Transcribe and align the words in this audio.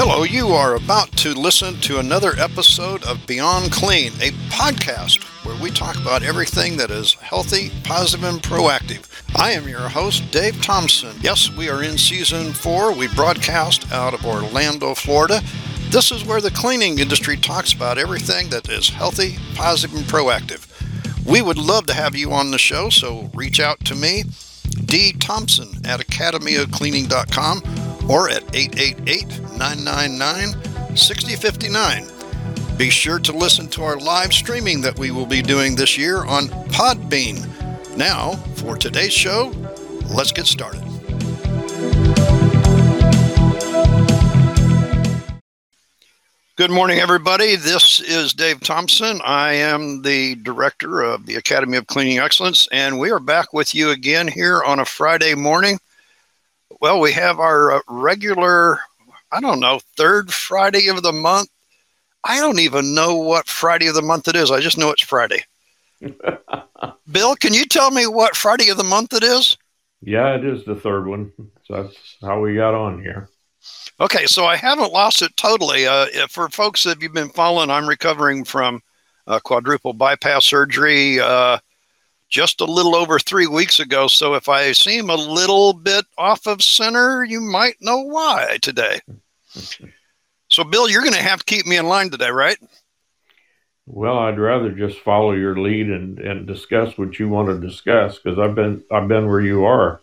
Hello, 0.00 0.22
you 0.22 0.50
are 0.50 0.76
about 0.76 1.10
to 1.16 1.34
listen 1.34 1.74
to 1.80 1.98
another 1.98 2.34
episode 2.38 3.02
of 3.02 3.26
Beyond 3.26 3.72
Clean, 3.72 4.12
a 4.20 4.30
podcast 4.48 5.24
where 5.44 5.60
we 5.60 5.72
talk 5.72 5.96
about 5.96 6.22
everything 6.22 6.76
that 6.76 6.92
is 6.92 7.14
healthy, 7.14 7.72
positive, 7.82 8.24
and 8.24 8.40
proactive. 8.40 9.08
I 9.34 9.50
am 9.50 9.66
your 9.66 9.88
host, 9.88 10.30
Dave 10.30 10.62
Thompson. 10.62 11.16
Yes, 11.20 11.50
we 11.50 11.68
are 11.68 11.82
in 11.82 11.98
season 11.98 12.52
four. 12.52 12.92
We 12.92 13.08
broadcast 13.08 13.90
out 13.90 14.14
of 14.14 14.24
Orlando, 14.24 14.94
Florida. 14.94 15.42
This 15.90 16.12
is 16.12 16.24
where 16.24 16.40
the 16.40 16.52
cleaning 16.52 17.00
industry 17.00 17.36
talks 17.36 17.72
about 17.72 17.98
everything 17.98 18.50
that 18.50 18.68
is 18.68 18.88
healthy, 18.90 19.36
positive, 19.56 19.96
and 19.96 20.06
proactive. 20.06 20.64
We 21.26 21.42
would 21.42 21.58
love 21.58 21.86
to 21.86 21.94
have 21.94 22.14
you 22.14 22.30
on 22.30 22.52
the 22.52 22.58
show, 22.58 22.88
so 22.88 23.32
reach 23.34 23.58
out 23.58 23.84
to 23.86 23.96
me, 23.96 24.22
D. 24.84 25.12
Thompson 25.14 25.84
at 25.84 25.98
academyofcleaning.com 25.98 27.87
or 28.08 28.30
at 28.30 28.42
888 28.54 29.26
999 29.58 30.96
6059. 30.96 32.76
Be 32.76 32.90
sure 32.90 33.18
to 33.18 33.32
listen 33.32 33.68
to 33.68 33.82
our 33.82 33.98
live 33.98 34.32
streaming 34.32 34.80
that 34.80 34.98
we 34.98 35.10
will 35.10 35.26
be 35.26 35.42
doing 35.42 35.74
this 35.74 35.98
year 35.98 36.24
on 36.24 36.44
Podbean. 36.70 37.46
Now, 37.96 38.32
for 38.56 38.76
today's 38.76 39.12
show, 39.12 39.52
let's 40.14 40.32
get 40.32 40.46
started. 40.46 40.82
Good 46.58 46.70
morning, 46.72 46.98
everybody. 46.98 47.54
This 47.54 48.00
is 48.00 48.32
Dave 48.32 48.60
Thompson. 48.60 49.20
I 49.24 49.52
am 49.52 50.02
the 50.02 50.34
director 50.36 51.02
of 51.02 51.24
the 51.26 51.36
Academy 51.36 51.76
of 51.76 51.86
Cleaning 51.86 52.18
Excellence, 52.18 52.66
and 52.72 52.98
we 52.98 53.12
are 53.12 53.20
back 53.20 53.52
with 53.52 53.76
you 53.76 53.90
again 53.90 54.26
here 54.26 54.62
on 54.64 54.80
a 54.80 54.84
Friday 54.84 55.36
morning. 55.36 55.78
Well, 56.80 57.00
we 57.00 57.12
have 57.12 57.40
our 57.40 57.72
uh, 57.72 57.80
regular, 57.88 58.78
I 59.32 59.40
don't 59.40 59.60
know, 59.60 59.80
third 59.96 60.32
Friday 60.32 60.88
of 60.88 61.02
the 61.02 61.12
month. 61.12 61.48
I 62.24 62.38
don't 62.38 62.60
even 62.60 62.94
know 62.94 63.16
what 63.16 63.48
Friday 63.48 63.86
of 63.88 63.94
the 63.94 64.02
month 64.02 64.28
it 64.28 64.36
is. 64.36 64.50
I 64.50 64.60
just 64.60 64.78
know 64.78 64.90
it's 64.90 65.02
Friday. 65.02 65.44
Bill, 67.10 67.36
can 67.36 67.54
you 67.54 67.64
tell 67.64 67.90
me 67.90 68.06
what 68.06 68.36
Friday 68.36 68.68
of 68.68 68.76
the 68.76 68.84
month 68.84 69.12
it 69.12 69.24
is? 69.24 69.56
Yeah, 70.02 70.34
it 70.34 70.44
is 70.44 70.64
the 70.64 70.76
third 70.76 71.06
one. 71.06 71.32
So 71.64 71.82
that's 71.82 72.16
how 72.22 72.40
we 72.40 72.54
got 72.54 72.74
on 72.74 73.02
here. 73.02 73.28
Okay, 74.00 74.26
so 74.26 74.46
I 74.46 74.56
haven't 74.56 74.92
lost 74.92 75.22
it 75.22 75.36
totally. 75.36 75.86
Uh, 75.86 76.06
for 76.28 76.48
folks 76.48 76.84
that 76.84 77.02
you've 77.02 77.12
been 77.12 77.30
following, 77.30 77.70
I'm 77.70 77.88
recovering 77.88 78.44
from 78.44 78.80
uh, 79.26 79.40
quadruple 79.40 79.92
bypass 79.92 80.46
surgery 80.46 81.18
uh, 81.18 81.58
just 82.28 82.60
a 82.60 82.64
little 82.64 82.94
over 82.94 83.18
three 83.18 83.46
weeks 83.46 83.80
ago. 83.80 84.06
So 84.06 84.34
if 84.34 84.48
I 84.48 84.72
seem 84.72 85.10
a 85.10 85.14
little 85.14 85.72
bit 85.72 86.04
off 86.16 86.46
of 86.46 86.62
center, 86.62 87.24
you 87.24 87.40
might 87.40 87.76
know 87.80 88.02
why 88.02 88.58
today. 88.60 89.00
so, 90.48 90.64
Bill, 90.64 90.88
you're 90.88 91.02
going 91.02 91.14
to 91.14 91.22
have 91.22 91.40
to 91.40 91.44
keep 91.44 91.66
me 91.66 91.76
in 91.76 91.86
line 91.86 92.10
today, 92.10 92.30
right? 92.30 92.58
Well, 93.86 94.18
I'd 94.18 94.38
rather 94.38 94.70
just 94.70 94.98
follow 94.98 95.32
your 95.32 95.56
lead 95.56 95.88
and, 95.88 96.18
and 96.18 96.46
discuss 96.46 96.98
what 96.98 97.18
you 97.18 97.30
want 97.30 97.48
to 97.48 97.66
discuss 97.66 98.18
because 98.18 98.38
I've 98.38 98.54
been 98.54 98.84
I've 98.92 99.08
been 99.08 99.26
where 99.26 99.40
you 99.40 99.64
are, 99.64 100.02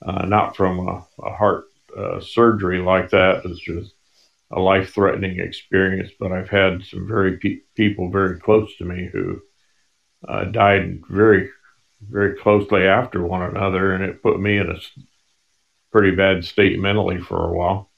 uh, 0.00 0.24
not 0.24 0.56
from 0.56 0.88
a, 0.88 1.06
a 1.22 1.34
heart 1.34 1.66
uh, 1.94 2.20
surgery 2.20 2.78
like 2.78 3.10
that. 3.10 3.42
It's 3.44 3.60
just 3.60 3.92
a 4.50 4.58
life 4.58 4.94
threatening 4.94 5.40
experience. 5.40 6.10
But 6.18 6.32
I've 6.32 6.48
had 6.48 6.82
some 6.84 7.06
very 7.06 7.36
pe- 7.36 7.60
people 7.74 8.10
very 8.10 8.40
close 8.40 8.74
to 8.78 8.86
me 8.86 9.10
who 9.12 9.42
uh, 10.26 10.44
died 10.44 11.02
very, 11.10 11.50
very 12.00 12.36
closely 12.36 12.86
after 12.86 13.22
one 13.22 13.42
another, 13.42 13.92
and 13.92 14.04
it 14.04 14.22
put 14.22 14.40
me 14.40 14.58
in 14.58 14.70
a 14.70 14.78
pretty 15.90 16.14
bad 16.14 16.44
state 16.44 16.78
mentally 16.78 17.18
for 17.18 17.48
a 17.48 17.52
while. 17.52 17.90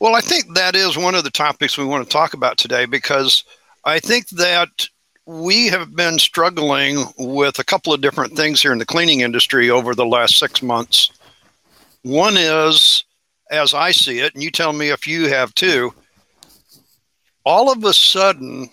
Well, 0.00 0.14
I 0.14 0.20
think 0.20 0.54
that 0.54 0.76
is 0.76 0.96
one 0.96 1.14
of 1.14 1.24
the 1.24 1.30
topics 1.30 1.78
we 1.78 1.84
want 1.84 2.04
to 2.04 2.12
talk 2.12 2.34
about 2.34 2.58
today 2.58 2.84
because 2.84 3.44
I 3.84 4.00
think 4.00 4.28
that 4.30 4.88
we 5.26 5.68
have 5.68 5.96
been 5.96 6.18
struggling 6.18 7.04
with 7.18 7.58
a 7.58 7.64
couple 7.64 7.94
of 7.94 8.00
different 8.00 8.36
things 8.36 8.60
here 8.60 8.72
in 8.72 8.78
the 8.78 8.84
cleaning 8.84 9.20
industry 9.20 9.70
over 9.70 9.94
the 9.94 10.04
last 10.04 10.38
six 10.38 10.62
months. 10.62 11.10
One 12.02 12.36
is, 12.36 13.04
as 13.50 13.72
I 13.72 13.92
see 13.92 14.18
it, 14.20 14.34
and 14.34 14.42
you 14.42 14.50
tell 14.50 14.72
me 14.72 14.90
if 14.90 15.06
you 15.06 15.28
have 15.28 15.54
too, 15.54 15.94
all 17.44 17.72
of 17.72 17.84
a 17.84 17.94
sudden, 17.94 18.68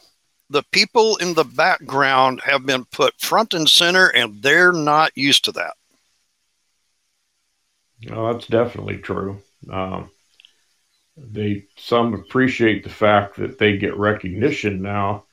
the 0.52 0.64
people 0.72 1.16
in 1.18 1.34
the 1.34 1.44
background 1.44 2.42
have 2.42 2.66
been 2.66 2.86
put 2.86 3.20
front 3.20 3.54
and 3.54 3.70
center, 3.70 4.08
and 4.08 4.44
they're 4.44 4.74
not 4.74 5.12
used 5.16 5.46
to 5.46 5.52
that. 5.54 5.74
No, 8.04 8.34
that's 8.34 8.48
definitely 8.48 8.98
true. 8.98 9.42
Um, 9.70 10.10
they 11.16 11.66
some 11.78 12.14
appreciate 12.14 12.84
the 12.84 12.90
fact 12.90 13.38
that 13.38 13.60
they 13.60 13.78
get 13.78 13.98
recognition 13.98 14.82
now, 14.82 15.26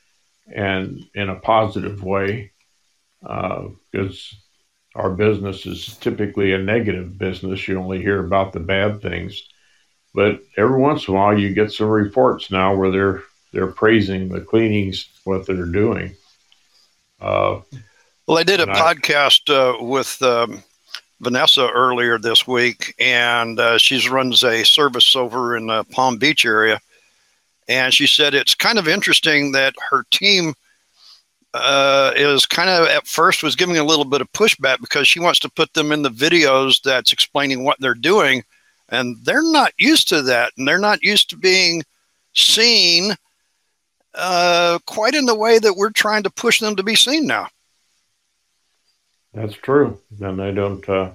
and 0.54 1.04
in 1.14 1.28
a 1.28 1.40
positive 1.40 2.02
way, 2.02 2.52
because 3.20 4.34
uh, 4.94 4.98
our 4.98 5.10
business 5.10 5.66
is 5.66 5.96
typically 5.96 6.52
a 6.52 6.58
negative 6.58 7.18
business. 7.18 7.66
You 7.66 7.78
only 7.78 8.02
hear 8.02 8.24
about 8.24 8.52
the 8.52 8.60
bad 8.60 9.02
things. 9.02 9.42
But 10.14 10.40
every 10.56 10.80
once 10.80 11.06
in 11.06 11.14
a 11.14 11.16
while, 11.16 11.38
you 11.38 11.54
get 11.54 11.72
some 11.72 11.88
reports 11.88 12.50
now 12.50 12.74
where 12.74 12.90
they're 12.90 13.22
they're 13.52 13.66
praising 13.68 14.28
the 14.28 14.40
cleanings, 14.40 15.08
what 15.24 15.46
they're 15.46 15.64
doing. 15.64 16.14
Uh, 17.20 17.60
well, 18.26 18.38
I 18.38 18.42
did 18.42 18.60
a 18.60 18.66
podcast 18.66 19.48
uh, 19.48 19.82
with 19.82 20.20
um, 20.22 20.62
Vanessa 21.20 21.68
earlier 21.70 22.18
this 22.18 22.46
week, 22.46 22.94
and 22.98 23.58
uh, 23.58 23.78
she 23.78 24.06
runs 24.08 24.44
a 24.44 24.64
service 24.64 25.16
over 25.16 25.56
in 25.56 25.66
the 25.66 25.84
Palm 25.84 26.18
Beach 26.18 26.44
area. 26.44 26.80
And 27.68 27.92
she 27.92 28.06
said 28.06 28.34
it's 28.34 28.54
kind 28.54 28.78
of 28.78 28.88
interesting 28.88 29.52
that 29.52 29.74
her 29.90 30.04
team– 30.10 30.54
uh, 31.54 32.12
is 32.14 32.46
kind 32.46 32.68
of 32.68 32.86
at 32.88 33.06
first 33.06 33.42
was 33.42 33.56
giving 33.56 33.78
a 33.78 33.84
little 33.84 34.04
bit 34.04 34.20
of 34.20 34.32
pushback 34.32 34.80
because 34.80 35.08
she 35.08 35.20
wants 35.20 35.38
to 35.40 35.48
put 35.48 35.72
them 35.74 35.92
in 35.92 36.02
the 36.02 36.10
videos 36.10 36.82
that's 36.82 37.12
explaining 37.12 37.64
what 37.64 37.78
they're 37.80 37.94
doing, 37.94 38.42
and 38.90 39.16
they're 39.24 39.50
not 39.50 39.72
used 39.78 40.08
to 40.08 40.22
that, 40.22 40.52
and 40.56 40.68
they're 40.68 40.78
not 40.78 41.02
used 41.02 41.30
to 41.30 41.36
being 41.36 41.82
seen 42.34 43.14
uh, 44.14 44.78
quite 44.86 45.14
in 45.14 45.26
the 45.26 45.34
way 45.34 45.58
that 45.58 45.76
we're 45.76 45.90
trying 45.90 46.22
to 46.24 46.30
push 46.30 46.60
them 46.60 46.76
to 46.76 46.82
be 46.82 46.94
seen 46.94 47.26
now. 47.26 47.48
That's 49.34 49.54
true, 49.54 50.00
and 50.20 50.38
they 50.38 50.52
don't. 50.52 50.86
Uh, 50.88 51.10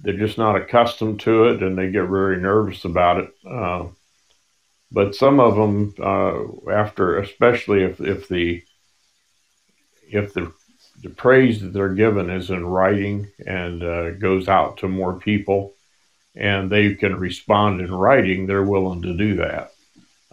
they're 0.00 0.14
just 0.14 0.38
not 0.38 0.56
accustomed 0.56 1.20
to 1.20 1.44
it, 1.48 1.62
and 1.62 1.76
they 1.76 1.90
get 1.90 2.06
very 2.06 2.40
nervous 2.40 2.84
about 2.84 3.18
it. 3.18 3.30
Uh, 3.48 3.86
but 4.90 5.14
some 5.14 5.38
of 5.38 5.54
them, 5.54 5.94
uh, 6.02 6.70
after, 6.70 7.18
especially 7.18 7.84
if, 7.84 8.00
if 8.00 8.28
the 8.28 8.62
if 10.10 10.34
the 10.34 10.52
the 11.02 11.10
praise 11.10 11.62
that 11.62 11.72
they're 11.72 11.94
given 11.94 12.28
is 12.28 12.50
in 12.50 12.66
writing 12.66 13.30
and 13.46 13.82
uh, 13.82 14.10
goes 14.10 14.48
out 14.48 14.78
to 14.78 14.88
more 14.88 15.14
people, 15.14 15.72
and 16.34 16.70
they 16.70 16.94
can 16.94 17.16
respond 17.16 17.80
in 17.80 17.94
writing, 17.94 18.46
they're 18.46 18.62
willing 18.62 19.02
to 19.02 19.16
do 19.16 19.36
that. 19.36 19.72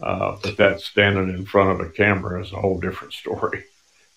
Uh, 0.00 0.36
but 0.42 0.56
that 0.56 0.80
standing 0.80 1.28
in 1.30 1.44
front 1.44 1.70
of 1.70 1.86
a 1.86 1.90
camera 1.90 2.40
is 2.40 2.52
a 2.52 2.60
whole 2.60 2.78
different 2.78 3.12
story. 3.12 3.64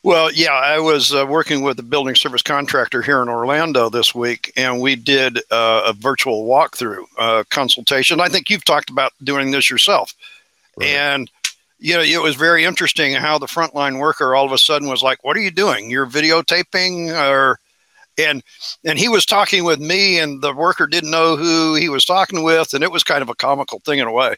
Well, 0.04 0.32
yeah, 0.32 0.54
I 0.54 0.80
was 0.80 1.14
uh, 1.14 1.28
working 1.28 1.62
with 1.62 1.78
a 1.78 1.84
building 1.84 2.16
service 2.16 2.42
contractor 2.42 3.04
here 3.04 3.22
in 3.22 3.30
Orlando 3.30 3.88
this 3.90 4.16
week, 4.16 4.52
and 4.58 4.82
we 4.82 4.96
did 4.96 5.38
uh, 5.52 5.84
a 5.86 5.94
virtual 5.94 6.48
walkthrough 6.48 7.04
uh, 7.20 7.44
consultation. 7.52 8.20
I 8.20 8.28
think 8.28 8.50
you've 8.50 8.66
talked 8.66 8.90
about 8.90 9.14
doing 9.24 9.52
this 9.52 9.70
yourself. 9.70 10.16
Right. 10.78 10.90
And 10.90 11.32
you 11.78 11.96
know, 11.96 12.02
it 12.02 12.22
was 12.22 12.36
very 12.36 12.64
interesting 12.64 13.14
how 13.14 13.38
the 13.38 13.48
frontline 13.48 14.00
worker 14.00 14.36
all 14.36 14.46
of 14.46 14.52
a 14.52 14.58
sudden 14.58 14.88
was 14.88 15.04
like, 15.04 15.24
"What 15.24 15.38
are 15.38 15.42
you 15.42 15.52
doing? 15.52 15.92
You're 15.92 16.08
videotaping?" 16.08 17.12
Or, 17.12 17.60
and 18.18 18.42
and 18.84 18.98
he 18.98 19.08
was 19.08 19.26
talking 19.26 19.64
with 19.66 19.80
me, 19.80 20.20
and 20.20 20.42
the 20.42 20.54
worker 20.54 20.88
didn't 20.88 21.12
know 21.12 21.36
who 21.36 21.76
he 21.76 21.90
was 21.90 22.06
talking 22.06 22.44
with, 22.44 22.74
and 22.74 22.84
it 22.84 22.92
was 22.92 23.04
kind 23.04 23.22
of 23.22 23.30
a 23.30 23.36
comical 23.36 23.80
thing 23.80 24.00
in 24.00 24.08
a 24.08 24.12
way. 24.12 24.36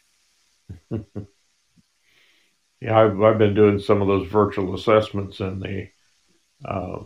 yeah, 2.84 3.00
I've, 3.00 3.20
I've 3.22 3.38
been 3.38 3.54
doing 3.54 3.78
some 3.78 4.02
of 4.02 4.08
those 4.08 4.28
virtual 4.28 4.74
assessments, 4.74 5.40
and 5.40 5.62
they 5.62 5.92
uh, 6.66 6.98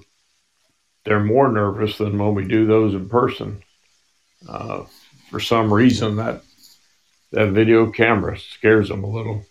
they're 1.04 1.22
more 1.22 1.52
nervous 1.52 1.98
than 1.98 2.18
when 2.18 2.34
we 2.34 2.48
do 2.48 2.66
those 2.66 2.94
in 2.94 3.08
person. 3.08 3.62
Uh, 4.48 4.84
for 5.30 5.38
some 5.38 5.72
reason, 5.72 6.16
that 6.16 6.42
that 7.30 7.50
video 7.50 7.92
camera 7.92 8.36
scares 8.38 8.88
them 8.88 9.04
a 9.04 9.08
little. 9.08 9.44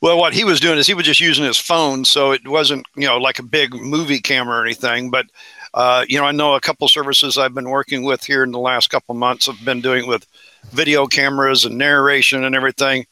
Well, 0.00 0.18
what 0.18 0.34
he 0.34 0.42
was 0.42 0.58
doing 0.58 0.78
is 0.78 0.88
he 0.88 0.94
was 0.94 1.06
just 1.06 1.20
using 1.20 1.44
his 1.44 1.58
phone, 1.58 2.04
so 2.04 2.32
it 2.32 2.48
wasn't 2.48 2.84
you 2.96 3.06
know 3.06 3.18
like 3.18 3.38
a 3.38 3.44
big 3.44 3.74
movie 3.74 4.20
camera 4.20 4.58
or 4.58 4.64
anything. 4.64 5.08
But 5.08 5.26
uh, 5.72 6.04
you 6.08 6.18
know, 6.18 6.24
I 6.24 6.32
know 6.32 6.54
a 6.54 6.60
couple 6.60 6.88
services 6.88 7.38
I've 7.38 7.54
been 7.54 7.70
working 7.70 8.02
with 8.02 8.24
here 8.24 8.42
in 8.42 8.50
the 8.50 8.58
last 8.58 8.90
couple 8.90 9.14
months 9.14 9.46
have 9.46 9.64
been 9.64 9.82
doing 9.82 10.08
with 10.08 10.26
video 10.72 11.06
cameras 11.06 11.64
and 11.64 11.78
narration 11.78 12.42
and 12.42 12.56
everything. 12.56 13.06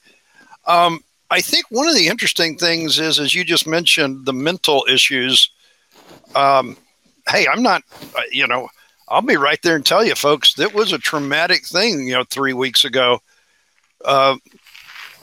Um, 0.66 1.04
I 1.30 1.40
think 1.40 1.66
one 1.70 1.88
of 1.88 1.94
the 1.94 2.08
interesting 2.08 2.58
things 2.58 2.98
is, 2.98 3.20
as 3.20 3.34
you 3.34 3.44
just 3.44 3.66
mentioned, 3.66 4.26
the 4.26 4.32
mental 4.32 4.84
issues. 4.88 5.50
Um, 6.34 6.76
hey, 7.28 7.46
I'm 7.46 7.62
not, 7.62 7.82
uh, 8.16 8.22
you 8.32 8.46
know, 8.46 8.68
I'll 9.08 9.22
be 9.22 9.36
right 9.36 9.60
there 9.62 9.76
and 9.76 9.86
tell 9.86 10.04
you, 10.04 10.14
folks, 10.14 10.54
that 10.54 10.74
was 10.74 10.92
a 10.92 10.98
traumatic 10.98 11.66
thing, 11.66 12.06
you 12.06 12.14
know, 12.14 12.24
three 12.24 12.52
weeks 12.54 12.84
ago 12.84 13.20
Uh, 14.04 14.36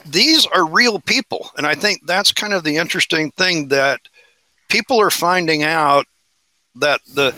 these 0.06 0.46
are 0.46 0.66
real 0.66 1.00
people. 1.00 1.50
And 1.56 1.66
I 1.66 1.74
think 1.74 2.06
that's 2.06 2.32
kind 2.32 2.52
of 2.54 2.64
the 2.64 2.76
interesting 2.76 3.30
thing 3.32 3.68
that 3.68 4.00
people 4.68 5.00
are 5.00 5.10
finding 5.10 5.62
out 5.64 6.06
that 6.76 7.00
the 7.14 7.34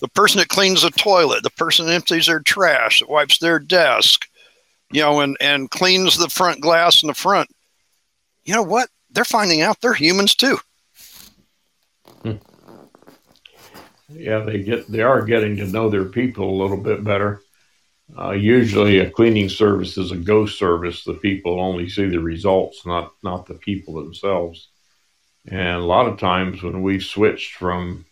the 0.00 0.08
person 0.08 0.38
that 0.38 0.48
cleans 0.48 0.82
the 0.82 0.90
toilet, 0.90 1.42
the 1.42 1.50
person 1.50 1.86
that 1.86 1.94
empties 1.94 2.26
their 2.26 2.40
trash, 2.40 3.00
that 3.00 3.08
wipes 3.08 3.38
their 3.38 3.58
desk, 3.58 4.28
you 4.92 5.00
know, 5.00 5.20
and, 5.20 5.36
and 5.40 5.70
cleans 5.70 6.18
the 6.18 6.28
front 6.28 6.60
glass 6.60 7.02
in 7.02 7.06
the 7.06 7.14
front, 7.14 7.48
you 8.44 8.54
know 8.54 8.62
what? 8.62 8.88
They're 9.10 9.24
finding 9.24 9.62
out 9.62 9.80
they're 9.80 9.94
humans 9.94 10.34
too. 10.34 10.58
Yeah, 14.08 14.40
they 14.40 14.62
get 14.62 14.90
they 14.90 15.02
are 15.02 15.22
getting 15.22 15.56
to 15.56 15.66
know 15.66 15.88
their 15.88 16.04
people 16.04 16.48
a 16.48 16.60
little 16.62 16.76
bit 16.76 17.02
better. 17.02 17.40
Uh, 18.16 18.32
usually, 18.32 18.98
a 18.98 19.10
cleaning 19.10 19.48
service 19.48 19.96
is 19.96 20.12
a 20.12 20.16
ghost 20.16 20.58
service. 20.58 21.04
The 21.04 21.14
people 21.14 21.58
only 21.58 21.88
see 21.88 22.06
the 22.06 22.20
results, 22.20 22.86
not 22.86 23.12
not 23.22 23.46
the 23.46 23.54
people 23.54 23.94
themselves. 23.94 24.68
And 25.46 25.76
a 25.76 25.84
lot 25.84 26.06
of 26.06 26.18
times, 26.18 26.62
when 26.62 26.82
we've 26.82 27.02
switched 27.02 27.54
from 27.54 28.04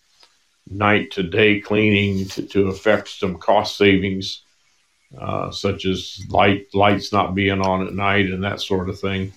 night 0.69 1.13
to 1.13 1.23
day 1.23 1.61
cleaning 1.61 2.27
to, 2.27 2.47
to 2.47 2.69
affect 2.69 3.09
some 3.09 3.39
cost 3.39 3.77
savings, 3.77 4.43
uh, 5.19 5.51
such 5.51 5.85
as 5.85 6.21
light 6.31 6.67
lights 6.75 7.13
not 7.13 7.35
being 7.35 7.61
on 7.61 7.87
at 7.87 7.95
night 7.95 8.27
and 8.27 8.45
that 8.45 8.61
sort 8.61 8.89
of 8.89 8.99
thing. 8.99 9.33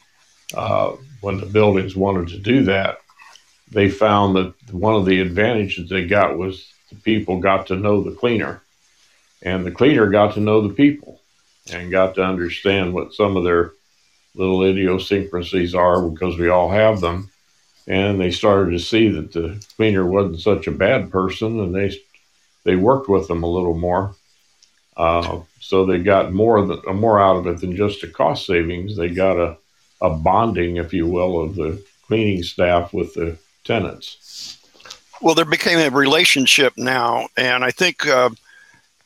Uh, 0.56 0.96
when 1.22 1.40
the 1.40 1.46
buildings 1.46 1.96
wanted 1.96 2.30
to 2.30 2.38
do 2.38 2.64
that, 2.64 3.00
they 3.72 3.90
found 3.90 4.36
that 4.36 4.54
one 4.72 4.96
of 4.96 5.06
the 5.06 5.20
advantages 5.20 5.90
they 5.90 6.06
got 6.06 6.38
was 6.38 6.72
the 6.90 6.96
people 6.96 7.40
got 7.40 7.68
to 7.68 7.76
know 7.76 8.02
the 8.02 8.12
cleaner, 8.12 8.62
and 9.42 9.66
the 9.66 9.72
cleaner 9.72 10.08
got 10.10 10.34
to 10.36 10.40
know 10.40 10.62
the 10.62 10.74
people 10.74 11.20
and 11.72 11.92
got 11.92 12.16
to 12.16 12.24
understand 12.24 12.94
what 12.94 13.14
some 13.14 13.36
of 13.36 13.44
their 13.44 13.72
little 14.36 14.64
idiosyncrasies 14.64 15.74
are 15.74 16.02
because 16.08 16.38
we 16.38 16.50
all 16.50 16.70
have 16.70 17.02
them 17.02 17.30
and 17.88 18.20
they 18.20 18.32
started 18.32 18.72
to 18.72 18.80
see 18.80 19.10
that 19.10 19.32
the 19.32 19.64
cleaner 19.76 20.06
wasn't 20.06 20.40
such 20.40 20.68
a 20.68 20.72
bad 20.72 21.12
person, 21.12 21.60
and 21.60 21.76
they 21.76 21.96
they 22.64 22.76
worked 22.76 23.08
with 23.08 23.28
them 23.28 23.44
a 23.44 23.50
little 23.50 23.76
more. 23.76 24.16
Uh, 24.98 25.42
so 25.60 25.86
they 25.86 26.00
got 26.00 26.34
more 26.34 26.66
than, 26.66 26.82
more 26.96 27.22
out 27.22 27.38
of 27.38 27.48
it 27.48 27.60
than 27.60 27.76
just 27.76 28.04
a 28.04 28.08
cost 28.08 28.46
savings. 28.46 28.96
They 28.96 29.10
got 29.10 29.38
a 29.38 29.58
a 30.02 30.10
bonding, 30.10 30.78
if 30.78 30.94
you 30.94 31.08
will, 31.08 31.42
of 31.42 31.56
the 31.56 31.84
cleaning 32.08 32.44
staff 32.44 32.94
with 32.94 33.14
the 33.14 33.38
tenants. 33.64 34.58
Well, 35.22 35.36
there 35.36 35.46
became 35.46 35.80
a 35.80 35.96
relationship 35.96 36.74
now, 36.78 37.28
and 37.38 37.64
I 37.64 37.72
think 37.72 38.06
uh, 38.08 38.30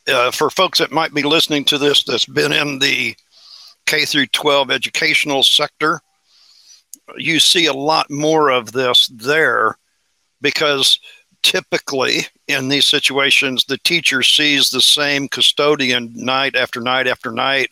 uh, 0.08 0.32
for 0.32 0.50
folks 0.50 0.80
that 0.80 0.92
might 0.92 1.14
be 1.14 1.24
listening 1.24 1.66
to 1.66 1.78
this, 1.78 2.04
that's 2.04 2.26
been 2.26 2.52
in 2.52 2.80
the 2.80 3.16
K 3.86 4.06
through 4.06 4.28
12 4.28 4.72
educational 4.72 5.44
sector, 5.44 6.02
you 7.18 7.40
see 7.40 7.66
a 7.66 7.74
lot 7.74 8.10
more 8.10 8.50
of 8.50 8.72
this 8.72 9.08
there 9.08 9.78
because 10.42 11.00
typically 11.42 12.20
in 12.48 12.68
these 12.68 12.86
situations 12.86 13.64
the 13.66 13.78
teacher 13.80 14.22
sees 14.22 14.70
the 14.70 14.82
same 14.82 15.28
custodian 15.28 16.12
night 16.14 16.56
after 16.56 16.82
night 16.82 17.08
after 17.08 17.32
night 17.32 17.72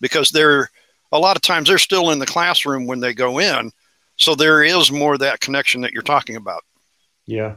because 0.00 0.30
they're 0.30 0.68
a 1.12 1.18
lot 1.18 1.36
of 1.36 1.42
times 1.42 1.68
they're 1.68 1.78
still 1.78 2.10
in 2.10 2.18
the 2.18 2.26
classroom 2.26 2.86
when 2.86 3.00
they 3.00 3.14
go 3.14 3.38
in. 3.38 3.70
So 4.16 4.34
there 4.34 4.62
is 4.62 4.92
more 4.92 5.18
that 5.18 5.40
connection 5.40 5.80
that 5.82 5.92
you're 5.92 6.02
talking 6.02 6.36
about. 6.36 6.62
Yeah. 7.26 7.56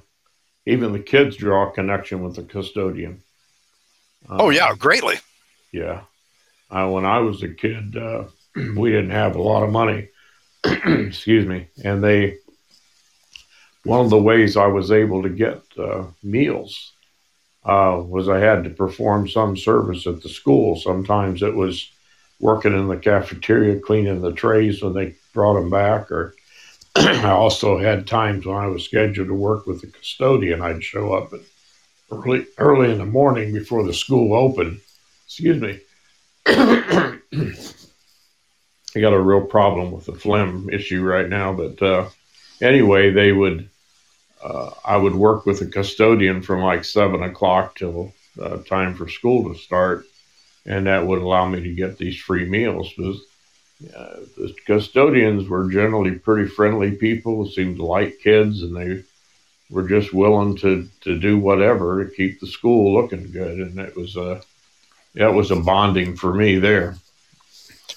Even 0.65 0.91
the 0.91 0.99
kids 0.99 1.37
draw 1.37 1.69
a 1.69 1.71
connection 1.71 2.23
with 2.23 2.35
the 2.35 2.43
custodian. 2.43 3.21
Oh 4.29 4.49
yeah 4.49 4.69
um, 4.69 4.77
greatly. 4.77 5.15
Yeah. 5.71 6.01
Uh, 6.69 6.89
when 6.89 7.05
i 7.05 7.19
was 7.19 7.43
a 7.43 7.49
kid 7.49 7.95
uh, 7.95 8.25
we 8.75 8.91
didn't 8.91 9.11
have 9.11 9.35
a 9.35 9.41
lot 9.41 9.63
of 9.63 9.71
money. 9.71 10.09
Excuse 10.63 11.45
me, 11.45 11.67
and 11.83 12.03
they 12.03 12.37
one 13.83 14.01
of 14.01 14.09
the 14.09 14.21
ways 14.21 14.57
I 14.57 14.67
was 14.67 14.91
able 14.91 15.23
to 15.23 15.29
get 15.29 15.61
uh, 15.77 16.05
meals 16.21 16.91
uh, 17.63 18.01
was 18.05 18.27
I 18.27 18.39
had 18.39 18.65
to 18.65 18.69
perform 18.69 19.29
some 19.29 19.55
service 19.55 20.05
at 20.07 20.21
the 20.21 20.29
school. 20.29 20.75
Sometimes 20.75 21.41
it 21.41 21.55
was 21.55 21.89
working 22.39 22.73
in 22.73 22.87
the 22.87 22.97
cafeteria, 22.97 23.79
cleaning 23.79 24.21
the 24.21 24.31
trays 24.31 24.81
when 24.81 24.93
they 24.93 25.15
brought 25.33 25.55
them 25.55 25.69
back, 25.69 26.11
or 26.11 26.33
I 26.95 27.29
also 27.29 27.77
had 27.77 28.07
times 28.07 28.45
when 28.45 28.57
I 28.57 28.67
was 28.67 28.85
scheduled 28.85 29.27
to 29.27 29.33
work 29.33 29.67
with 29.67 29.81
the 29.81 29.87
custodian. 29.87 30.61
I'd 30.61 30.83
show 30.83 31.13
up 31.13 31.33
early 32.11 32.45
early 32.57 32.91
in 32.91 32.97
the 32.97 33.05
morning 33.05 33.53
before 33.53 33.83
the 33.83 33.93
school 33.93 34.33
opened. 34.33 34.79
Excuse 35.25 35.61
me. 35.61 35.79
I 36.47 37.19
got 38.99 39.13
a 39.13 39.19
real 39.19 39.45
problem 39.45 39.91
with 39.91 40.05
the 40.05 40.13
phlegm 40.13 40.69
issue 40.71 41.03
right 41.03 41.29
now. 41.29 41.53
But 41.53 41.81
uh, 41.81 42.09
anyway, 42.61 43.11
they 43.11 43.31
would, 43.31 43.69
uh, 44.43 44.71
I 44.83 44.97
would 44.97 45.13
work 45.13 45.45
with 45.45 45.59
the 45.59 45.67
custodian 45.67 46.41
from 46.41 46.61
like 46.61 46.83
seven 46.83 47.21
o'clock 47.21 47.75
till 47.75 48.13
uh, 48.41 48.57
time 48.63 48.95
for 48.95 49.07
school 49.07 49.53
to 49.53 49.59
start, 49.59 50.05
and 50.67 50.85
that 50.85 51.07
would 51.07 51.21
allow 51.21 51.47
me 51.47 51.61
to 51.61 51.73
get 51.73 51.97
these 51.97 52.17
free 52.17 52.45
meals. 52.45 52.93
Because 52.95 53.21
uh, 53.95 54.17
the 54.35 54.53
custodians 54.65 55.47
were 55.47 55.71
generally 55.71 56.11
pretty 56.11 56.49
friendly 56.49 56.91
people, 56.91 57.47
seemed 57.47 57.77
to 57.77 57.85
like 57.85 58.19
kids, 58.19 58.61
and 58.61 58.75
they 58.75 59.03
were 59.69 59.87
just 59.87 60.13
willing 60.13 60.55
to 60.57 60.87
to 61.01 61.17
do 61.17 61.37
whatever 61.37 62.03
to 62.03 62.15
keep 62.15 62.39
the 62.39 62.47
school 62.47 62.93
looking 62.93 63.31
good, 63.31 63.59
and 63.59 63.79
it 63.79 63.95
was 63.95 64.15
a 64.15 64.41
that 65.15 65.33
was 65.33 65.51
a 65.51 65.55
bonding 65.55 66.15
for 66.15 66.33
me 66.33 66.59
there. 66.59 66.97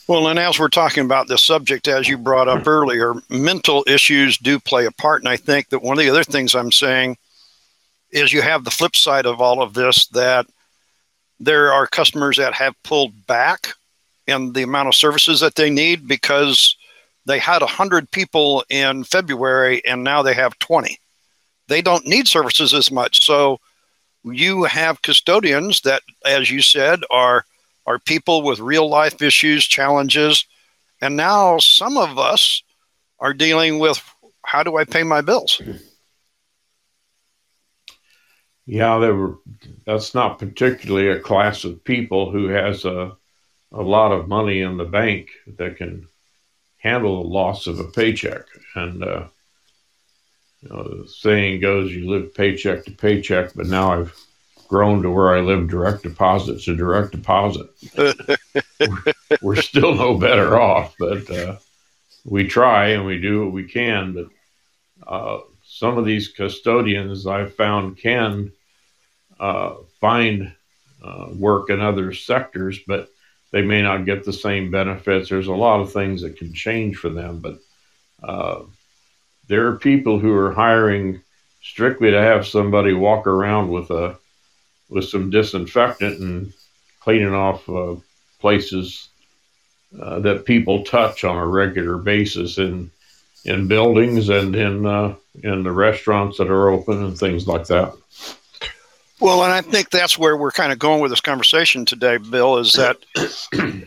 Well, 0.06 0.26
and 0.26 0.38
as 0.38 0.58
we're 0.58 0.68
talking 0.68 1.04
about 1.04 1.28
this 1.28 1.42
subject, 1.42 1.86
as 1.86 2.08
you 2.08 2.18
brought 2.18 2.48
up 2.48 2.66
earlier, 2.66 3.14
mental 3.28 3.84
issues 3.86 4.38
do 4.38 4.58
play 4.58 4.86
a 4.86 4.90
part. 4.90 5.22
And 5.22 5.28
I 5.28 5.36
think 5.36 5.68
that 5.68 5.82
one 5.82 5.98
of 5.98 6.04
the 6.04 6.10
other 6.10 6.24
things 6.24 6.54
I'm 6.54 6.72
saying 6.72 7.16
is 8.10 8.32
you 8.32 8.42
have 8.42 8.64
the 8.64 8.72
flip 8.72 8.96
side 8.96 9.24
of 9.24 9.40
all 9.40 9.62
of 9.62 9.72
this 9.72 10.08
that 10.08 10.46
there 11.40 11.72
are 11.72 11.86
customers 11.86 12.36
that 12.36 12.52
have 12.54 12.80
pulled 12.84 13.26
back 13.26 13.68
in 14.26 14.52
the 14.52 14.62
amount 14.62 14.88
of 14.88 14.94
services 14.94 15.40
that 15.40 15.54
they 15.56 15.70
need 15.70 16.06
because 16.06 16.76
they 17.26 17.38
had 17.38 17.62
100 17.62 18.10
people 18.10 18.64
in 18.68 19.02
February 19.04 19.84
and 19.86 20.04
now 20.04 20.22
they 20.22 20.34
have 20.34 20.58
20. 20.58 20.98
They 21.68 21.82
don't 21.82 22.06
need 22.06 22.28
services 22.28 22.74
as 22.74 22.90
much. 22.90 23.24
So 23.24 23.58
you 24.24 24.64
have 24.64 25.02
custodians 25.02 25.80
that, 25.82 26.02
as 26.24 26.50
you 26.50 26.62
said, 26.62 27.00
are 27.10 27.44
are 27.86 27.98
people 27.98 28.42
with 28.42 28.60
real 28.60 28.88
life 28.88 29.22
issues, 29.22 29.64
challenges. 29.64 30.44
And 31.00 31.16
now 31.16 31.58
some 31.58 31.96
of 31.96 32.18
us 32.18 32.62
are 33.18 33.32
dealing 33.32 33.78
with 33.78 34.00
how 34.44 34.62
do 34.62 34.76
I 34.76 34.84
pay 34.84 35.02
my 35.02 35.22
bills? 35.22 35.60
Yeah, 38.70 39.00
there 39.00 39.16
were, 39.16 39.38
that's 39.84 40.14
not 40.14 40.38
particularly 40.38 41.08
a 41.08 41.18
class 41.18 41.64
of 41.64 41.82
people 41.82 42.30
who 42.30 42.46
has 42.50 42.84
a, 42.84 43.16
a 43.72 43.82
lot 43.82 44.12
of 44.12 44.28
money 44.28 44.60
in 44.60 44.76
the 44.76 44.84
bank 44.84 45.30
that 45.56 45.76
can 45.76 46.06
handle 46.76 47.20
the 47.20 47.28
loss 47.28 47.66
of 47.66 47.80
a 47.80 47.84
paycheck. 47.88 48.44
And 48.76 49.02
uh, 49.02 49.26
you 50.62 50.68
know, 50.68 50.84
the 50.84 51.08
saying 51.08 51.62
goes, 51.62 51.90
you 51.90 52.08
live 52.08 52.32
paycheck 52.32 52.84
to 52.84 52.92
paycheck, 52.92 53.54
but 53.56 53.66
now 53.66 53.92
I've 53.92 54.16
grown 54.68 55.02
to 55.02 55.10
where 55.10 55.36
I 55.36 55.40
live 55.40 55.66
direct 55.66 56.04
deposit 56.04 56.60
to 56.60 56.76
direct 56.76 57.10
deposit. 57.10 57.70
we're, 57.98 58.94
we're, 59.42 59.56
still 59.56 59.96
no 59.96 60.16
better 60.16 60.60
off, 60.60 60.94
but 60.96 61.28
uh, 61.28 61.56
we 62.24 62.46
try 62.46 62.90
and 62.90 63.04
we 63.04 63.20
do 63.20 63.46
what 63.46 63.52
we 63.52 63.64
can. 63.64 64.14
But 64.14 65.12
uh, 65.12 65.40
some 65.64 65.98
of 65.98 66.04
these 66.04 66.28
custodians 66.28 67.26
I've 67.26 67.56
found 67.56 67.96
can 67.96 68.52
uh, 69.40 69.74
find 70.00 70.52
uh, 71.02 71.28
work 71.34 71.70
in 71.70 71.80
other 71.80 72.12
sectors, 72.12 72.78
but 72.86 73.08
they 73.50 73.62
may 73.62 73.82
not 73.82 74.04
get 74.04 74.24
the 74.24 74.32
same 74.32 74.70
benefits. 74.70 75.28
There's 75.28 75.48
a 75.48 75.52
lot 75.52 75.80
of 75.80 75.92
things 75.92 76.22
that 76.22 76.36
can 76.36 76.52
change 76.52 76.96
for 76.96 77.08
them, 77.08 77.40
but 77.40 77.58
uh, 78.22 78.62
there 79.48 79.66
are 79.66 79.76
people 79.76 80.18
who 80.18 80.32
are 80.34 80.52
hiring 80.52 81.22
strictly 81.62 82.10
to 82.10 82.20
have 82.20 82.46
somebody 82.46 82.92
walk 82.92 83.26
around 83.26 83.70
with 83.70 83.90
a 83.90 84.16
with 84.88 85.04
some 85.04 85.30
disinfectant 85.30 86.20
and 86.20 86.52
cleaning 87.00 87.34
off 87.34 87.68
uh, 87.68 87.94
places 88.40 89.08
uh, 90.00 90.20
that 90.20 90.44
people 90.44 90.84
touch 90.84 91.24
on 91.24 91.36
a 91.36 91.46
regular 91.46 91.96
basis 91.96 92.58
in 92.58 92.90
in 93.44 93.68
buildings 93.68 94.28
and 94.28 94.54
in 94.54 94.86
uh, 94.86 95.14
in 95.42 95.62
the 95.62 95.72
restaurants 95.72 96.38
that 96.38 96.50
are 96.50 96.68
open 96.68 97.02
and 97.04 97.18
things 97.18 97.48
like 97.48 97.66
that. 97.66 97.94
Well, 99.20 99.44
and 99.44 99.52
I 99.52 99.60
think 99.60 99.90
that's 99.90 100.18
where 100.18 100.36
we're 100.36 100.50
kind 100.50 100.72
of 100.72 100.78
going 100.78 101.02
with 101.02 101.10
this 101.10 101.20
conversation 101.20 101.84
today, 101.84 102.16
Bill, 102.16 102.56
is 102.56 102.72
that 102.72 102.96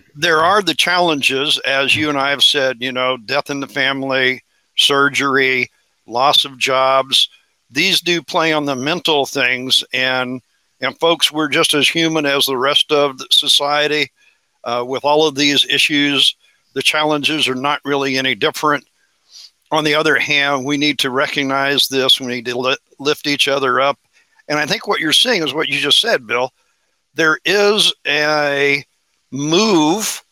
there 0.16 0.40
are 0.44 0.62
the 0.62 0.76
challenges, 0.76 1.58
as 1.60 1.96
you 1.96 2.08
and 2.10 2.20
I 2.20 2.30
have 2.30 2.44
said, 2.44 2.78
you 2.80 2.92
know, 2.92 3.18
death 3.18 3.50
in 3.50 3.60
the 3.60 3.68
family, 3.68 4.44
surgery, 4.78 5.72
loss 6.06 6.46
of 6.46 6.60
jobs. 6.60 7.30
These 7.72 8.02
do 8.02 8.22
play 8.22 8.54
on 8.54 8.66
the 8.66 8.76
mental 8.76 9.26
things. 9.26 9.84
And 9.92 10.42
and 10.82 11.00
folks, 11.00 11.32
we're 11.32 11.48
just 11.48 11.74
as 11.74 11.88
human 11.88 12.26
as 12.28 12.46
the 12.46 12.58
rest 12.58 12.92
of 12.92 13.20
society 13.32 14.12
uh, 14.66 14.84
with 14.86 15.04
all 15.04 15.28
of 15.28 15.36
these 15.36 15.66
issues. 15.66 16.36
the 16.74 16.82
challenges 16.82 17.48
are 17.48 17.56
not 17.56 17.82
really 17.86 18.18
any 18.18 18.36
different. 18.36 18.86
On 19.72 19.84
the 19.84 19.96
other 19.96 20.18
hand, 20.20 20.66
we 20.66 20.78
need 20.78 21.00
to 21.00 21.10
recognize 21.10 21.88
this. 21.88 22.20
We 22.20 22.28
need 22.28 22.46
to 22.46 22.60
li- 22.60 22.78
lift 23.00 23.26
each 23.26 23.48
other 23.48 23.80
up. 23.80 23.98
And 24.48 24.60
I 24.60 24.66
think 24.66 24.88
what 24.88 25.00
you're 25.00 25.14
seeing 25.14 25.44
is 25.44 25.54
what 25.54 25.70
you 25.70 25.80
just 25.80 26.02
said, 26.02 26.28
Bill. 26.28 26.52
There 27.14 27.40
is 27.46 27.94
a 28.06 28.84
move 29.32 30.24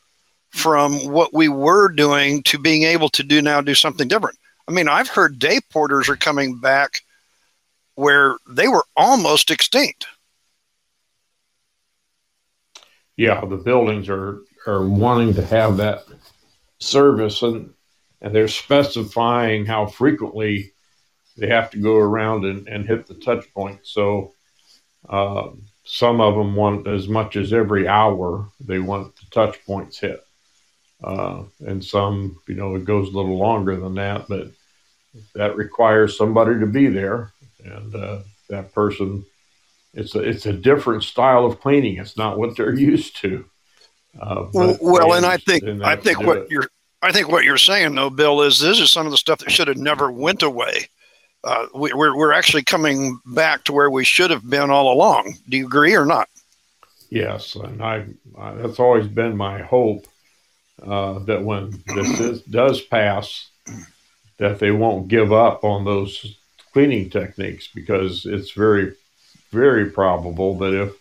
from 0.49 1.07
what 1.07 1.33
we 1.33 1.47
were 1.47 1.89
doing 1.89 2.43
to 2.43 2.57
being 2.57 2.83
able 2.83 3.09
to 3.09 3.23
do 3.23 3.41
now 3.41 3.61
do 3.61 3.75
something 3.75 4.07
different. 4.07 4.37
I 4.67 4.71
mean, 4.71 4.87
I've 4.87 5.07
heard 5.07 5.39
day 5.39 5.59
porters 5.69 6.09
are 6.09 6.15
coming 6.15 6.59
back 6.59 7.01
where 7.95 8.37
they 8.49 8.67
were 8.67 8.85
almost 8.95 9.51
extinct. 9.51 10.07
Yeah, 13.17 13.43
the 13.45 13.57
buildings 13.57 14.09
are 14.09 14.39
are 14.67 14.85
wanting 14.85 15.33
to 15.35 15.45
have 15.45 15.77
that 15.77 16.05
service 16.79 17.41
and 17.41 17.73
and 18.21 18.35
they're 18.35 18.47
specifying 18.47 19.65
how 19.65 19.87
frequently 19.87 20.73
they 21.41 21.47
have 21.47 21.71
to 21.71 21.79
go 21.79 21.95
around 21.95 22.45
and, 22.45 22.67
and 22.67 22.85
hit 22.85 23.07
the 23.07 23.15
touch 23.15 23.51
point. 23.51 23.79
So 23.81 24.35
uh, 25.09 25.49
some 25.83 26.21
of 26.21 26.35
them 26.35 26.55
want 26.55 26.87
as 26.87 27.07
much 27.07 27.35
as 27.35 27.51
every 27.51 27.87
hour 27.87 28.47
they 28.59 28.77
want 28.77 29.15
the 29.15 29.25
touch 29.31 29.65
points 29.65 29.97
hit. 29.99 30.23
Uh, 31.03 31.45
and 31.61 31.83
some, 31.83 32.39
you 32.47 32.53
know, 32.53 32.75
it 32.75 32.85
goes 32.85 33.07
a 33.07 33.17
little 33.17 33.39
longer 33.39 33.75
than 33.75 33.95
that, 33.95 34.27
but 34.29 34.51
that 35.33 35.57
requires 35.57 36.15
somebody 36.15 36.59
to 36.59 36.67
be 36.67 36.85
there. 36.85 37.31
And 37.65 37.95
uh, 37.95 38.19
that 38.49 38.71
person, 38.71 39.25
it's 39.95 40.13
a, 40.13 40.19
it's 40.19 40.45
a 40.45 40.53
different 40.53 41.03
style 41.03 41.47
of 41.47 41.59
cleaning. 41.59 41.97
It's 41.97 42.17
not 42.17 42.37
what 42.37 42.55
they're 42.55 42.75
used 42.93 43.17
to. 43.21 43.45
Uh, 44.19 44.45
well, 44.53 45.13
and 45.13 45.25
I 45.25 45.37
think 45.37 45.63
I 45.63 45.95
think 45.95 46.21
what 46.21 46.37
it. 46.39 46.51
you're 46.51 46.67
I 47.01 47.13
think 47.13 47.29
what 47.29 47.45
you're 47.45 47.57
saying 47.57 47.95
though, 47.95 48.09
Bill, 48.09 48.41
is 48.41 48.59
this 48.59 48.81
is 48.81 48.91
some 48.91 49.05
of 49.07 49.11
the 49.11 49.17
stuff 49.17 49.39
that 49.39 49.49
should 49.49 49.69
have 49.69 49.77
never 49.77 50.11
went 50.11 50.43
away. 50.43 50.89
Uh, 51.43 51.65
we, 51.73 51.91
we're 51.93 52.15
we're 52.15 52.33
actually 52.33 52.63
coming 52.63 53.19
back 53.25 53.63
to 53.63 53.73
where 53.73 53.89
we 53.89 54.03
should 54.03 54.29
have 54.29 54.47
been 54.47 54.69
all 54.69 54.93
along. 54.93 55.35
Do 55.49 55.57
you 55.57 55.65
agree 55.65 55.95
or 55.95 56.05
not? 56.05 56.29
Yes, 57.09 57.55
and 57.55 57.83
I, 57.83 58.05
I 58.37 58.53
that's 58.53 58.79
always 58.79 59.07
been 59.07 59.35
my 59.35 59.61
hope 59.61 60.05
uh, 60.85 61.19
that 61.19 61.43
when 61.43 61.83
this 61.87 62.19
is, 62.19 62.41
does 62.49 62.81
pass, 62.81 63.49
that 64.37 64.59
they 64.59 64.71
won't 64.71 65.07
give 65.07 65.33
up 65.33 65.63
on 65.63 65.83
those 65.83 66.37
cleaning 66.73 67.09
techniques 67.09 67.67
because 67.73 68.25
it's 68.25 68.51
very, 68.51 68.93
very 69.51 69.89
probable 69.89 70.57
that 70.59 70.73
if 70.73 70.93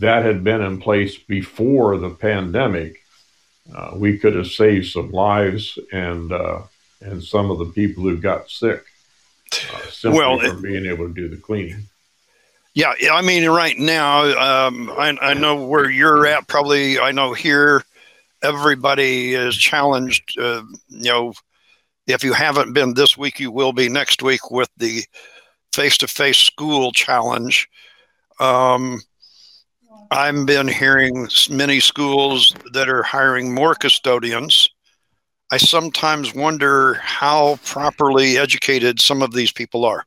that 0.00 0.24
had 0.24 0.44
been 0.44 0.60
in 0.60 0.80
place 0.80 1.16
before 1.16 1.96
the 1.98 2.10
pandemic, 2.10 3.02
uh, 3.74 3.92
we 3.94 4.18
could 4.18 4.34
have 4.34 4.48
saved 4.48 4.86
some 4.86 5.10
lives 5.10 5.78
and 5.92 6.32
uh, 6.32 6.62
and 7.00 7.22
some 7.22 7.50
of 7.50 7.58
the 7.58 7.66
people 7.66 8.02
who 8.02 8.16
got 8.16 8.50
sick 8.50 8.84
uh, 10.04 10.10
well, 10.10 10.38
from 10.38 10.62
being 10.62 10.86
able 10.86 11.08
to 11.08 11.14
do 11.14 11.28
the 11.28 11.36
cleaning. 11.36 11.84
Yeah, 12.74 12.94
I 13.12 13.22
mean, 13.22 13.48
right 13.48 13.76
now, 13.76 14.22
um, 14.66 14.90
I, 14.90 15.16
I 15.20 15.34
know 15.34 15.66
where 15.66 15.90
you're 15.90 16.26
at. 16.26 16.46
Probably, 16.46 17.00
I 17.00 17.10
know 17.10 17.32
here 17.32 17.82
everybody 18.40 19.34
is 19.34 19.56
challenged. 19.56 20.38
Uh, 20.38 20.62
you 20.88 21.10
know, 21.10 21.32
if 22.06 22.22
you 22.22 22.32
haven't 22.32 22.74
been 22.74 22.94
this 22.94 23.18
week, 23.18 23.40
you 23.40 23.50
will 23.50 23.72
be 23.72 23.88
next 23.88 24.22
week 24.22 24.52
with 24.52 24.70
the 24.76 25.02
face-to-face 25.72 26.38
school 26.38 26.92
challenge. 26.92 27.68
Um, 28.38 29.00
I've 30.10 30.46
been 30.46 30.68
hearing 30.68 31.28
many 31.50 31.80
schools 31.80 32.54
that 32.72 32.88
are 32.88 33.02
hiring 33.02 33.52
more 33.52 33.74
custodians. 33.74 34.68
I 35.50 35.56
sometimes 35.56 36.34
wonder 36.34 36.94
how 36.94 37.58
properly 37.64 38.36
educated 38.36 39.00
some 39.00 39.22
of 39.22 39.32
these 39.32 39.50
people 39.50 39.84
are. 39.84 40.04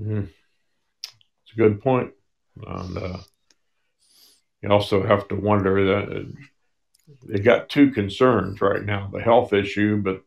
Mm-hmm. 0.00 0.24
It's 0.24 1.52
a 1.52 1.56
good 1.56 1.80
point. 1.80 2.12
And 2.66 2.98
uh, 2.98 3.18
you 4.62 4.70
also 4.70 5.06
have 5.06 5.28
to 5.28 5.36
wonder 5.36 5.84
that 5.84 6.34
they 7.24 7.38
got 7.38 7.68
two 7.68 7.90
concerns 7.90 8.60
right 8.60 8.84
now 8.84 9.08
the 9.12 9.20
health 9.20 9.52
issue, 9.52 10.02
but 10.02 10.22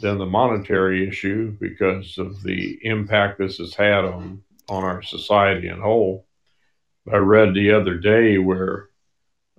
then 0.00 0.18
the 0.18 0.26
monetary 0.26 1.08
issue 1.08 1.56
because 1.60 2.18
of 2.18 2.42
the 2.42 2.78
impact 2.82 3.38
this 3.38 3.58
has 3.58 3.74
had 3.74 4.04
on, 4.04 4.42
on 4.68 4.84
our 4.84 5.02
society 5.02 5.68
in 5.68 5.80
whole. 5.80 6.26
I 7.12 7.16
read 7.16 7.54
the 7.54 7.72
other 7.72 7.96
day 7.96 8.38
where 8.38 8.88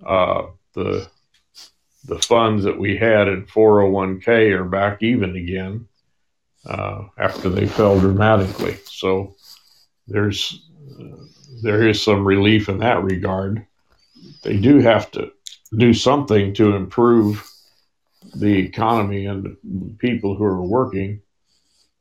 uh, 0.04 0.46
the 0.74 1.08
the 2.04 2.18
funds 2.18 2.64
that 2.64 2.78
we 2.78 2.96
had 2.96 3.28
in 3.28 3.46
401k 3.46 4.52
are 4.52 4.64
back 4.64 5.02
even 5.02 5.36
again 5.36 5.88
uh, 6.66 7.04
after 7.18 7.48
they 7.48 7.66
fell 7.66 7.98
dramatically. 7.98 8.76
So 8.84 9.34
there's 10.06 10.68
there 11.62 11.86
is 11.88 12.02
some 12.02 12.26
relief 12.26 12.68
in 12.68 12.78
that 12.78 13.02
regard. 13.02 13.66
They 14.42 14.58
do 14.58 14.80
have 14.80 15.10
to 15.12 15.32
do 15.76 15.94
something 15.94 16.54
to 16.54 16.76
improve 16.76 17.48
the 18.34 18.58
economy 18.58 19.26
and 19.26 19.44
the 19.44 19.96
people 19.98 20.34
who 20.34 20.44
are 20.44 20.62
working. 20.62 21.22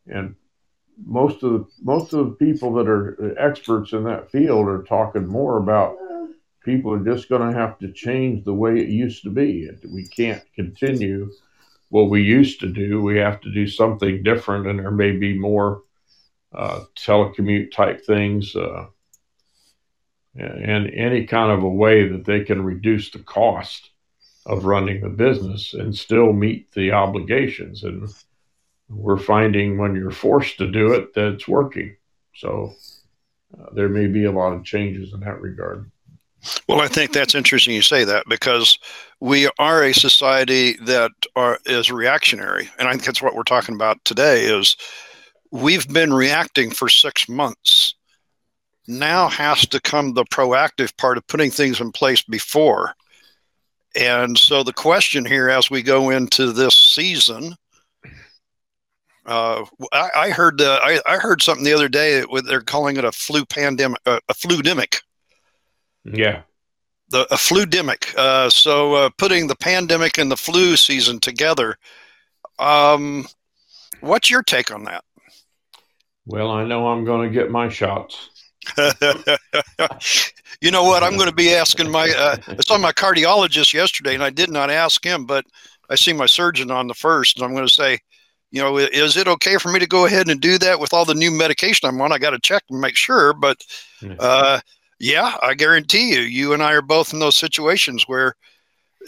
And 0.07 0.35
most 1.05 1.43
of 1.43 1.51
the 1.51 1.65
most 1.81 2.13
of 2.13 2.25
the 2.25 2.45
people 2.45 2.73
that 2.73 2.87
are 2.87 3.35
experts 3.37 3.93
in 3.93 4.03
that 4.03 4.31
field 4.31 4.67
are 4.67 4.83
talking 4.83 5.25
more 5.25 5.57
about 5.57 5.97
people 6.63 6.93
are 6.93 7.03
just 7.03 7.29
going 7.29 7.47
to 7.47 7.57
have 7.57 7.77
to 7.79 7.91
change 7.91 8.43
the 8.43 8.53
way 8.53 8.79
it 8.79 8.89
used 8.89 9.23
to 9.23 9.29
be. 9.29 9.69
We 9.87 10.07
can't 10.07 10.43
continue 10.55 11.31
what 11.89 12.09
we 12.09 12.23
used 12.23 12.59
to 12.61 12.67
do. 12.67 13.01
We 13.01 13.17
have 13.17 13.41
to 13.41 13.51
do 13.51 13.67
something 13.67 14.23
different, 14.23 14.67
and 14.67 14.79
there 14.79 14.91
may 14.91 15.11
be 15.11 15.37
more 15.37 15.83
uh, 16.53 16.81
telecommute 16.95 17.71
type 17.71 18.05
things. 18.05 18.55
Uh, 18.55 18.87
and 20.35 20.89
any 20.93 21.25
kind 21.25 21.51
of 21.51 21.63
a 21.63 21.69
way 21.69 22.07
that 22.07 22.25
they 22.25 22.43
can 22.43 22.63
reduce 22.63 23.11
the 23.11 23.19
cost 23.19 23.91
of 24.45 24.65
running 24.65 25.01
the 25.01 25.09
business 25.09 25.73
and 25.73 25.95
still 25.95 26.33
meet 26.33 26.71
the 26.71 26.91
obligations. 26.91 27.83
And 27.83 28.11
we're 28.89 29.17
finding 29.17 29.77
when 29.77 29.95
you're 29.95 30.11
forced 30.11 30.57
to 30.57 30.69
do 30.69 30.93
it 30.93 31.13
that 31.13 31.33
it's 31.33 31.47
working. 31.47 31.95
So 32.35 32.73
uh, 33.57 33.67
there 33.73 33.89
may 33.89 34.07
be 34.07 34.25
a 34.25 34.31
lot 34.31 34.53
of 34.53 34.65
changes 34.65 35.13
in 35.13 35.21
that 35.21 35.39
regard. 35.39 35.91
Well, 36.67 36.81
I 36.81 36.87
think 36.87 37.13
that's 37.13 37.35
interesting 37.35 37.73
you 37.73 37.81
say 37.81 38.03
that 38.03 38.25
because 38.27 38.77
we 39.19 39.49
are 39.59 39.83
a 39.83 39.93
society 39.93 40.73
that 40.85 41.11
are, 41.35 41.59
is 41.65 41.91
reactionary, 41.91 42.69
and 42.77 42.87
I 42.87 42.91
think 42.91 43.05
that's 43.05 43.21
what 43.21 43.35
we're 43.35 43.43
talking 43.43 43.75
about 43.75 44.03
today. 44.03 44.45
Is 44.45 44.75
we've 45.51 45.87
been 45.87 46.13
reacting 46.13 46.71
for 46.71 46.89
six 46.89 47.29
months 47.29 47.95
now 48.87 49.29
has 49.29 49.65
to 49.67 49.79
come 49.79 50.13
the 50.13 50.25
proactive 50.25 50.95
part 50.97 51.17
of 51.17 51.27
putting 51.27 51.51
things 51.51 51.79
in 51.79 51.91
place 51.91 52.21
before. 52.21 52.93
And 53.95 54.37
so 54.37 54.63
the 54.63 54.73
question 54.73 55.25
here, 55.25 55.49
as 55.49 55.69
we 55.69 55.83
go 55.83 56.09
into 56.09 56.51
this 56.51 56.75
season, 56.75 57.55
uh, 59.25 59.63
I, 59.93 60.09
I, 60.15 60.29
heard 60.31 60.61
I, 60.61 60.99
I, 61.07 61.17
heard 61.17 61.41
something 61.41 61.63
the 61.63 61.73
other 61.73 61.87
day. 61.87 62.25
They're 62.45 62.59
calling 62.59 62.97
it 62.97 63.05
a 63.05 63.11
flu 63.11 63.45
pandemic, 63.45 64.01
uh, 64.05 64.19
a 64.27 64.33
fludemic. 64.33 65.01
Yeah, 66.05 66.41
the 67.09 67.27
a 67.33 67.37
fludemic. 67.37 68.13
Uh, 68.17 68.49
so 68.49 68.95
uh, 68.95 69.09
putting 69.17 69.47
the 69.47 69.55
pandemic 69.55 70.17
and 70.17 70.31
the 70.31 70.37
flu 70.37 70.75
season 70.75 71.19
together. 71.19 71.77
Um, 72.59 73.25
what's 74.01 74.29
your 74.29 74.43
take 74.43 74.71
on 74.71 74.83
that? 74.85 75.03
Well, 76.25 76.51
I 76.51 76.65
know 76.65 76.87
I'm 76.87 77.03
going 77.05 77.27
to 77.27 77.33
get 77.33 77.51
my 77.51 77.69
shots. 77.69 78.29
you 80.61 80.71
know 80.71 80.83
what? 80.83 81.03
I'm 81.03 81.17
going 81.17 81.29
to 81.29 81.35
be 81.35 81.53
asking 81.53 81.91
my. 81.91 82.09
Uh, 82.09 82.37
I 82.47 82.61
saw 82.65 82.77
my 82.77 82.93
cardiologist 82.93 83.73
yesterday, 83.73 84.13
and 84.13 84.23
I 84.23 84.29
did 84.29 84.49
not 84.49 84.69
ask 84.69 85.03
him, 85.05 85.25
but 85.25 85.45
I 85.89 85.95
see 85.95 86.13
my 86.13 86.25
surgeon 86.25 86.71
on 86.71 86.87
the 86.87 86.93
first, 86.93 87.37
and 87.37 87.45
I'm 87.45 87.53
going 87.53 87.67
to 87.67 87.73
say, 87.73 87.99
you 88.51 88.61
know, 88.61 88.77
is 88.77 89.17
it 89.17 89.27
okay 89.27 89.57
for 89.57 89.69
me 89.69 89.79
to 89.79 89.87
go 89.87 90.05
ahead 90.05 90.29
and 90.29 90.39
do 90.39 90.57
that 90.59 90.79
with 90.79 90.93
all 90.93 91.05
the 91.05 91.13
new 91.13 91.31
medication 91.31 91.89
I'm 91.89 91.99
on? 92.01 92.13
I 92.13 92.19
got 92.19 92.29
to 92.29 92.39
check 92.39 92.63
and 92.69 92.79
make 92.79 92.95
sure, 92.95 93.33
but 93.33 93.57
uh, 94.19 94.59
yeah, 95.03 95.35
I 95.41 95.53
guarantee 95.53 96.13
you, 96.13 96.21
you 96.21 96.53
and 96.53 96.63
I 96.63 96.73
are 96.73 96.81
both 96.81 97.13
in 97.13 97.19
those 97.19 97.35
situations 97.35 98.03
where 98.07 98.35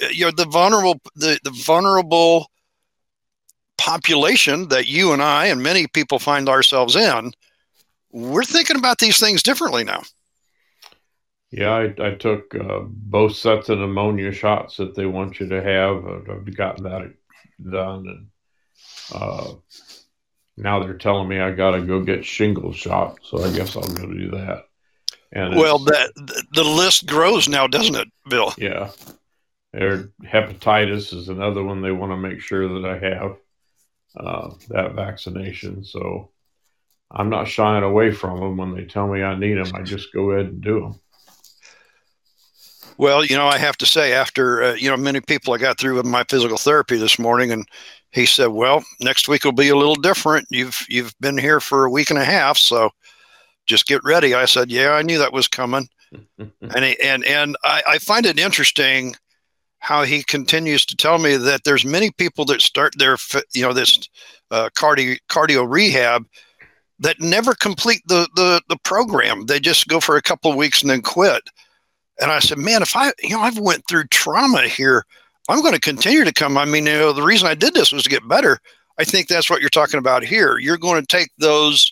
uh, 0.04 0.08
you 0.08 0.26
know 0.26 0.32
the 0.32 0.46
vulnerable, 0.46 1.00
the 1.16 1.40
the 1.44 1.52
vulnerable 1.52 2.52
population 3.78 4.68
that 4.70 4.88
you 4.88 5.14
and 5.14 5.22
I 5.22 5.48
and 5.48 5.62
many 5.62 5.88
people 5.88 6.18
find 6.18 6.48
ourselves 6.50 6.96
in 6.96 7.32
we're 8.16 8.46
thinking 8.46 8.78
about 8.78 8.98
these 8.98 9.20
things 9.20 9.44
differently 9.44 9.84
now. 9.84 10.02
Yeah, 11.52 11.72
I, 11.72 11.94
I 12.00 12.12
took 12.12 12.56
uh, 12.56 12.80
both 12.88 13.36
sets 13.36 13.68
of 13.68 13.80
pneumonia 13.80 14.32
shots 14.32 14.78
that 14.78 14.96
they 14.96 15.06
want 15.06 15.40
you 15.40 15.50
to 15.50 15.62
have. 15.62 16.06
I've 16.30 16.56
gotten 16.56 16.86
that 16.86 17.14
done, 17.70 18.08
and 18.08 18.28
uh, 19.14 19.54
now 20.56 20.80
they're 20.80 20.98
telling 20.98 21.28
me 21.28 21.40
I 21.40 21.52
got 21.52 21.72
to 21.72 21.82
go 21.82 22.02
get 22.02 22.26
shingles 22.26 22.78
shot. 22.78 23.20
So 23.22 23.44
I 23.44 23.52
guess 23.52 23.76
I'll 23.76 23.84
go 23.84 24.08
do 24.08 24.32
that. 24.32 24.64
And 25.32 25.56
well, 25.56 25.80
that 25.80 26.12
the 26.54 26.64
list 26.64 27.08
grows 27.08 27.48
now, 27.48 27.68
doesn't 27.68 27.96
it, 27.96 28.08
Bill? 28.30 28.54
Yeah, 28.58 28.92
Or 29.74 30.12
hepatitis 30.24 31.14
is 31.14 31.30
another 31.30 31.64
one 31.64 31.82
they 31.82 31.92
want 31.92 32.12
to 32.12 32.18
make 32.18 32.40
sure 32.40 32.68
that 32.68 32.90
I 32.90 32.98
have 33.00 33.38
uh, 34.18 34.54
that 34.70 34.94
vaccination. 34.94 35.84
So 35.84 36.32
I'm 37.12 37.30
not 37.30 37.48
shying 37.48 37.84
away 37.84 38.12
from 38.12 38.40
them 38.40 38.58
when 38.58 38.74
they 38.74 38.86
tell 38.86 39.08
me 39.08 39.24
I 39.24 39.38
need 39.38 39.56
them. 39.56 39.74
I 39.76 39.82
just 39.82 40.14
go 40.14 40.32
ahead 40.32 40.48
and 40.48 40.62
do 40.62 40.80
them. 40.82 41.00
Well, 42.98 43.26
you 43.26 43.36
know, 43.36 43.48
I 43.48 43.58
have 43.58 43.78
to 43.78 43.86
say, 43.86 44.14
after 44.14 44.64
uh, 44.64 44.74
you 44.76 44.90
know, 44.90 44.96
many 44.96 45.20
people 45.20 45.54
I 45.54 45.58
got 45.58 45.78
through 45.78 45.96
with 45.96 46.06
my 46.06 46.24
physical 46.30 46.58
therapy 46.58 46.98
this 46.98 47.20
morning, 47.20 47.52
and 47.52 47.68
he 48.12 48.26
said, 48.26 48.48
"Well, 48.48 48.86
next 49.02 49.28
week 49.28 49.44
will 49.44 49.52
be 49.52 49.68
a 49.68 49.76
little 49.76 49.96
different. 49.96 50.48
You've 50.50 50.80
you've 50.88 51.14
been 51.20 51.38
here 51.38 51.60
for 51.60 51.84
a 51.84 51.92
week 51.92 52.10
and 52.10 52.20
a 52.20 52.24
half, 52.24 52.58
so 52.58 52.90
just 53.66 53.88
get 53.88 54.04
ready." 54.04 54.34
I 54.34 54.46
said, 54.46 54.72
"Yeah, 54.72 54.92
I 54.92 55.02
knew 55.02 55.18
that 55.20 55.34
was 55.34 55.48
coming," 55.48 55.88
and 56.38 56.86
he, 56.86 57.00
and 57.02 57.24
and 57.26 57.56
I, 57.64 57.84
I 57.88 57.98
find 58.00 58.26
it 58.26 58.40
interesting 58.40 59.16
how 59.80 60.04
he 60.04 60.24
continues 60.24 60.86
to 60.88 60.96
tell 60.96 61.20
me 61.20 61.38
that 61.38 61.64
there's 61.64 61.86
many 61.86 62.12
people 62.12 62.46
that 62.46 62.62
start 62.62 62.94
their 62.98 63.18
you 63.54 63.62
know 63.62 63.74
this 63.74 64.10
uh, 64.52 64.70
cardio 64.78 65.18
cardio 65.30 65.70
rehab 65.70 66.26
that 67.00 67.20
never 67.20 67.54
complete 67.54 68.02
the, 68.08 68.28
the 68.36 68.62
the 68.70 68.78
program. 68.84 69.46
They 69.46 69.60
just 69.60 69.88
go 69.88 70.00
for 70.00 70.18
a 70.18 70.22
couple 70.22 70.52
of 70.52 70.58
weeks 70.58 70.82
and 70.82 70.90
then 70.90 71.02
quit. 71.02 71.50
And 72.20 72.32
I 72.32 72.40
said, 72.40 72.58
man, 72.58 72.82
if 72.82 72.96
I, 72.96 73.12
you 73.22 73.32
know, 73.32 73.42
I've 73.42 73.60
went 73.60 73.88
through 73.88 74.06
trauma 74.06 74.64
here, 74.64 75.04
I'm 75.50 75.62
going 75.62 75.74
to 75.74 75.80
continue 75.80 76.24
to 76.24 76.34
come. 76.34 76.58
I 76.58 76.66
mean, 76.66 76.86
you 76.86 76.94
know, 76.94 77.14
the 77.14 77.22
reason 77.22 77.48
I 77.48 77.56
did 77.56 77.74
this 77.74 77.92
was 77.92 78.04
to 78.04 78.10
get 78.10 78.28
better. 78.28 78.60
I 78.98 79.04
think 79.04 79.28
that's 79.28 79.50
what 79.50 79.60
you're 79.60 79.70
talking 79.70 79.98
about 79.98 80.24
here. 80.24 80.58
You're 80.58 80.78
going 80.78 81.02
to 81.02 81.08
take 81.08 81.30
those 81.38 81.92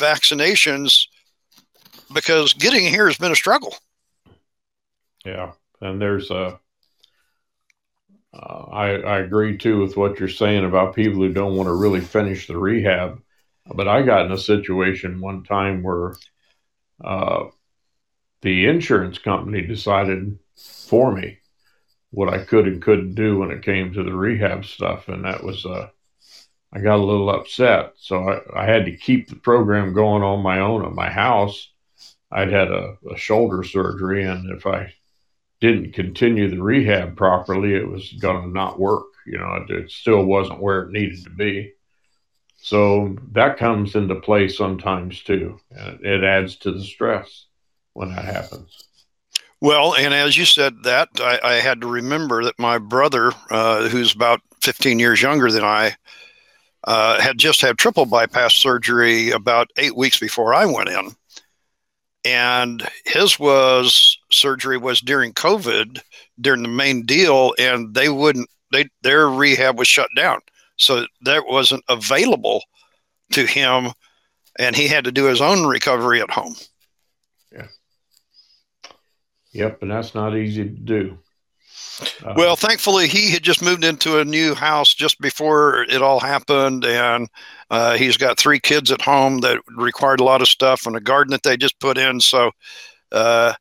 vaccinations 0.00 1.06
because 2.12 2.52
getting 2.54 2.84
here 2.84 3.06
has 3.06 3.18
been 3.18 3.32
a 3.32 3.36
struggle. 3.36 3.74
Yeah, 5.24 5.52
and 5.80 6.00
there's 6.00 6.30
a. 6.30 6.58
Uh, 8.32 8.64
I, 8.70 8.86
I 9.00 9.18
agree 9.18 9.58
too 9.58 9.80
with 9.80 9.96
what 9.96 10.20
you're 10.20 10.28
saying 10.28 10.64
about 10.64 10.94
people 10.94 11.20
who 11.20 11.32
don't 11.32 11.56
want 11.56 11.66
to 11.66 11.74
really 11.74 12.00
finish 12.00 12.46
the 12.46 12.56
rehab. 12.56 13.20
But 13.66 13.88
I 13.88 14.02
got 14.02 14.26
in 14.26 14.32
a 14.32 14.38
situation 14.38 15.20
one 15.20 15.42
time 15.42 15.82
where 15.82 16.14
uh, 17.04 17.46
the 18.42 18.66
insurance 18.66 19.18
company 19.18 19.62
decided 19.62 20.38
for 20.56 21.12
me 21.12 21.38
what 22.10 22.32
I 22.32 22.44
could 22.44 22.66
and 22.66 22.82
couldn't 22.82 23.14
do 23.14 23.38
when 23.38 23.50
it 23.50 23.62
came 23.62 23.92
to 23.92 24.02
the 24.02 24.14
rehab 24.14 24.64
stuff, 24.64 25.08
and 25.08 25.24
that 25.24 25.44
was 25.44 25.64
uh, 25.66 25.88
I 26.72 26.80
got 26.80 26.98
a 26.98 27.04
little 27.04 27.30
upset. 27.30 27.94
So 27.96 28.28
I, 28.28 28.62
I 28.62 28.66
had 28.66 28.84
to 28.84 28.96
keep 28.96 29.28
the 29.28 29.36
program 29.36 29.92
going 29.92 30.22
on 30.22 30.42
my 30.42 30.60
own 30.60 30.84
at 30.84 30.92
my 30.92 31.10
house. 31.10 31.70
I'd 32.30 32.52
had 32.52 32.70
a, 32.70 32.96
a 33.10 33.16
shoulder 33.16 33.64
surgery, 33.64 34.24
and 34.24 34.50
if 34.50 34.66
I 34.66 34.94
didn't 35.60 35.92
continue 35.92 36.48
the 36.48 36.62
rehab 36.62 37.16
properly, 37.16 37.74
it 37.74 37.88
was 37.88 38.12
going 38.12 38.42
to 38.42 38.48
not 38.48 38.78
work. 38.78 39.06
You 39.26 39.38
know, 39.38 39.54
it, 39.54 39.70
it 39.70 39.90
still 39.90 40.24
wasn't 40.24 40.60
where 40.60 40.82
it 40.82 40.92
needed 40.92 41.24
to 41.24 41.30
be. 41.30 41.72
So 42.56 43.16
that 43.32 43.56
comes 43.56 43.94
into 43.94 44.14
play 44.16 44.48
sometimes 44.48 45.22
too. 45.22 45.58
And 45.70 46.04
it 46.04 46.22
adds 46.22 46.56
to 46.58 46.72
the 46.72 46.84
stress 46.84 47.46
when 47.94 48.10
that 48.10 48.24
happens. 48.24 48.84
Well, 49.60 49.94
and 49.94 50.14
as 50.14 50.36
you 50.36 50.44
said 50.44 50.84
that, 50.84 51.08
I, 51.18 51.38
I 51.42 51.54
had 51.54 51.82
to 51.82 51.86
remember 51.86 52.44
that 52.44 52.58
my 52.58 52.78
brother, 52.78 53.32
uh, 53.50 53.88
who's 53.88 54.14
about 54.14 54.40
15 54.62 54.98
years 54.98 55.20
younger 55.20 55.50
than 55.50 55.64
I, 55.64 55.96
uh, 56.84 57.20
had 57.20 57.38
just 57.38 57.60
had 57.60 57.78
triple 57.78 58.06
bypass 58.06 58.54
surgery 58.54 59.30
about 59.30 59.70
eight 59.76 59.96
weeks 59.96 60.18
before 60.18 60.54
I 60.54 60.66
went 60.66 60.88
in. 60.88 61.10
And 62.24 62.86
his 63.06 63.38
was 63.38 64.18
surgery 64.30 64.76
was 64.76 65.00
during 65.00 65.32
COVID, 65.32 66.00
during 66.40 66.62
the 66.62 66.68
main 66.68 67.06
deal, 67.06 67.54
and 67.58 67.94
they 67.94 68.08
wouldn't, 68.08 68.48
they, 68.72 68.88
their 69.02 69.28
rehab 69.28 69.78
was 69.78 69.88
shut 69.88 70.08
down. 70.14 70.40
So 70.76 71.06
that 71.22 71.46
wasn't 71.46 71.84
available 71.88 72.62
to 73.32 73.46
him, 73.46 73.92
and 74.58 74.76
he 74.76 74.88
had 74.88 75.04
to 75.04 75.12
do 75.12 75.24
his 75.26 75.40
own 75.40 75.66
recovery 75.66 76.20
at 76.20 76.30
home. 76.30 76.54
Yeah. 77.52 77.68
Yep, 79.52 79.82
and 79.82 79.90
that's 79.90 80.14
not 80.14 80.36
easy 80.36 80.64
to 80.64 80.70
do. 80.70 81.18
Uh, 82.24 82.34
well, 82.36 82.56
thankfully, 82.56 83.08
he 83.08 83.30
had 83.30 83.42
just 83.42 83.62
moved 83.62 83.84
into 83.84 84.18
a 84.18 84.24
new 84.24 84.54
house 84.54 84.94
just 84.94 85.20
before 85.20 85.82
it 85.84 86.02
all 86.02 86.20
happened, 86.20 86.84
and 86.84 87.28
uh, 87.70 87.96
he's 87.96 88.16
got 88.16 88.38
three 88.38 88.60
kids 88.60 88.90
at 88.90 89.02
home 89.02 89.38
that 89.38 89.60
required 89.68 90.20
a 90.20 90.24
lot 90.24 90.42
of 90.42 90.48
stuff 90.48 90.86
and 90.86 90.96
a 90.96 91.00
garden 91.00 91.32
that 91.32 91.42
they 91.42 91.56
just 91.56 91.78
put 91.80 91.98
in. 91.98 92.20
So 92.20 92.50
uh, 93.12 93.54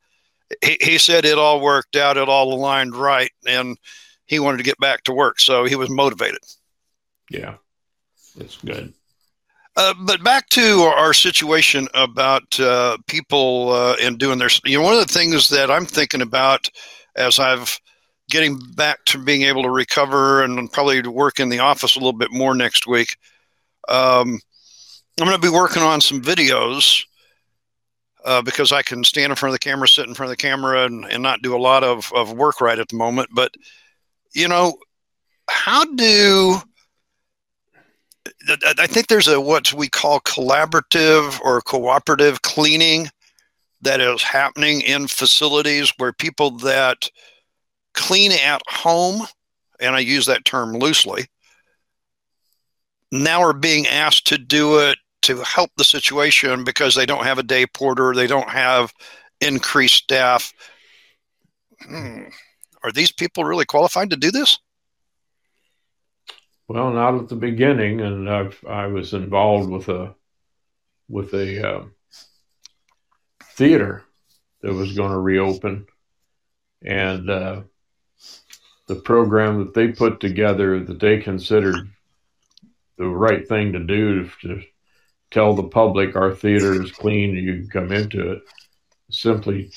he, 0.63 0.77
he 0.81 0.97
said 0.97 1.25
it 1.25 1.37
all 1.37 1.61
worked 1.61 1.95
out, 1.95 2.17
it 2.17 2.29
all 2.29 2.53
aligned 2.53 2.95
right, 2.95 3.31
and 3.47 3.77
he 4.25 4.39
wanted 4.39 4.57
to 4.57 4.63
get 4.63 4.79
back 4.79 5.03
to 5.03 5.13
work. 5.13 5.39
So 5.39 5.65
he 5.65 5.75
was 5.75 5.89
motivated. 5.89 6.39
Yeah, 7.29 7.55
it's 8.39 8.57
good. 8.57 8.93
Uh, 9.75 9.93
but 10.01 10.23
back 10.23 10.49
to 10.49 10.81
our 10.81 11.13
situation 11.13 11.87
about 11.93 12.59
uh, 12.59 12.97
people 13.07 13.71
uh, 13.71 13.95
and 14.01 14.17
doing 14.17 14.37
their, 14.37 14.49
you 14.65 14.77
know, 14.77 14.83
one 14.83 14.93
of 14.93 14.99
the 14.99 15.13
things 15.13 15.47
that 15.49 15.71
I'm 15.71 15.85
thinking 15.85 16.21
about 16.21 16.69
as 17.15 17.39
I've 17.39 17.79
getting 18.29 18.59
back 18.75 19.03
to 19.05 19.17
being 19.17 19.43
able 19.43 19.63
to 19.63 19.69
recover 19.69 20.43
and 20.43 20.71
probably 20.71 21.01
to 21.01 21.11
work 21.11 21.39
in 21.39 21.49
the 21.49 21.59
office 21.59 21.95
a 21.95 21.99
little 21.99 22.13
bit 22.13 22.31
more 22.31 22.55
next 22.55 22.87
week. 22.87 23.17
Um, 23.87 24.39
I'm 25.19 25.27
going 25.27 25.39
to 25.39 25.41
be 25.41 25.53
working 25.53 25.83
on 25.83 25.99
some 25.99 26.21
videos 26.21 27.03
uh, 28.23 28.41
because 28.41 28.71
I 28.71 28.81
can 28.81 29.03
stand 29.03 29.31
in 29.31 29.35
front 29.35 29.51
of 29.51 29.59
the 29.59 29.63
camera, 29.63 29.87
sit 29.87 30.07
in 30.07 30.13
front 30.13 30.31
of 30.31 30.37
the 30.37 30.41
camera, 30.41 30.85
and, 30.85 31.05
and 31.05 31.23
not 31.23 31.41
do 31.41 31.55
a 31.55 31.59
lot 31.59 31.83
of, 31.83 32.11
of 32.13 32.33
work 32.33 32.61
right 32.61 32.79
at 32.79 32.87
the 32.87 32.95
moment. 32.95 33.29
But, 33.33 33.53
you 34.33 34.47
know, 34.47 34.77
how 35.49 35.83
do 35.95 36.61
I 38.47 38.87
think 38.87 39.07
there's 39.07 39.27
a 39.27 39.41
what 39.41 39.73
we 39.73 39.89
call 39.89 40.19
collaborative 40.21 41.39
or 41.41 41.61
cooperative 41.61 42.41
cleaning 42.41 43.09
that 43.81 44.01
is 44.01 44.21
happening 44.21 44.81
in 44.81 45.07
facilities 45.07 45.91
where 45.97 46.13
people 46.13 46.51
that 46.51 47.09
clean 47.99 48.31
at 48.31 48.61
home, 48.67 49.27
and 49.79 49.93
I 49.93 49.99
use 49.99 50.25
that 50.25 50.45
term 50.45 50.73
loosely, 50.73 51.27
now 53.11 53.41
are 53.41 53.53
being 53.53 53.85
asked 53.85 54.27
to 54.27 54.37
do 54.37 54.79
it 54.79 54.97
to 55.23 55.43
help 55.43 55.69
the 55.77 55.83
situation 55.83 56.63
because 56.63 56.95
they 56.95 57.05
don't 57.05 57.25
have 57.25 57.37
a 57.37 57.43
day 57.43 57.65
porter, 57.65 58.15
they 58.15 58.25
don't 58.25 58.49
have 58.49 58.93
increased 59.41 60.03
staff. 60.03 60.53
Hmm. 61.81 62.23
Are 62.83 62.91
these 62.91 63.11
people 63.11 63.43
really 63.43 63.65
qualified 63.65 64.09
to 64.11 64.15
do 64.15 64.31
this? 64.31 64.57
Well, 66.69 66.91
not 66.91 67.15
at 67.15 67.27
the 67.27 67.35
beginning, 67.35 67.99
and 67.99 68.29
I've, 68.29 68.63
I 68.67 68.87
was 68.87 69.13
involved 69.13 69.69
with 69.69 69.89
a 69.89 70.15
with 71.09 71.33
a 71.33 71.67
uh, 71.67 71.85
theater 73.43 74.03
that 74.61 74.73
was 74.73 74.95
going 74.95 75.11
to 75.11 75.17
reopen, 75.17 75.87
and 76.85 77.29
uh, 77.29 77.61
the 78.89 78.95
program 78.95 79.59
that 79.59 79.75
they 79.75 79.89
put 79.89 80.19
together 80.19 80.83
that 80.83 80.99
they 80.99 81.19
considered 81.19 81.87
the 82.97 83.07
right 83.07 83.47
thing 83.47 83.71
to 83.71 83.79
do 83.79 84.27
to 84.41 84.63
tell 85.29 85.53
the 85.53 85.63
public 85.63 86.15
our 86.15 86.33
theater 86.33 86.81
is 86.81 86.91
clean, 86.91 87.35
you 87.35 87.53
can 87.53 87.69
come 87.69 87.91
into 87.91 88.31
it, 88.31 88.41
simply 89.11 89.71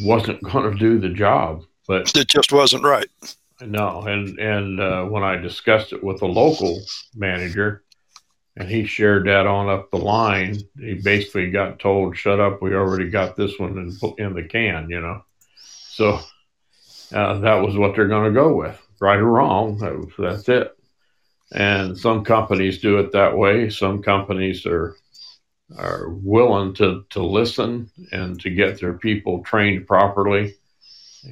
wasn't 0.00 0.42
going 0.42 0.72
to 0.72 0.78
do 0.78 0.98
the 0.98 1.10
job. 1.10 1.62
But 1.86 2.16
it 2.16 2.26
just 2.26 2.52
wasn't 2.52 2.84
right. 2.84 3.06
No, 3.60 4.00
and 4.00 4.38
and 4.38 4.80
uh, 4.80 5.04
when 5.04 5.22
I 5.22 5.36
discussed 5.36 5.92
it 5.92 6.02
with 6.02 6.20
the 6.20 6.26
local 6.26 6.80
manager, 7.14 7.84
and 8.56 8.66
he 8.66 8.86
shared 8.86 9.26
that 9.26 9.46
on 9.46 9.68
up 9.68 9.90
the 9.90 9.98
line, 9.98 10.58
he 10.80 10.94
basically 10.94 11.50
got 11.50 11.78
told, 11.80 12.16
"Shut 12.16 12.40
up, 12.40 12.62
we 12.62 12.74
already 12.74 13.10
got 13.10 13.36
this 13.36 13.58
one 13.58 13.76
in 13.76 14.14
in 14.16 14.32
the 14.32 14.44
can," 14.44 14.88
you 14.88 15.02
know. 15.02 15.22
So 15.58 16.18
uh, 17.14 17.38
that 17.38 17.54
was 17.54 17.76
what 17.76 17.94
they're 17.94 18.08
going 18.08 18.32
to 18.32 18.40
go 18.40 18.54
with, 18.54 18.80
right 19.00 19.18
or 19.18 19.24
wrong. 19.24 19.78
That, 19.78 20.12
that's 20.18 20.48
it. 20.48 20.76
And 21.52 21.96
some 21.96 22.24
companies 22.24 22.80
do 22.80 22.98
it 22.98 23.12
that 23.12 23.36
way. 23.36 23.70
Some 23.70 24.02
companies 24.02 24.66
are 24.66 24.96
are 25.78 26.10
willing 26.10 26.74
to 26.74 27.04
to 27.10 27.22
listen 27.22 27.90
and 28.12 28.38
to 28.40 28.50
get 28.50 28.80
their 28.80 28.94
people 28.94 29.42
trained 29.42 29.86
properly, 29.86 30.54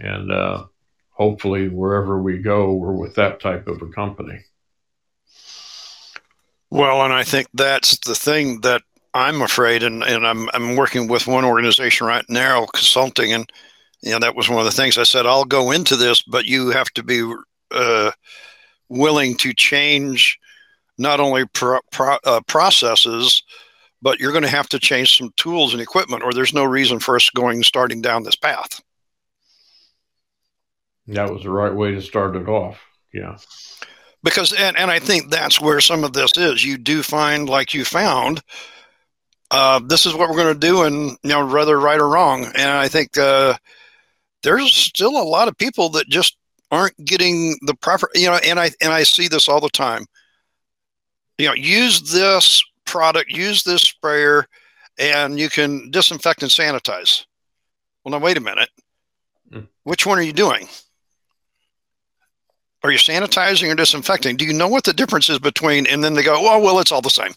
and 0.00 0.30
uh, 0.30 0.64
hopefully 1.10 1.68
wherever 1.68 2.20
we 2.20 2.38
go, 2.38 2.72
we're 2.72 2.92
with 2.92 3.14
that 3.16 3.40
type 3.40 3.66
of 3.68 3.82
a 3.82 3.88
company. 3.88 4.40
Well, 6.70 7.02
and 7.04 7.12
I 7.12 7.22
think 7.22 7.48
that's 7.52 7.98
the 7.98 8.14
thing 8.14 8.62
that 8.62 8.82
I'm 9.12 9.42
afraid, 9.42 9.82
and, 9.82 10.02
and 10.02 10.26
I'm, 10.26 10.48
I'm 10.54 10.74
working 10.74 11.06
with 11.06 11.26
one 11.26 11.44
organization 11.44 12.06
right 12.06 12.24
now, 12.30 12.64
consulting, 12.64 13.30
and 13.32 13.52
you 14.02 14.10
know 14.12 14.18
that 14.18 14.34
was 14.34 14.48
one 14.48 14.58
of 14.58 14.64
the 14.64 14.70
things 14.70 14.98
I 14.98 15.04
said. 15.04 15.26
I'll 15.26 15.44
go 15.44 15.70
into 15.70 15.96
this, 15.96 16.22
but 16.22 16.44
you 16.44 16.70
have 16.70 16.90
to 16.90 17.02
be 17.02 17.32
uh, 17.70 18.12
willing 18.88 19.36
to 19.38 19.54
change 19.54 20.38
not 20.98 21.20
only 21.20 21.46
pro, 21.46 21.80
pro, 21.90 22.16
uh, 22.24 22.40
processes, 22.46 23.42
but 24.02 24.20
you're 24.20 24.32
going 24.32 24.42
to 24.42 24.48
have 24.48 24.68
to 24.70 24.78
change 24.78 25.16
some 25.16 25.32
tools 25.36 25.72
and 25.72 25.80
equipment, 25.80 26.22
or 26.22 26.32
there's 26.32 26.52
no 26.52 26.64
reason 26.64 26.98
for 26.98 27.16
us 27.16 27.30
going 27.30 27.62
starting 27.62 28.02
down 28.02 28.24
this 28.24 28.36
path. 28.36 28.80
That 31.08 31.32
was 31.32 31.42
the 31.42 31.50
right 31.50 31.74
way 31.74 31.92
to 31.92 32.02
start 32.02 32.36
it 32.36 32.48
off. 32.48 32.80
Yeah. 33.12 33.38
Because 34.22 34.52
and, 34.52 34.76
and 34.76 34.90
I 34.90 34.98
think 34.98 35.30
that's 35.30 35.60
where 35.60 35.80
some 35.80 36.04
of 36.04 36.12
this 36.12 36.36
is. 36.36 36.64
You 36.64 36.78
do 36.78 37.02
find 37.02 37.48
like 37.48 37.74
you 37.74 37.84
found 37.84 38.42
uh, 39.52 39.80
this 39.84 40.06
is 40.06 40.14
what 40.14 40.30
we're 40.30 40.36
going 40.36 40.54
to 40.54 40.66
do, 40.66 40.82
and 40.82 41.10
you 41.22 41.30
know, 41.30 41.46
whether 41.46 41.78
right 41.78 42.00
or 42.00 42.08
wrong. 42.08 42.44
And 42.56 42.70
I 42.70 42.88
think 42.88 43.18
uh, 43.18 43.54
there's 44.42 44.72
still 44.72 45.20
a 45.20 45.24
lot 45.24 45.48
of 45.48 45.56
people 45.56 45.88
that 45.90 46.08
just 46.08 46.36
aren't 46.70 46.96
getting 47.04 47.56
the 47.62 47.74
proper, 47.74 48.08
you 48.14 48.26
know. 48.26 48.38
And 48.44 48.58
I 48.58 48.70
and 48.80 48.92
I 48.92 49.02
see 49.02 49.28
this 49.28 49.48
all 49.48 49.60
the 49.60 49.68
time. 49.68 50.06
You 51.38 51.48
know, 51.48 51.54
use 51.54 52.10
this 52.12 52.62
product, 52.84 53.30
use 53.30 53.62
this 53.62 53.82
sprayer, 53.82 54.46
and 54.98 55.38
you 55.38 55.48
can 55.48 55.90
disinfect 55.90 56.42
and 56.42 56.50
sanitize. 56.50 57.24
Well, 58.04 58.12
now 58.12 58.24
wait 58.24 58.36
a 58.36 58.40
minute. 58.40 58.68
Mm. 59.52 59.68
Which 59.84 60.06
one 60.06 60.18
are 60.18 60.22
you 60.22 60.32
doing? 60.32 60.68
Are 62.82 62.90
you 62.90 62.98
sanitizing 62.98 63.70
or 63.70 63.76
disinfecting? 63.76 64.36
Do 64.36 64.44
you 64.44 64.52
know 64.52 64.66
what 64.66 64.84
the 64.84 64.92
difference 64.92 65.30
is 65.30 65.38
between? 65.38 65.86
And 65.86 66.02
then 66.02 66.14
they 66.14 66.22
go, 66.24 66.36
"Oh, 66.38 66.58
well, 66.58 66.80
it's 66.80 66.90
all 66.92 67.02
the 67.02 67.10
same." 67.10 67.32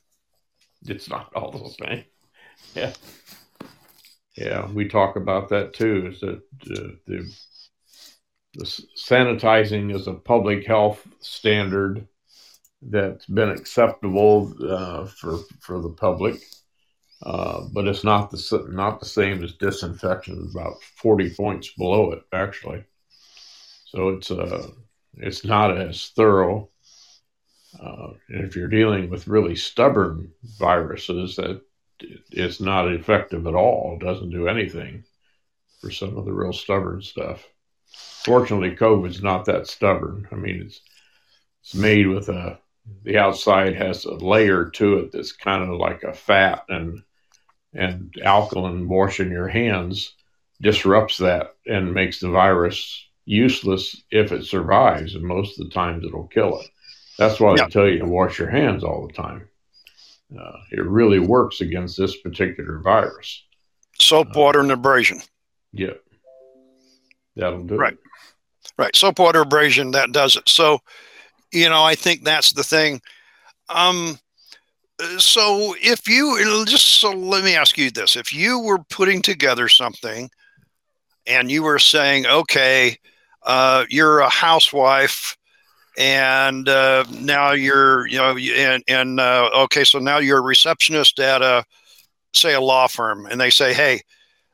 it's 0.88 1.10
not 1.10 1.34
all 1.36 1.52
the 1.52 1.86
same. 1.86 2.04
Yeah. 2.76 2.92
Yeah, 4.36 4.70
we 4.72 4.88
talk 4.88 5.16
about 5.16 5.50
that 5.50 5.74
too. 5.74 6.08
Is 6.12 6.20
that 6.22 6.42
uh, 6.72 6.96
the 7.08 7.32
the 8.56 8.64
sanitizing 8.98 9.94
is 9.94 10.08
a 10.08 10.14
public 10.14 10.66
health 10.66 11.06
standard 11.20 12.08
that's 12.82 13.26
been 13.26 13.50
acceptable 13.50 14.54
uh, 14.70 15.06
for 15.06 15.40
for 15.62 15.82
the 15.82 15.90
public, 15.90 16.42
uh, 17.24 17.62
but 17.74 17.88
it's 17.88 18.04
not 18.04 18.32
the 18.32 18.68
not 18.72 19.00
the 19.00 19.06
same 19.06 19.44
as 19.44 19.54
disinfection. 19.54 20.50
About 20.52 20.82
forty 20.84 21.30
points 21.34 21.72
below 21.78 22.12
it, 22.12 22.24
actually. 22.34 22.84
So 23.86 24.10
it's 24.10 24.32
uh 24.32 24.70
it's 25.18 25.46
not 25.46 25.78
as 25.78 26.10
thorough 26.16 26.70
uh, 27.80 28.14
and 28.30 28.46
if 28.46 28.56
you're 28.56 28.68
dealing 28.68 29.10
with 29.10 29.28
really 29.28 29.56
stubborn 29.56 30.32
viruses, 30.58 31.36
that 31.36 31.62
it's 32.00 32.60
not 32.60 32.92
effective 32.92 33.48
at 33.48 33.56
all. 33.56 33.98
It 34.00 34.06
doesn't 34.06 34.32
do 34.32 34.48
anything 34.48 35.04
for 35.82 35.92
some 35.92 36.18
of 36.18 36.26
the 36.26 36.34
real 36.34 36.54
stubborn 36.54 37.02
stuff. 37.02 37.46
Fortunately, 38.24 38.76
COVID's 38.76 39.22
not 39.22 39.46
that 39.46 39.68
stubborn. 39.68 40.28
I 40.32 40.36
mean, 40.36 40.64
it's 40.64 40.82
it's 41.62 41.76
made 41.76 42.08
with 42.08 42.30
a 42.30 42.60
the 43.04 43.18
outside 43.18 43.76
has 43.76 44.06
a 44.06 44.14
layer 44.14 44.70
to 44.72 45.00
it 45.00 45.12
that's 45.12 45.32
kind 45.32 45.64
of 45.64 45.80
like 45.80 46.04
a 46.04 46.14
fat 46.14 46.66
and 46.70 47.02
and 47.74 48.14
alkaline 48.24 48.88
washing 48.88 49.32
your 49.32 49.48
hands 49.48 50.14
disrupts 50.62 51.18
that 51.18 51.56
and 51.66 51.94
makes 51.94 52.20
the 52.20 52.30
virus 52.30 53.08
useless 53.26 54.04
if 54.12 54.32
it 54.32 54.46
survives 54.46 55.16
and 55.16 55.24
most 55.24 55.60
of 55.60 55.66
the 55.66 55.74
times 55.74 56.06
it'll 56.06 56.28
kill 56.28 56.60
it 56.60 56.70
that's 57.18 57.40
why 57.40 57.56
they 57.56 57.66
tell 57.68 57.88
you 57.88 58.00
to 58.00 58.06
wash 58.06 58.40
your 58.40 58.50
hands 58.50 58.84
all 58.84 59.08
the 59.08 59.14
time. 59.14 59.48
Uh, 60.34 60.58
it 60.72 60.84
really 60.86 61.20
works 61.20 61.62
against 61.62 61.98
this 61.98 62.18
particular 62.18 62.80
virus. 62.80 63.44
Soap, 64.00 64.30
uh, 64.36 64.40
water, 64.40 64.60
and 64.60 64.72
abrasion. 64.72 65.22
Yep. 65.74 66.02
That'll 67.36 67.64
do 67.64 67.76
right. 67.76 67.94
it. 67.94 68.00
Right. 68.78 68.96
Soap, 68.96 69.20
water, 69.20 69.42
abrasion, 69.42 69.92
that 69.92 70.12
does 70.12 70.36
it. 70.36 70.50
So, 70.50 70.80
you 71.52 71.70
know, 71.70 71.84
I 71.84 71.96
think 71.96 72.24
that's 72.24 72.54
the 72.54 72.64
thing. 72.64 73.02
Um, 73.70 74.20
so 75.18 75.76
if 75.82 76.08
you 76.08 76.66
just 76.66 77.00
so 77.00 77.12
let 77.12 77.44
me 77.44 77.56
ask 77.56 77.78
you 77.78 77.92
this 77.92 78.16
if 78.16 78.34
you 78.34 78.60
were 78.60 78.80
putting 78.90 79.22
together 79.22 79.68
something 79.68 80.30
and 81.28 81.52
you 81.52 81.64
were 81.64 81.80
saying 81.80 82.26
okay 82.26 82.98
uh, 83.44 83.86
you're 83.90 84.20
a 84.20 84.30
housewife 84.30 85.38
and 85.98 86.68
uh, 86.68 87.06
now 87.12 87.52
you're 87.52 88.08
you 88.08 88.18
know 88.18 88.38
and 88.38 88.84
and 88.88 89.20
uh, 89.20 89.50
okay 89.56 89.84
so 89.84 90.00
now 90.00 90.18
you're 90.18 90.40
a 90.40 90.42
receptionist 90.42 91.20
at 91.20 91.42
a 91.42 91.64
say 92.34 92.54
a 92.54 92.62
law 92.62 92.88
firm 92.88 93.26
and 93.26 93.40
they 93.40 93.50
say 93.50 93.74
hey 93.74 94.02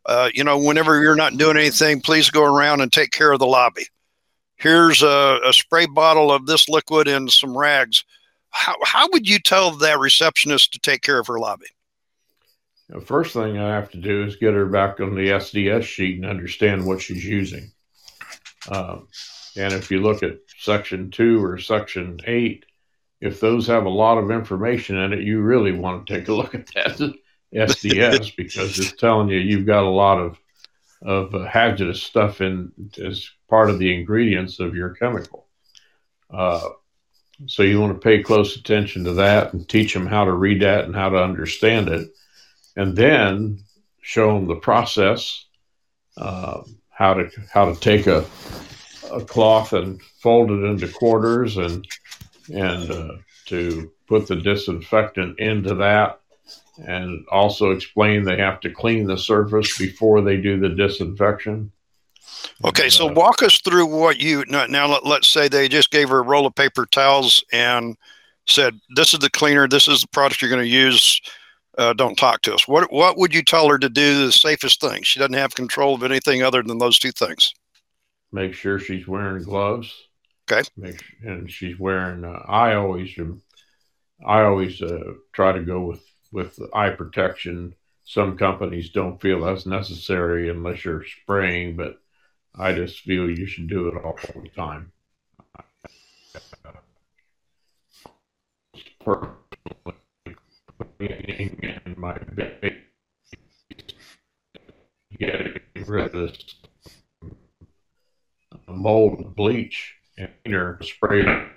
uh, 0.06 0.30
you 0.34 0.44
know 0.44 0.58
whenever 0.58 1.02
you're 1.02 1.16
not 1.16 1.38
doing 1.38 1.58
anything 1.58 2.02
please 2.02 2.30
go 2.30 2.44
around 2.44 2.82
and 2.82 2.92
take 2.92 3.12
care 3.12 3.32
of 3.32 3.40
the 3.40 3.48
lobby. 3.48 3.86
Here's 4.56 5.02
a, 5.02 5.40
a 5.44 5.54
spray 5.54 5.88
bottle 5.88 6.32
of 6.32 6.46
this 6.46 6.70
liquid 6.70 7.08
and 7.08 7.32
some 7.32 7.58
rags. 7.58 8.04
How, 8.52 8.76
how 8.84 9.10
would 9.12 9.28
you 9.28 9.40
tell 9.40 9.72
that 9.72 9.98
receptionist 9.98 10.74
to 10.74 10.80
take 10.80 11.02
care 11.02 11.18
of 11.18 11.26
her 11.26 11.40
lobby? 11.40 11.66
The 12.90 13.02
first 13.02 13.34
thing 13.34 13.58
i 13.58 13.70
have 13.70 13.90
to 13.92 13.98
do 13.98 14.26
is 14.26 14.36
get 14.36 14.54
her 14.54 14.66
back 14.66 15.00
on 15.00 15.16
the 15.16 15.30
sds 15.30 15.84
sheet 15.84 16.18
and 16.18 16.26
understand 16.26 16.86
what 16.86 17.02
she's 17.02 17.26
using. 17.26 17.72
Um, 18.70 19.08
and 19.58 19.74
if 19.74 19.92
you 19.92 20.02
look 20.02 20.24
at 20.24 20.40
section 20.60 21.12
two 21.12 21.44
or 21.44 21.58
section 21.58 22.20
eight, 22.26 22.66
if 23.20 23.40
those 23.40 23.68
have 23.68 23.86
a 23.86 23.90
lot 23.90 24.18
of 24.18 24.32
information 24.32 24.98
in 24.98 25.14
it, 25.14 25.22
you 25.22 25.42
really 25.42 25.72
want 25.72 26.06
to 26.06 26.14
take 26.14 26.28
a 26.28 26.34
look 26.34 26.56
at 26.56 26.68
that 26.74 27.14
SDS 27.54 28.36
because 28.38 28.80
it's 28.80 28.94
telling 28.94 29.30
you 29.30 29.38
you've 29.38 29.66
got 29.66 29.84
a 29.84 29.90
lot 29.90 30.20
of 30.20 30.38
of 31.04 31.34
uh, 31.34 31.46
hazardous 31.46 32.04
stuff 32.04 32.42
in 32.42 32.72
as 33.04 33.28
part 33.50 33.70
of 33.70 33.80
the 33.80 33.94
ingredients 33.94 34.60
of 34.60 34.76
your 34.76 34.92
chemical. 34.92 35.48
Uh, 36.30 36.70
so 37.48 37.64
you 37.64 37.82
want 37.82 37.94
to 37.94 38.00
pay 38.00 38.22
close 38.22 38.56
attention 38.56 39.04
to 39.06 39.14
that 39.14 39.52
and 39.54 39.68
teach 39.68 39.94
them 39.94 40.06
how 40.06 40.26
to 40.26 40.32
read 40.32 40.62
that 40.62 40.86
and 40.86 40.96
how 40.96 41.10
to 41.10 41.18
understand 41.18 41.90
it, 41.90 42.10
and 42.76 42.96
then 42.96 43.64
show 44.02 44.36
them 44.36 44.48
the 44.48 44.56
process, 44.56 45.46
uh, 46.18 46.62
how 46.90 47.16
to 47.16 47.30
how 47.52 47.74
to 47.74 47.80
take 47.80 48.06
a 48.06 48.24
a 49.12 49.24
cloth 49.24 49.74
and 49.74 50.02
fold 50.22 50.52
it 50.52 50.64
into 50.64 50.88
quarters 50.88 51.58
and 51.58 51.88
and 52.54 52.92
uh, 52.92 53.12
to 53.46 53.92
put 54.08 54.28
the 54.28 54.36
disinfectant 54.36 55.40
into 55.40 55.76
that 55.76 56.20
and 56.86 57.26
also 57.32 57.72
explain 57.72 58.24
they 58.24 58.38
have 58.38 58.60
to 58.62 58.70
clean 58.70 59.06
the 59.06 59.18
surface 59.18 59.78
before 59.78 60.22
they 60.22 60.38
do 60.38 60.60
the 60.60 60.70
disinfection. 60.70 61.72
Okay, 62.66 62.90
so 62.90 63.10
uh, 63.10 63.14
walk 63.14 63.44
us 63.44 63.60
through 63.62 63.86
what 63.86 64.20
you 64.20 64.44
now. 64.48 64.66
now 64.66 64.88
let, 64.88 65.06
let's 65.06 65.28
say 65.28 65.48
they 65.48 65.68
just 65.68 65.92
gave 65.92 66.10
her 66.10 66.20
a 66.20 66.24
roll 66.24 66.46
of 66.46 66.56
paper 66.56 66.86
towels 66.86 67.44
and 67.52 67.96
said, 68.48 68.80
"This 68.96 69.14
is 69.14 69.20
the 69.20 69.30
cleaner. 69.30 69.68
This 69.68 69.88
is 69.88 70.02
the 70.02 70.08
product 70.08 70.42
you're 70.42 70.50
going 70.50 70.64
to 70.64 70.68
use. 70.68 71.22
Uh, 71.78 71.94
don't 71.94 72.18
talk 72.18 72.42
to 72.44 72.54
us." 72.54 72.68
What 72.68 72.92
what 72.92 73.18
would 73.18 73.34
you 73.34 73.44
tell 73.44 73.70
her 73.70 73.78
to 73.78 73.90
do 73.90 74.26
the 74.26 74.32
safest 74.32 74.82
thing? 74.82 75.04
She 75.04 75.20
doesn't 75.20 75.34
have 75.34 75.56
control 75.56 75.94
of 75.94 76.04
anything 76.04 76.42
other 76.42 76.64
than 76.64 76.80
those 76.80 76.98
two 76.98 77.12
things 77.12 77.54
make 78.32 78.54
sure 78.54 78.80
she's 78.80 79.08
wearing 79.08 79.44
gloves. 79.44 79.94
Okay. 80.52 80.68
Make, 80.76 81.04
and 81.24 81.50
she's 81.50 81.80
wearing. 81.80 82.24
Uh, 82.24 82.44
I 82.48 82.76
always 82.76 83.18
I 84.26 84.42
always 84.42 84.82
uh, 84.82 85.14
try 85.34 85.52
to 85.54 85.62
go 85.62 85.82
with 85.82 86.04
with 86.32 86.60
eye 86.74 86.90
protection. 86.90 87.76
Some 88.04 88.38
companies 88.38 88.90
don't 88.90 89.22
feel 89.22 89.42
that's 89.42 89.66
necessary 89.66 90.50
unless 90.50 90.84
you're 90.84 91.06
spraying, 91.06 91.78
but 91.78 92.00
I 92.58 92.74
just 92.74 93.00
feel 93.02 93.30
you 93.30 93.46
should 93.46 93.70
do 93.70 93.88
it 93.88 94.04
all 94.04 94.18
the 94.36 94.50
time. 94.50 94.92
Personally, 99.04 99.38
in 101.00 101.96
my 101.98 102.18
getting 105.18 105.62
rid 105.86 106.06
of 106.06 106.12
this 106.12 106.61
mold 108.72 109.20
and 109.20 109.36
bleach 109.36 109.96
and 110.18 110.30
cleaner 110.44 110.80
spray. 110.82 111.48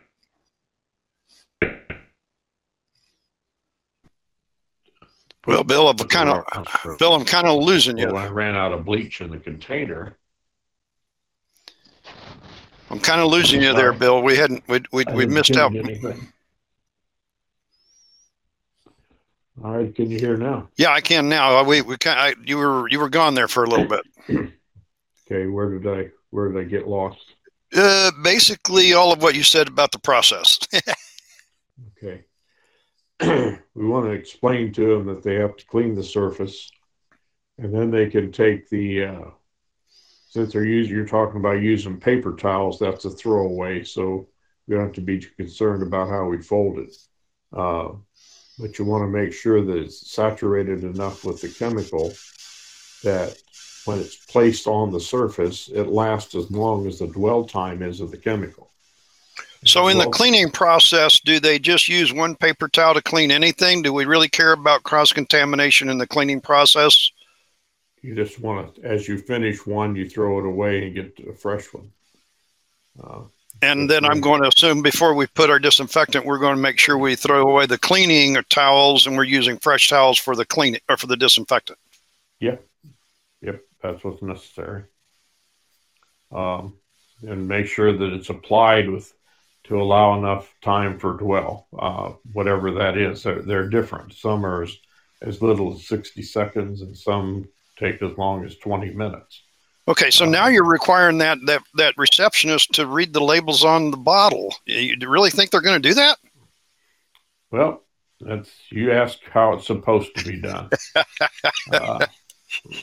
Well, 5.47 5.63
Bill, 5.63 5.89
I'm 5.89 5.97
kind 5.97 6.31
of 6.31 6.99
Bill, 6.99 7.15
I'm 7.15 7.25
kind 7.25 7.47
of 7.47 7.63
losing 7.63 7.99
you. 7.99 8.07
Well, 8.07 8.17
I 8.17 8.29
ran 8.29 8.57
out 8.57 8.73
of 8.73 8.85
bleach 8.85 9.21
in 9.21 9.31
the 9.31 9.39
container. 9.39 10.17
I'm 12.91 13.01
kind 13.01 13.21
of 13.21 13.31
losing 13.31 13.61
you 13.61 13.75
there, 13.75 13.93
Bill. 13.93 14.23
We 14.23 14.37
hadn't 14.37 14.63
we 14.69 14.81
we, 14.93 15.05
we 15.15 15.27
missed 15.27 15.57
out. 15.57 15.75
Anything. 15.75 16.29
All 19.63 19.77
right, 19.77 19.95
can 19.95 20.11
you 20.11 20.19
hear 20.19 20.37
now? 20.37 20.69
Yeah, 20.77 20.93
I 20.93 21.01
can 21.01 21.29
now. 21.29 21.59
Uh, 21.59 21.65
we 21.65 21.83
we 21.83 21.97
can. 21.97 22.17
I, 22.17 22.35
you 22.45 22.57
were 22.57 22.89
you 22.89 22.99
were 22.99 23.09
gone 23.09 23.35
there 23.35 23.49
for 23.49 23.65
a 23.65 23.69
little 23.69 23.87
bit. 23.87 24.01
okay, 25.27 25.47
where 25.47 25.79
did 25.79 25.87
I 25.87 26.11
where 26.35 26.49
did 26.49 26.61
I 26.61 26.65
get 26.65 26.89
lost? 26.89 27.37
Uh, 27.73 28.11
basically, 28.25 28.93
all 28.93 29.13
of 29.13 29.23
what 29.23 29.37
you 29.37 29.45
said 29.45 29.69
about 29.69 29.93
the 29.93 30.01
process. 30.01 30.59
okay. 32.03 32.25
we 33.75 33.87
want 33.87 34.07
to 34.07 34.11
explain 34.11 34.73
to 34.73 34.99
them 34.99 35.07
that 35.07 35.23
they 35.23 35.37
have 35.37 35.57
to 35.57 35.67
clean 35.67 35.95
the 35.95 36.03
surface, 36.03 36.73
and 37.59 37.73
then 37.73 37.91
they 37.91 38.11
can 38.11 38.33
take 38.33 38.69
the. 38.69 39.05
Uh, 39.05 39.31
since 40.29 40.53
they're 40.53 40.65
using, 40.65 40.93
you're 40.93 41.07
talking 41.07 41.39
about 41.39 41.63
using 41.63 42.01
paper 42.01 42.35
towels. 42.35 42.81
That's 42.81 43.05
a 43.05 43.11
throwaway, 43.11 43.85
so 43.85 44.27
we 44.67 44.75
don't 44.75 44.87
have 44.87 44.95
to 44.95 45.01
be 45.01 45.21
too 45.21 45.31
concerned 45.37 45.85
about 45.85 46.09
how 46.09 46.25
we 46.25 46.43
fold 46.43 46.81
it. 46.81 46.97
Uh, 47.57 47.91
but 48.59 48.77
you 48.77 48.85
want 48.85 49.03
to 49.03 49.09
make 49.09 49.33
sure 49.33 49.65
that 49.65 49.77
it's 49.77 50.11
saturated 50.11 50.83
enough 50.83 51.25
with 51.25 51.41
the 51.41 51.49
chemical 51.49 52.13
that 53.05 53.37
when 53.85 53.99
it's 53.99 54.17
placed 54.17 54.67
on 54.67 54.91
the 54.91 55.01
surface, 55.01 55.69
it 55.69 55.89
lasts 55.89 56.35
as 56.35 56.51
long 56.51 56.87
as 56.87 56.99
the 56.99 57.07
dwell 57.07 57.45
time 57.45 57.83
is 57.83 58.01
of 58.01 58.11
the 58.11 58.17
chemical. 58.17 58.71
So, 59.67 59.89
in 59.89 59.97
the 59.97 60.11
cleaning 60.11 60.51
process, 60.51 61.21
do 61.21 61.41
they 61.41 61.59
just 61.59 61.89
use 61.89 62.13
one 62.13 62.37
paper 62.37 62.69
towel 62.69 62.95
to 62.95 63.03
clean 63.03 63.31
anything? 63.31 63.81
Do 63.81 63.95
we 63.95 64.05
really 64.05 64.29
care 64.29 64.53
about 64.53 64.83
cross 64.83 65.11
contamination 65.13 65.89
in 65.89 65.97
the 65.97 66.07
cleaning 66.07 66.43
process? 66.43 67.11
You 68.03 68.15
just 68.15 68.39
want 68.39 68.75
to, 68.75 68.85
as 68.85 69.09
you 69.09 69.17
finish 69.17 69.67
one, 69.67 69.97
you 69.97 70.09
throw 70.09 70.39
it 70.39 70.45
away 70.45 70.85
and 70.85 70.95
get 70.95 71.19
a 71.27 71.33
fresh 71.33 71.73
one. 71.73 71.91
Uh, 73.03 73.23
and 73.63 73.89
then 73.89 74.05
I'm 74.05 74.21
going 74.21 74.43
to 74.43 74.49
assume 74.49 74.83
before 74.83 75.15
we 75.15 75.27
put 75.27 75.49
our 75.49 75.59
disinfectant, 75.59 76.27
we're 76.27 76.39
going 76.39 76.57
to 76.57 76.61
make 76.61 76.79
sure 76.79 76.99
we 76.99 77.17
throw 77.17 77.43
away 77.43 77.65
the 77.65 77.79
cleaning 77.79 78.37
towels 78.51 79.07
and 79.07 79.17
we're 79.17 79.25
using 79.25 79.57
fresh 79.59 79.89
towels 79.89 80.19
for 80.19 80.37
the 80.37 80.45
cleaning 80.45 80.81
or 80.89 80.99
for 80.99 81.07
the 81.07 81.17
disinfectant. 81.17 81.79
Yep. 82.41 82.63
Yep. 83.41 83.63
That's 83.85 84.03
what's 84.03 84.23
necessary. 84.23 84.85
Um, 86.33 86.79
and 87.23 87.47
make 87.47 87.67
sure 87.67 87.93
that 87.93 88.13
it's 88.15 88.31
applied 88.31 88.89
with 88.89 89.13
to 89.65 89.81
allow 89.81 90.19
enough 90.19 90.53
time 90.63 90.99
for 90.99 91.19
dwell, 91.19 91.69
uh, 91.79 92.13
whatever 92.33 92.71
that 92.73 92.97
is. 92.97 93.23
They're, 93.23 93.43
they're 93.43 93.69
different. 93.69 94.15
Some 94.15 94.45
are 94.47 94.63
as, 94.63 94.75
as 95.21 95.43
little 95.43 95.75
as 95.75 95.87
60 95.87 96.23
seconds 96.23 96.81
and 96.81 96.97
some 96.97 97.47
take 97.79 98.01
as 98.01 98.17
long 98.17 98.47
as 98.47 98.57
20 98.57 98.95
minutes. 98.95 99.43
Okay, 99.87 100.11
so 100.11 100.25
now 100.25 100.49
you're 100.49 100.65
requiring 100.65 101.19
that 101.19 101.37
that 101.45 101.61
that 101.75 101.93
receptionist 101.99 102.73
to 102.73 102.87
read 102.87 103.13
the 103.13 103.21
labels 103.21 103.67
on 103.67 103.91
the 103.91 103.99
bottle. 103.99 104.55
You 104.65 104.97
really 105.07 105.29
think 105.29 105.51
they're 105.51 105.61
going 105.61 105.83
to 105.83 105.89
do 105.89 105.95
that? 105.95 106.17
Well, 107.51 107.85
that's 108.19 108.51
you 108.71 108.93
ask 108.93 109.19
how 109.31 109.53
it's 109.53 109.67
supposed 109.67 110.17
to 110.17 110.25
be 110.25 110.41
done. 110.41 110.71
uh, 111.75 112.07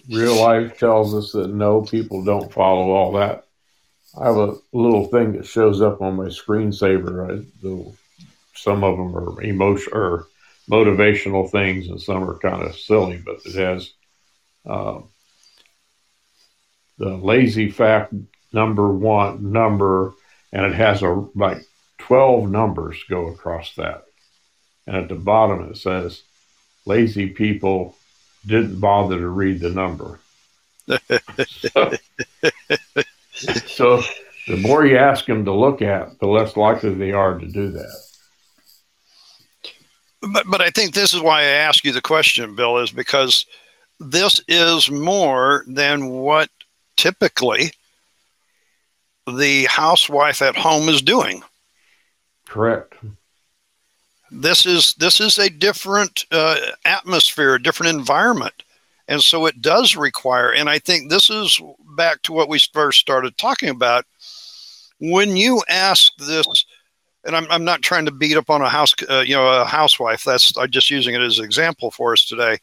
real 0.10 0.36
life 0.42 0.78
tells 0.78 1.14
us 1.14 1.32
that 1.34 1.50
no, 1.50 1.82
people 1.82 2.24
don't 2.24 2.52
follow 2.52 2.92
all 2.92 3.14
that. 3.14 3.46
I 4.20 4.26
have 4.26 4.38
a 4.38 4.56
little 4.74 5.06
thing 5.06 5.34
that 5.34 5.46
shows 5.46 5.82
up 5.82 6.02
on 6.02 6.16
my 6.16 6.26
screensaver. 6.26 7.30
I, 7.30 7.46
the, 7.62 7.94
some 8.56 8.84
of 8.84 8.98
them 8.98 9.16
are 9.16 9.42
emotion 9.42 9.94
or 9.94 10.28
motivational 10.70 11.50
things, 11.50 11.88
and 11.88 12.02
some 12.02 12.30
are 12.30 12.38
kind 12.38 12.62
of 12.64 12.76
silly, 12.76 13.22
but 13.24 13.40
it 13.46 13.56
has. 13.56 13.92
Uh, 14.66 15.02
the 17.02 17.18
lazy 17.18 17.72
fact 17.72 18.14
number 18.54 18.88
one 18.90 19.52
number, 19.52 20.14
and 20.54 20.66
it 20.66 20.76
has 20.76 21.02
a 21.02 21.10
like 21.34 21.64
12 21.98 22.50
numbers 22.50 23.04
go 23.10 23.28
across 23.28 23.74
that. 23.76 24.04
And 24.86 24.96
at 24.98 25.10
the 25.10 25.16
bottom 25.16 25.72
it 25.72 25.78
says, 25.78 26.22
lazy 26.86 27.28
people 27.28 27.96
didn't 28.45 28.80
bother 28.80 29.19
to 29.19 29.27
read 29.27 29.60
the 29.60 29.69
number. 29.69 30.19
so, 30.88 31.93
so 33.67 34.01
the 34.47 34.58
more 34.58 34.86
you 34.86 34.97
ask 34.97 35.25
them 35.25 35.45
to 35.45 35.54
look 35.54 35.82
at, 35.82 36.19
the 36.19 36.27
less 36.27 36.58
likely 36.58 36.93
they 36.93 37.12
are 37.12 37.38
to 37.38 37.47
do 37.47 37.71
that. 37.71 38.01
But 40.21 40.45
but 40.47 40.62
I 40.62 40.69
think 40.69 40.93
this 40.93 41.13
is 41.13 41.21
why 41.21 41.41
I 41.41 41.45
ask 41.45 41.84
you 41.84 41.91
the 41.91 42.01
question, 42.01 42.56
Bill, 42.56 42.77
is 42.77 42.91
because 42.91 43.45
this 43.99 44.39
is 44.47 44.89
more 44.91 45.63
than 45.67 46.10
what 46.10 46.49
typically 46.95 47.71
the 49.27 49.65
housewife 49.65 50.41
at 50.41 50.56
home 50.56 50.89
is 50.89 51.01
doing. 51.01 51.43
Correct. 52.47 52.93
This 54.32 54.65
is 54.65 54.94
this 54.94 55.20
is 55.20 55.38
a 55.38 55.50
different 55.50 56.26
uh, 56.32 56.56
atmosphere, 56.86 57.56
a 57.56 57.62
different 57.62 57.98
environment, 57.98 58.63
and 59.10 59.22
so 59.22 59.46
it 59.46 59.62
does 59.62 59.98
require. 59.98 60.54
And 60.54 60.70
I 60.70 60.80
think 60.80 61.10
this 61.10 61.30
is 61.30 61.60
back 61.98 62.22
to 62.24 62.34
what 62.34 62.48
we 62.48 62.58
first 62.72 63.00
started 63.00 63.38
talking 63.38 63.67
about. 63.67 64.06
When 65.00 65.36
you 65.36 65.62
ask 65.67 66.15
this, 66.15 66.48
and 67.26 67.36
I'm, 67.36 67.46
I'm 67.50 67.65
not 67.65 67.82
trying 67.82 68.06
to 68.06 68.12
beat 68.12 68.38
up 68.38 68.50
on 68.50 68.62
a 68.62 68.70
house, 68.70 68.94
uh, 69.10 69.20
you 69.20 69.36
know, 69.36 69.46
a 69.46 69.65
housewife. 69.65 70.24
That's 70.24 70.56
I'm 70.58 70.72
just 70.72 70.89
using 70.89 71.13
it 71.13 71.22
as 71.22 71.39
an 71.39 71.46
example 71.46 71.91
for 71.91 72.13
us 72.13 72.26
today. 72.26 72.58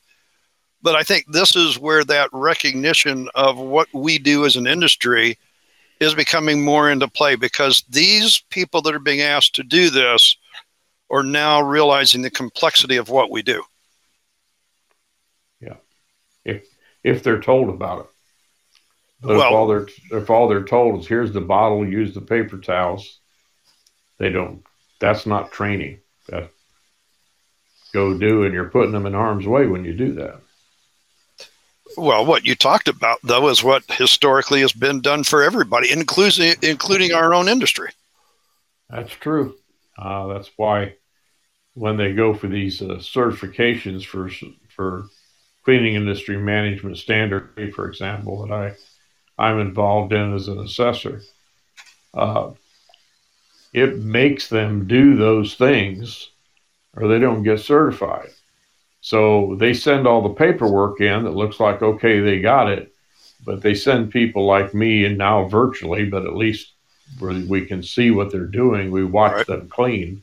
But 0.80 0.94
I 0.94 1.02
think 1.02 1.26
this 1.30 1.54
is 1.54 1.78
where 1.78 2.04
that 2.04 2.30
recognition 2.32 3.28
of 3.34 3.58
what 3.58 3.88
we 3.92 4.18
do 4.18 4.46
as 4.46 4.56
an 4.56 4.66
industry 4.66 5.36
is 6.00 6.14
becoming 6.14 6.64
more 6.64 6.90
into 6.90 7.08
play 7.08 7.36
because 7.36 7.84
these 7.90 8.42
people 8.48 8.80
that 8.82 8.94
are 8.94 9.00
being 9.00 9.20
asked 9.20 9.54
to 9.56 9.64
do 9.64 9.90
this 9.90 10.36
are 11.10 11.22
now 11.22 11.62
realizing 11.62 12.22
the 12.22 12.30
complexity 12.30 12.96
of 12.96 13.08
what 13.08 13.30
we 13.30 13.42
do. 13.42 13.62
Yeah. 15.60 15.76
If 16.44 16.66
if 17.02 17.22
they're 17.22 17.40
told 17.40 17.68
about 17.68 18.00
it. 18.00 18.06
But 19.20 19.36
well, 19.36 19.48
if 19.48 19.52
all 19.52 19.66
they're 19.66 19.88
if 20.12 20.30
all 20.30 20.48
they're 20.48 20.64
told 20.64 21.00
is 21.00 21.06
here's 21.06 21.32
the 21.32 21.40
bottle, 21.40 21.86
use 21.86 22.14
the 22.14 22.20
paper 22.20 22.58
towels, 22.58 23.18
they 24.18 24.30
don't 24.30 24.62
that's 25.00 25.26
not 25.26 25.52
training. 25.52 26.00
That 26.28 26.50
go 27.92 28.16
do 28.16 28.44
and 28.44 28.52
you're 28.52 28.68
putting 28.68 28.92
them 28.92 29.06
in 29.06 29.14
harm's 29.14 29.46
way 29.46 29.66
when 29.66 29.84
you 29.84 29.94
do 29.94 30.12
that. 30.14 30.40
Well, 31.96 32.26
what 32.26 32.44
you 32.44 32.54
talked 32.54 32.86
about, 32.86 33.18
though, 33.22 33.48
is 33.48 33.64
what 33.64 33.82
historically 33.90 34.60
has 34.60 34.72
been 34.72 35.00
done 35.00 35.24
for 35.24 35.42
everybody, 35.42 35.90
including 35.90 36.54
including 36.62 37.12
our 37.12 37.34
own 37.34 37.48
industry. 37.48 37.90
That's 38.90 39.12
true. 39.12 39.56
Uh, 39.98 40.28
that's 40.28 40.50
why 40.56 40.94
when 41.74 41.96
they 41.96 42.12
go 42.12 42.34
for 42.34 42.46
these 42.46 42.80
uh, 42.80 42.96
certifications 42.96 44.04
for 44.04 44.30
for 44.68 45.06
cleaning 45.64 45.94
industry 45.94 46.36
management 46.38 46.96
standard, 46.96 47.50
for 47.74 47.88
example, 47.88 48.46
that 48.46 48.54
I 48.54 48.74
I'm 49.42 49.60
involved 49.60 50.12
in 50.12 50.34
as 50.34 50.48
an 50.48 50.58
assessor, 50.58 51.22
uh, 52.14 52.50
it 53.72 53.98
makes 53.98 54.48
them 54.48 54.86
do 54.86 55.16
those 55.16 55.54
things, 55.54 56.30
or 56.96 57.08
they 57.08 57.18
don't 57.18 57.42
get 57.42 57.60
certified. 57.60 58.30
So 59.00 59.56
they 59.58 59.74
send 59.74 60.06
all 60.06 60.22
the 60.22 60.34
paperwork 60.34 61.00
in 61.00 61.24
that 61.24 61.36
looks 61.36 61.60
like, 61.60 61.82
okay, 61.82 62.20
they 62.20 62.40
got 62.40 62.70
it. 62.70 62.92
But 63.44 63.62
they 63.62 63.74
send 63.74 64.10
people 64.10 64.44
like 64.46 64.74
me 64.74 65.04
and 65.04 65.16
now 65.16 65.46
virtually, 65.46 66.04
but 66.04 66.26
at 66.26 66.34
least 66.34 66.74
we 67.20 67.66
can 67.66 67.82
see 67.82 68.10
what 68.10 68.30
they're 68.30 68.46
doing. 68.46 68.90
We 68.90 69.04
watch 69.04 69.32
right. 69.32 69.46
them 69.46 69.68
clean. 69.68 70.22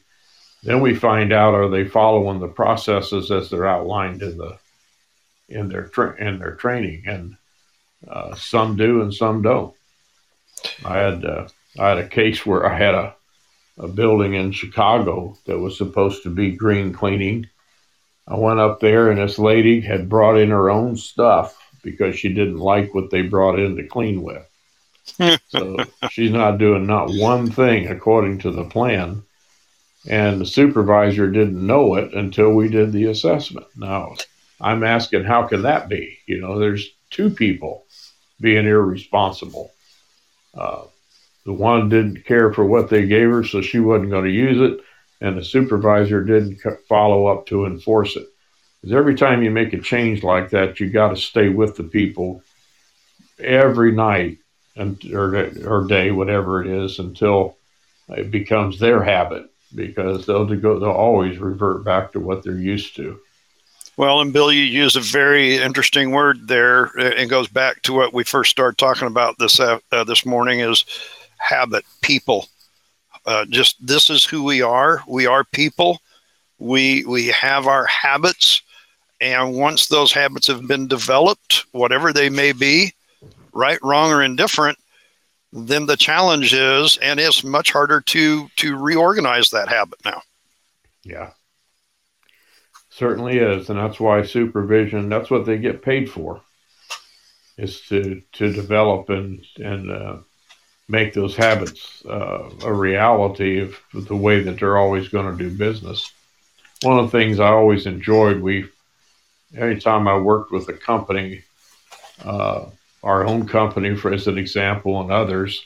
Then 0.64 0.82
we 0.82 0.96
find 0.96 1.32
out 1.32 1.54
are 1.54 1.70
they 1.70 1.86
following 1.86 2.40
the 2.40 2.48
processes 2.48 3.32
as 3.32 3.50
they're 3.50 3.68
outlined 3.68 4.22
in 4.22 4.38
the 4.38 4.58
in 5.48 5.70
their 5.70 5.88
tra- 5.88 6.18
in 6.18 6.40
their 6.40 6.56
training, 6.56 7.04
and 7.08 7.38
uh, 8.08 8.36
some 8.36 8.76
do 8.76 9.02
and 9.02 9.14
some 9.14 9.42
don't. 9.42 9.76
I 10.84 10.98
had 10.98 11.26
uh, 11.26 11.48
I 11.78 11.90
had 11.90 11.98
a 12.00 12.08
case 12.08 12.46
where 12.46 12.66
I 12.66 12.78
had 12.78 12.96
a 12.96 13.16
a 13.78 13.88
building 13.88 14.34
in 14.34 14.52
Chicago 14.52 15.38
that 15.46 15.60
was 15.60 15.78
supposed 15.78 16.24
to 16.24 16.30
be 16.30 16.52
green 16.52 16.94
cleaning, 16.94 17.48
I 18.28 18.38
went 18.38 18.60
up 18.60 18.80
there, 18.80 19.12
and 19.12 19.20
this 19.20 19.38
lady 19.38 19.82
had 19.82 20.10
brought 20.10 20.38
in 20.38 20.50
her 20.50 20.70
own 20.70 20.98
stuff 20.98 21.62
because 21.84 22.18
she 22.18 22.30
didn't 22.30 22.58
like 22.58 22.94
what 22.94 23.12
they 23.12 23.22
brought 23.22 23.60
in 23.60 23.76
to 23.76 23.86
clean 23.86 24.24
with. 24.24 24.44
So 25.48 25.78
she's 26.10 26.32
not 26.32 26.58
doing 26.58 26.86
not 26.86 27.10
one 27.12 27.50
thing 27.50 27.88
according 27.88 28.40
to 28.40 28.52
the 28.52 28.66
plan. 28.66 29.24
And 30.08 30.40
the 30.40 30.46
supervisor 30.46 31.30
didn't 31.32 31.66
know 31.66 31.96
it 31.96 32.14
until 32.14 32.54
we 32.54 32.70
did 32.70 32.92
the 32.92 33.06
assessment. 33.06 33.66
Now, 33.76 34.16
I'm 34.62 34.84
asking, 34.84 35.24
how 35.24 35.48
can 35.48 35.64
that 35.64 35.90
be? 35.90 36.20
You 36.28 36.40
know, 36.42 36.60
there's 36.60 36.88
two 37.10 37.30
people 37.32 37.86
being 38.40 38.68
irresponsible. 38.68 39.72
Uh, 40.54 40.84
the 41.46 41.54
one 41.54 41.90
didn't 41.90 42.26
care 42.26 42.54
for 42.54 42.66
what 42.66 42.90
they 42.90 43.08
gave 43.08 43.30
her, 43.30 43.44
so 43.44 43.62
she 43.62 43.80
wasn't 43.80 44.12
going 44.12 44.26
to 44.26 44.32
use 44.32 44.62
it 44.62 44.86
and 45.22 45.38
the 45.38 45.44
supervisor 45.44 46.24
didn't 46.24 46.60
follow 46.88 47.28
up 47.28 47.48
to 47.48 47.66
enforce 47.66 48.16
it. 48.16 48.28
Because 48.82 48.96
every 48.96 49.16
time 49.16 49.42
you 49.42 49.52
make 49.52 49.74
a 49.74 49.82
change 49.82 50.24
like 50.24 50.52
that, 50.52 50.80
you 50.80 50.90
got 50.90 51.10
to 51.10 51.16
stay 51.16 51.50
with 51.50 51.76
the 51.76 51.84
people 51.84 52.44
every 53.40 53.92
night 53.92 54.38
or, 54.78 55.52
or 55.66 55.88
day, 55.88 56.12
whatever 56.12 56.62
it 56.62 56.68
is, 56.68 57.00
until 57.00 57.58
it 58.10 58.32
becomes 58.32 58.80
their 58.80 59.04
habit. 59.04 59.50
Because 59.74 60.26
they'll 60.26 60.46
go, 60.46 60.80
they'll 60.80 60.90
always 60.90 61.38
revert 61.38 61.84
back 61.84 62.14
to 62.14 62.20
what 62.20 62.44
they're 62.44 62.58
used 62.58 62.96
to. 62.96 63.20
Well, 63.98 64.22
and 64.22 64.32
Bill, 64.32 64.52
you 64.52 64.62
use 64.62 64.96
a 64.96 65.02
very 65.02 65.58
interesting 65.58 66.12
word 66.12 66.48
there, 66.48 66.86
and 66.98 67.30
goes 67.30 67.48
back 67.48 67.82
to 67.84 67.94
what 67.94 68.14
we 68.14 68.24
first 68.24 68.52
started 68.52 68.78
talking 68.78 69.08
about 69.08 69.38
this 69.38 69.60
uh, 69.60 69.80
uh, 69.92 70.04
this 70.04 70.26
morning 70.26 70.60
is 70.60 70.86
habit, 71.38 71.84
people 72.02 72.48
uh, 73.26 73.46
just 73.46 73.86
this 73.86 74.10
is 74.10 74.24
who 74.24 74.44
we 74.44 74.62
are. 74.62 75.04
We 75.08 75.26
are 75.26 75.44
people. 75.44 76.00
We 76.60 77.04
we 77.06 77.28
have 77.28 77.68
our 77.68 77.86
habits, 77.86 78.62
and 79.20 79.56
once 79.56 79.88
those 79.88 80.12
habits 80.12 80.48
have 80.48 80.68
been 80.68 80.88
developed, 80.88 81.66
whatever 81.72 82.14
they 82.14 82.30
may 82.30 82.52
be, 82.52 82.94
right, 83.56 83.80
wrong, 83.82 84.12
or 84.12 84.22
indifferent, 84.22 84.78
then 85.52 85.86
the 85.88 85.98
challenge 85.98 86.54
is, 86.54 86.98
and 87.02 87.20
it's 87.20 87.44
much 87.44 87.72
harder 87.72 88.02
to 88.02 88.48
to 88.58 88.78
reorganize 88.78 89.50
that 89.50 89.70
habit 89.70 90.00
now. 90.06 90.22
Yeah, 91.04 91.32
certainly 92.90 93.38
is, 93.38 93.70
and 93.70 93.80
that's 93.80 94.00
why 94.00 94.24
supervision. 94.24 95.10
That's 95.10 95.32
what 95.32 95.46
they 95.46 95.58
get 95.58 95.82
paid 95.82 96.12
for. 96.12 96.42
is 97.58 97.82
to 97.88 98.22
to 98.34 98.52
develop 98.52 99.10
and 99.10 99.44
and 99.58 99.92
uh, 99.92 100.18
make 100.88 101.14
those 101.14 101.36
habits 101.36 102.06
uh, 102.06 102.50
a 102.64 102.74
reality 102.74 103.62
of 103.62 103.80
the 103.94 104.16
way 104.16 104.42
that 104.42 104.60
they're 104.60 104.78
always 104.78 105.08
going 105.08 105.38
to 105.38 105.44
do 105.44 105.58
business. 105.58 106.12
One 106.82 107.00
of 107.00 107.10
the 107.10 107.18
things 107.18 107.40
I 107.40 107.48
always 107.48 107.86
enjoyed, 107.86 108.42
we 108.42 108.68
anytime 109.56 110.08
I 110.08 110.18
worked 110.18 110.52
with 110.52 110.68
a 110.68 110.74
company, 110.74 111.44
uh, 112.24 112.66
our 113.06 113.26
own 113.26 113.48
company, 113.48 113.96
for 113.96 114.12
as 114.12 114.28
an 114.28 114.38
example, 114.38 115.00
and 115.00 115.12
others 115.12 115.64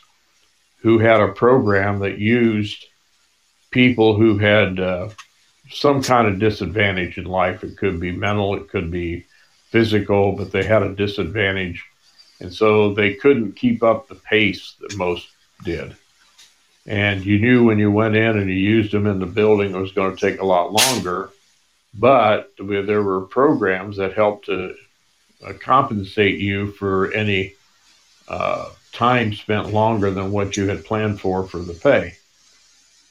who 0.81 0.99
had 0.99 1.21
a 1.21 1.31
program 1.31 1.99
that 1.99 2.19
used 2.19 2.85
people 3.71 4.15
who 4.15 4.37
had 4.37 4.79
uh, 4.79 5.09
some 5.71 6.03
kind 6.03 6.27
of 6.27 6.39
disadvantage 6.39 7.17
in 7.17 7.25
life. 7.25 7.63
It 7.63 7.77
could 7.77 7.99
be 7.99 8.11
mental, 8.11 8.55
it 8.55 8.69
could 8.69 8.91
be 8.91 9.25
physical, 9.69 10.33
but 10.33 10.51
they 10.51 10.63
had 10.63 10.83
a 10.83 10.93
disadvantage. 10.93 11.83
And 12.41 12.53
so 12.53 12.93
they 12.93 13.15
couldn't 13.15 13.55
keep 13.55 13.83
up 13.83 14.07
the 14.07 14.15
pace 14.15 14.75
that 14.81 14.97
most 14.97 15.27
did. 15.63 15.95
And 16.85 17.25
you 17.25 17.39
knew 17.39 17.65
when 17.65 17.79
you 17.79 17.91
went 17.91 18.15
in 18.15 18.37
and 18.37 18.49
you 18.49 18.55
used 18.55 18.91
them 18.91 19.05
in 19.07 19.19
the 19.19 19.25
building, 19.25 19.75
it 19.75 19.79
was 19.79 19.91
going 19.91 20.15
to 20.15 20.29
take 20.29 20.41
a 20.41 20.45
lot 20.45 20.71
longer. 20.71 21.29
But 21.93 22.51
there 22.57 23.03
were 23.03 23.21
programs 23.21 23.97
that 23.97 24.13
helped 24.13 24.45
to 24.45 24.75
uh, 25.45 25.53
compensate 25.53 26.39
you 26.39 26.71
for 26.71 27.11
any 27.13 27.53
uh, 28.27 28.69
time 28.91 29.33
spent 29.33 29.73
longer 29.73 30.11
than 30.11 30.31
what 30.31 30.57
you 30.57 30.67
had 30.67 30.85
planned 30.85 31.19
for 31.19 31.47
for 31.47 31.59
the 31.59 31.73
pay. 31.73 32.15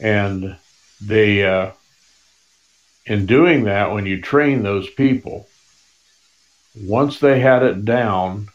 And 0.00 0.56
they, 1.00 1.44
uh, 1.44 1.72
in 3.06 3.26
doing 3.26 3.64
that, 3.64 3.92
when 3.92 4.06
you 4.06 4.20
train 4.20 4.62
those 4.62 4.88
people, 4.90 5.48
once 6.76 7.18
they 7.18 7.40
had 7.40 7.62
it 7.62 7.84
down, 7.84 8.48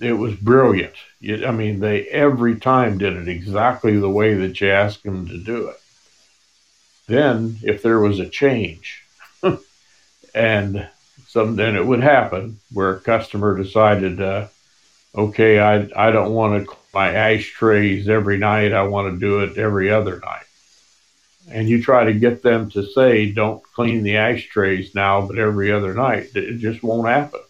it 0.00 0.14
was 0.14 0.34
brilliant. 0.34 0.94
I 1.22 1.50
mean, 1.50 1.80
they 1.80 2.06
every 2.06 2.58
time 2.58 2.98
did 2.98 3.14
it 3.14 3.28
exactly 3.28 3.98
the 3.98 4.08
way 4.08 4.34
that 4.34 4.60
you 4.60 4.70
asked 4.70 5.02
them 5.02 5.26
to 5.28 5.38
do 5.38 5.68
it. 5.68 5.80
Then, 7.06 7.58
if 7.62 7.82
there 7.82 7.98
was 7.98 8.20
a 8.20 8.28
change, 8.28 9.02
and 10.34 10.88
some, 11.28 11.56
then 11.56 11.76
it 11.76 11.86
would 11.86 12.00
happen 12.00 12.58
where 12.72 12.90
a 12.90 13.00
customer 13.00 13.56
decided, 13.56 14.20
uh, 14.20 14.48
okay, 15.14 15.60
I 15.60 15.88
I 15.94 16.10
don't 16.10 16.32
want 16.32 16.66
to 16.66 16.76
my 16.92 17.12
ashtrays 17.12 18.08
every 18.08 18.38
night. 18.38 18.72
I 18.72 18.82
want 18.82 19.12
to 19.12 19.20
do 19.20 19.40
it 19.40 19.58
every 19.58 19.90
other 19.90 20.18
night. 20.18 20.46
And 21.50 21.68
you 21.68 21.82
try 21.82 22.04
to 22.04 22.12
get 22.12 22.42
them 22.42 22.70
to 22.70 22.84
say, 22.86 23.30
don't 23.30 23.62
clean 23.62 24.02
the 24.02 24.16
ashtrays 24.16 24.94
now, 24.94 25.20
but 25.26 25.38
every 25.38 25.70
other 25.70 25.94
night. 25.94 26.30
It 26.34 26.58
just 26.58 26.82
won't 26.82 27.08
happen. 27.08 27.40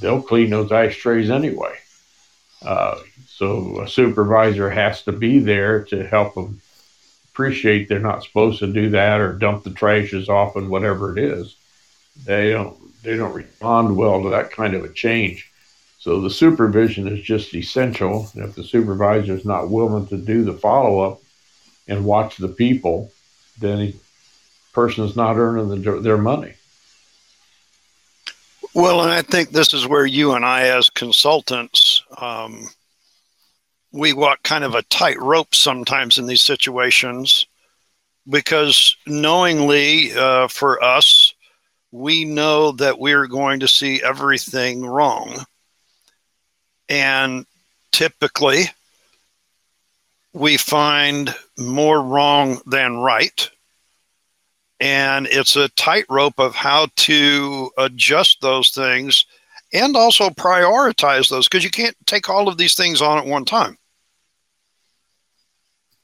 They'll 0.00 0.22
clean 0.22 0.50
those 0.50 0.70
ashtrays 0.70 1.30
anyway. 1.30 1.76
Uh, 2.62 3.00
so 3.26 3.80
a 3.82 3.88
supervisor 3.88 4.70
has 4.70 5.02
to 5.02 5.12
be 5.12 5.38
there 5.38 5.84
to 5.84 6.06
help 6.06 6.34
them 6.34 6.60
appreciate 7.32 7.88
they're 7.88 7.98
not 7.98 8.22
supposed 8.22 8.60
to 8.60 8.66
do 8.66 8.90
that 8.90 9.20
or 9.20 9.32
dump 9.32 9.64
the 9.64 9.70
trash 9.70 10.14
as 10.14 10.28
often, 10.28 10.70
whatever 10.70 11.16
it 11.16 11.22
is. 11.22 11.56
They 12.24 12.50
don't 12.50 12.76
they 13.02 13.16
don't 13.16 13.34
respond 13.34 13.96
well 13.96 14.22
to 14.22 14.30
that 14.30 14.50
kind 14.50 14.74
of 14.74 14.84
a 14.84 14.92
change. 14.92 15.50
So 15.98 16.20
the 16.20 16.30
supervision 16.30 17.08
is 17.08 17.22
just 17.22 17.54
essential. 17.54 18.30
If 18.34 18.54
the 18.54 18.64
supervisor 18.64 19.34
is 19.34 19.44
not 19.44 19.70
willing 19.70 20.06
to 20.08 20.16
do 20.16 20.44
the 20.44 20.52
follow 20.52 21.00
up 21.00 21.20
and 21.88 22.04
watch 22.04 22.36
the 22.36 22.48
people, 22.48 23.12
then 23.58 23.78
the 23.78 23.94
person 24.72 25.04
is 25.04 25.16
not 25.16 25.36
earning 25.36 25.68
the, 25.68 26.00
their 26.00 26.18
money. 26.18 26.54
Well, 28.74 29.02
and 29.02 29.10
I 29.10 29.22
think 29.22 29.50
this 29.50 29.72
is 29.72 29.86
where 29.86 30.04
you 30.04 30.32
and 30.32 30.44
I, 30.44 30.68
as 30.68 30.90
consultants, 30.90 32.04
um, 32.18 32.68
we 33.90 34.12
walk 34.12 34.42
kind 34.42 34.64
of 34.64 34.74
a 34.74 34.82
tight 34.82 35.18
rope 35.20 35.54
sometimes 35.54 36.18
in 36.18 36.26
these 36.26 36.42
situations 36.42 37.46
because 38.28 38.96
knowingly 39.06 40.12
uh, 40.12 40.48
for 40.48 40.82
us, 40.84 41.25
we 41.96 42.24
know 42.24 42.72
that 42.72 42.98
we're 42.98 43.26
going 43.26 43.60
to 43.60 43.68
see 43.68 44.02
everything 44.02 44.84
wrong 44.84 45.44
and 46.88 47.46
typically, 47.92 48.64
we 50.32 50.56
find 50.56 51.34
more 51.58 52.02
wrong 52.02 52.60
than 52.66 52.98
right. 52.98 53.50
And 54.78 55.26
it's 55.30 55.56
a 55.56 55.70
tightrope 55.70 56.38
of 56.38 56.54
how 56.54 56.88
to 56.96 57.70
adjust 57.78 58.42
those 58.42 58.70
things 58.70 59.24
and 59.72 59.96
also 59.96 60.28
prioritize 60.28 61.30
those 61.30 61.48
because 61.48 61.64
you 61.64 61.70
can't 61.70 61.96
take 62.06 62.28
all 62.28 62.48
of 62.48 62.58
these 62.58 62.74
things 62.74 63.00
on 63.00 63.18
at 63.18 63.26
one 63.26 63.46
time. 63.46 63.78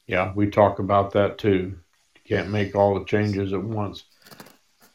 Yeah, 0.07 0.33
we 0.35 0.49
talk 0.49 0.79
about 0.79 1.13
that 1.13 1.39
too. 1.39 1.79
You 2.15 2.37
can't 2.37 2.51
make 2.51 2.75
all 2.75 2.99
the 2.99 3.05
changes 3.05 3.53
at 3.53 3.63
once. 3.63 4.05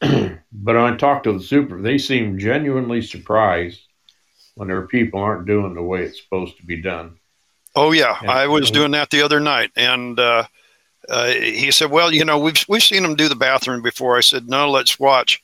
but 0.00 0.40
when 0.52 0.76
I 0.76 0.96
talked 0.96 1.24
to 1.24 1.32
the 1.32 1.40
super, 1.40 1.80
they 1.80 1.98
seem 1.98 2.38
genuinely 2.38 3.02
surprised 3.02 3.80
when 4.54 4.68
their 4.68 4.86
people 4.86 5.20
aren't 5.20 5.46
doing 5.46 5.74
the 5.74 5.82
way 5.82 6.02
it's 6.02 6.20
supposed 6.22 6.56
to 6.58 6.66
be 6.66 6.80
done. 6.80 7.18
Oh 7.74 7.92
yeah, 7.92 8.18
and, 8.20 8.30
I 8.30 8.46
was 8.46 8.70
doing 8.70 8.90
that 8.92 9.10
the 9.10 9.22
other 9.22 9.40
night, 9.40 9.70
and 9.76 10.18
uh, 10.18 10.44
uh, 11.08 11.28
he 11.28 11.70
said, 11.70 11.90
"Well, 11.90 12.12
you 12.12 12.24
know, 12.24 12.38
we've 12.38 12.64
we've 12.68 12.82
seen 12.82 13.02
them 13.02 13.14
do 13.14 13.28
the 13.28 13.36
bathroom 13.36 13.82
before." 13.82 14.16
I 14.16 14.20
said, 14.20 14.48
"No, 14.48 14.70
let's 14.70 14.98
watch." 14.98 15.42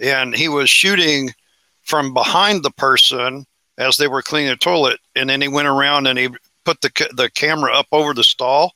And 0.00 0.34
he 0.34 0.48
was 0.48 0.70
shooting 0.70 1.34
from 1.82 2.14
behind 2.14 2.62
the 2.62 2.70
person 2.70 3.46
as 3.76 3.96
they 3.96 4.08
were 4.08 4.22
cleaning 4.22 4.50
the 4.50 4.56
toilet, 4.56 5.00
and 5.14 5.28
then 5.28 5.40
he 5.40 5.48
went 5.48 5.68
around 5.68 6.06
and 6.06 6.18
he 6.18 6.28
put 6.64 6.80
the 6.80 7.08
the 7.14 7.30
camera 7.30 7.72
up 7.72 7.86
over 7.92 8.14
the 8.14 8.24
stall. 8.24 8.74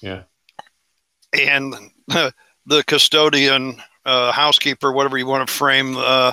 Yeah. 0.00 0.22
And 1.32 1.74
the 2.08 2.84
custodian, 2.86 3.82
uh, 4.08 4.32
housekeeper, 4.32 4.90
whatever 4.90 5.18
you 5.18 5.26
want 5.26 5.46
to 5.46 5.52
frame, 5.52 5.94
uh, 5.98 6.32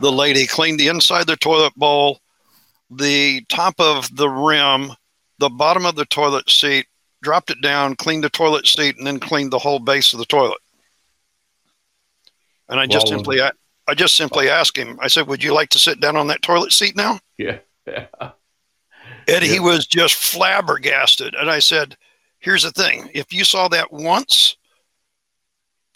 the 0.00 0.10
lady 0.10 0.46
cleaned 0.46 0.80
the 0.80 0.88
inside 0.88 1.20
of 1.20 1.26
the 1.26 1.36
toilet 1.36 1.74
bowl, 1.76 2.20
the 2.90 3.44
top 3.48 3.74
of 3.78 4.14
the 4.16 4.28
rim, 4.28 4.90
the 5.38 5.50
bottom 5.50 5.84
of 5.84 5.96
the 5.96 6.06
toilet 6.06 6.48
seat, 6.48 6.86
dropped 7.22 7.50
it 7.50 7.60
down, 7.60 7.94
cleaned 7.96 8.24
the 8.24 8.30
toilet 8.30 8.66
seat, 8.66 8.96
and 8.96 9.06
then 9.06 9.20
cleaned 9.20 9.52
the 9.52 9.58
whole 9.58 9.78
base 9.78 10.14
of 10.14 10.18
the 10.18 10.24
toilet. 10.24 10.58
And 12.70 12.80
I 12.80 12.86
just 12.86 13.06
well, 13.06 13.18
simply, 13.18 13.42
I, 13.42 13.50
I 13.86 13.94
just 13.94 14.16
simply 14.16 14.48
asked 14.48 14.76
him. 14.76 14.98
I 15.00 15.08
said, 15.08 15.26
"Would 15.28 15.44
you 15.44 15.52
like 15.52 15.68
to 15.70 15.78
sit 15.78 16.00
down 16.00 16.16
on 16.16 16.28
that 16.28 16.40
toilet 16.40 16.72
seat 16.72 16.96
now?" 16.96 17.20
Yeah. 17.36 17.58
yeah. 17.86 18.06
And 18.20 18.32
yeah. 19.26 19.40
he 19.40 19.60
was 19.60 19.86
just 19.86 20.14
flabbergasted. 20.14 21.34
And 21.34 21.50
I 21.50 21.58
said, 21.58 21.96
"Here's 22.38 22.62
the 22.62 22.70
thing: 22.70 23.10
if 23.12 23.32
you 23.32 23.44
saw 23.44 23.68
that 23.68 23.92
once, 23.92 24.56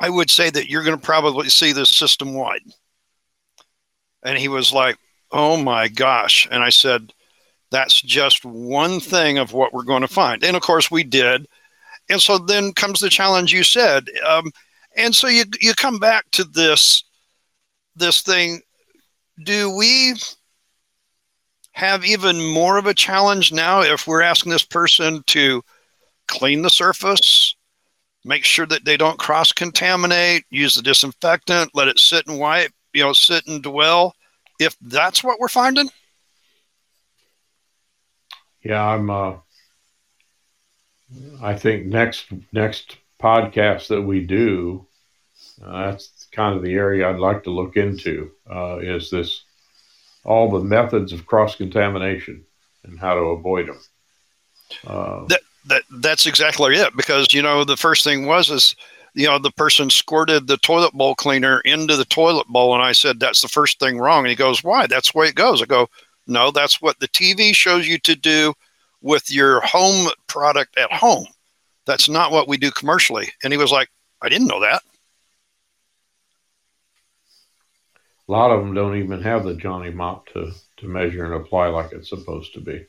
I 0.01 0.11
would 0.11 0.31
say 0.31 0.51
that 0.51 0.69
you're 0.69 0.85
going 0.85 0.99
to 0.99 1.05
probably 1.05 1.49
see 1.49 1.73
this 1.73 1.91
system 1.91 2.35
wide." 2.35 2.63
And 4.23 4.39
he 4.39 4.49
was 4.49 4.73
like, 4.73 4.97
Oh 5.31 5.57
my 5.57 5.89
gosh. 5.89 6.49
And 6.51 6.63
I 6.63 6.71
said, 6.71 7.13
That's 7.71 8.01
just 8.01 8.45
one 8.45 9.01
thing 9.01 9.39
of 9.39 9.53
what 9.53 9.73
we're 9.73 9.83
going 9.83 10.03
to 10.03 10.09
find. 10.09 10.43
And 10.45 10.57
of 10.57 10.63
course, 10.63 10.91
we 10.91 11.05
did. 11.05 11.47
And 12.09 12.21
so 12.21 12.39
then 12.39 12.73
comes 12.73 13.01
the 13.01 13.11
challenge 13.11 13.53
you 13.53 13.63
said. 13.63 14.09
Um, 14.27 14.51
and 14.97 15.15
so 15.15 15.29
you, 15.29 15.45
you 15.61 15.75
come 15.75 15.99
back 15.99 16.25
to 16.33 16.45
this 16.45 17.05
this 17.95 18.23
thing. 18.23 18.61
Do 19.45 19.75
we 19.77 20.15
have 21.73 22.05
even 22.05 22.45
more 22.53 22.77
of 22.79 22.87
a 22.87 22.95
challenge 22.95 23.53
now 23.53 23.83
if 23.83 24.07
we're 24.07 24.23
asking 24.23 24.51
this 24.51 24.65
person 24.65 25.23
to 25.27 25.63
clean 26.27 26.63
the 26.63 26.71
surface, 26.71 27.55
make 28.25 28.45
sure 28.45 28.67
that 28.67 28.85
they 28.85 28.97
don't 28.97 29.19
cross 29.19 29.53
contaminate, 29.53 30.45
use 30.51 30.75
the 30.75 30.83
disinfectant, 30.83 31.71
let 31.75 31.89
it 31.89 31.99
sit 31.99 32.27
and 32.27 32.39
wipe, 32.39 32.73
you 32.93 33.03
know, 33.03 33.12
sit 33.12 33.47
and 33.47 33.62
dwell. 33.62 34.14
If 34.61 34.77
that's 34.81 35.23
what 35.23 35.39
we're 35.39 35.49
finding. 35.49 35.89
Yeah, 38.62 38.85
I'm. 38.85 39.09
Uh, 39.09 39.35
I 41.41 41.55
think 41.55 41.87
next 41.87 42.27
next 42.53 42.97
podcast 43.21 43.89
that 43.89 44.03
we 44.03 44.21
do, 44.21 44.87
uh, 45.64 45.91
that's 45.91 46.27
kind 46.33 46.57
of 46.57 46.62
the 46.62 46.75
area 46.75 47.09
I'd 47.09 47.21
like 47.21 47.45
to 47.45 47.51
look 47.51 47.77
into. 47.77 48.33
Uh, 48.51 48.79
is 48.79 49.11
this 49.11 49.45
all 50.25 50.51
the 50.51 50.64
methods 50.64 51.12
of 51.12 51.27
cross 51.27 51.55
contamination 51.55 52.45
and 52.85 52.99
how 52.99 53.14
to 53.14 53.21
avoid 53.21 53.69
them? 53.69 53.81
Uh, 54.87 55.25
that, 55.29 55.41
that 55.69 55.83
that's 56.01 56.27
exactly 56.27 56.77
it. 56.77 56.97
Because 56.97 57.33
you 57.33 57.43
know 57.43 57.64
the 57.64 57.77
first 57.77 58.05
thing 58.05 58.27
was 58.27 58.51
is 58.51 58.75
you 59.14 59.27
know, 59.27 59.39
the 59.39 59.51
person 59.51 59.91
squirted 59.91 60.47
the 60.47 60.59
toilet 60.59 60.93
bowl 60.93 61.14
cleaner 61.16 61.61
into 61.61 61.97
the 61.97 62.05
toilet 62.05 62.47
bowl. 62.47 62.75
And 62.75 62.83
I 62.83 62.93
said, 62.93 63.19
that's 63.19 63.41
the 63.41 63.49
first 63.49 63.81
thing 63.81 63.99
wrong. 63.99 64.21
And 64.21 64.29
he 64.29 64.37
goes, 64.37 64.62
why? 64.62 64.87
That's 64.87 65.11
the 65.11 65.19
way 65.19 65.27
it 65.27 65.35
goes. 65.35 65.61
I 65.61 65.66
go, 65.66 65.89
no, 66.29 66.53
that's 66.53 66.81
what 66.81 67.01
the 67.01 67.09
TV 67.09 67.53
shows 67.53 67.89
you 67.89 67.99
to 67.99 68.14
do 68.14 68.55
with 69.01 69.29
your 69.29 69.61
home 69.62 70.09
product 70.29 70.79
at 70.79 70.93
home. 70.93 71.27
That's 71.85 72.09
not 72.09 72.31
what 72.31 72.47
we 72.47 72.59
do 72.59 72.71
commercially. 72.71 73.29
And 73.43 73.53
he 73.53 73.57
was 73.57 73.73
like, 73.73 73.89
I 74.23 74.29
didn't 74.29 74.47
know 74.47 74.61
that. 74.61 74.83
A 78.29 78.33
lot 78.33 78.51
of 78.51 78.61
them 78.61 78.75
don't 78.75 78.99
even 78.99 79.23
have 79.23 79.43
the 79.45 79.55
Johnny 79.55 79.91
Mop 79.91 80.27
to 80.35 80.53
to 80.77 80.87
measure 80.87 81.25
and 81.25 81.35
apply 81.35 81.69
like 81.69 81.93
it's 81.93 82.11
supposed 82.11 82.53
to 82.55 82.61
be. 82.61 82.85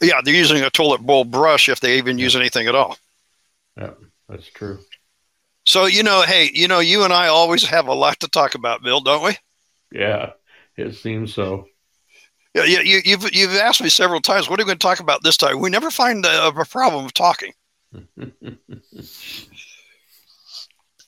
Yeah, 0.00 0.20
they're 0.22 0.34
using 0.34 0.62
a 0.62 0.70
toilet 0.70 1.02
bowl 1.02 1.24
brush 1.24 1.68
if 1.68 1.80
they 1.80 1.98
even 1.98 2.18
use 2.18 2.36
anything 2.36 2.66
at 2.66 2.74
all. 2.74 2.98
Yeah, 3.76 3.92
that's 4.28 4.48
true. 4.48 4.78
So, 5.64 5.86
you 5.86 6.02
know, 6.02 6.22
hey, 6.22 6.50
you 6.54 6.68
know, 6.68 6.78
you 6.78 7.02
and 7.02 7.12
I 7.12 7.26
always 7.26 7.64
have 7.64 7.88
a 7.88 7.94
lot 7.94 8.20
to 8.20 8.28
talk 8.28 8.54
about, 8.54 8.82
Bill, 8.82 9.00
don't 9.00 9.24
we? 9.24 9.36
Yeah, 9.90 10.30
it 10.76 10.94
seems 10.94 11.34
so. 11.34 11.66
Yeah, 12.54 12.64
you, 12.64 12.78
you, 12.78 13.00
you've 13.04 13.34
you've 13.34 13.56
asked 13.56 13.82
me 13.82 13.88
several 13.88 14.20
times, 14.20 14.48
what 14.48 14.58
are 14.58 14.62
we 14.62 14.66
going 14.66 14.78
to 14.78 14.86
talk 14.86 15.00
about 15.00 15.22
this 15.22 15.36
time? 15.36 15.60
We 15.60 15.68
never 15.68 15.90
find 15.90 16.24
a, 16.24 16.46
a 16.46 16.64
problem 16.64 17.04
of 17.04 17.12
talking. 17.12 17.52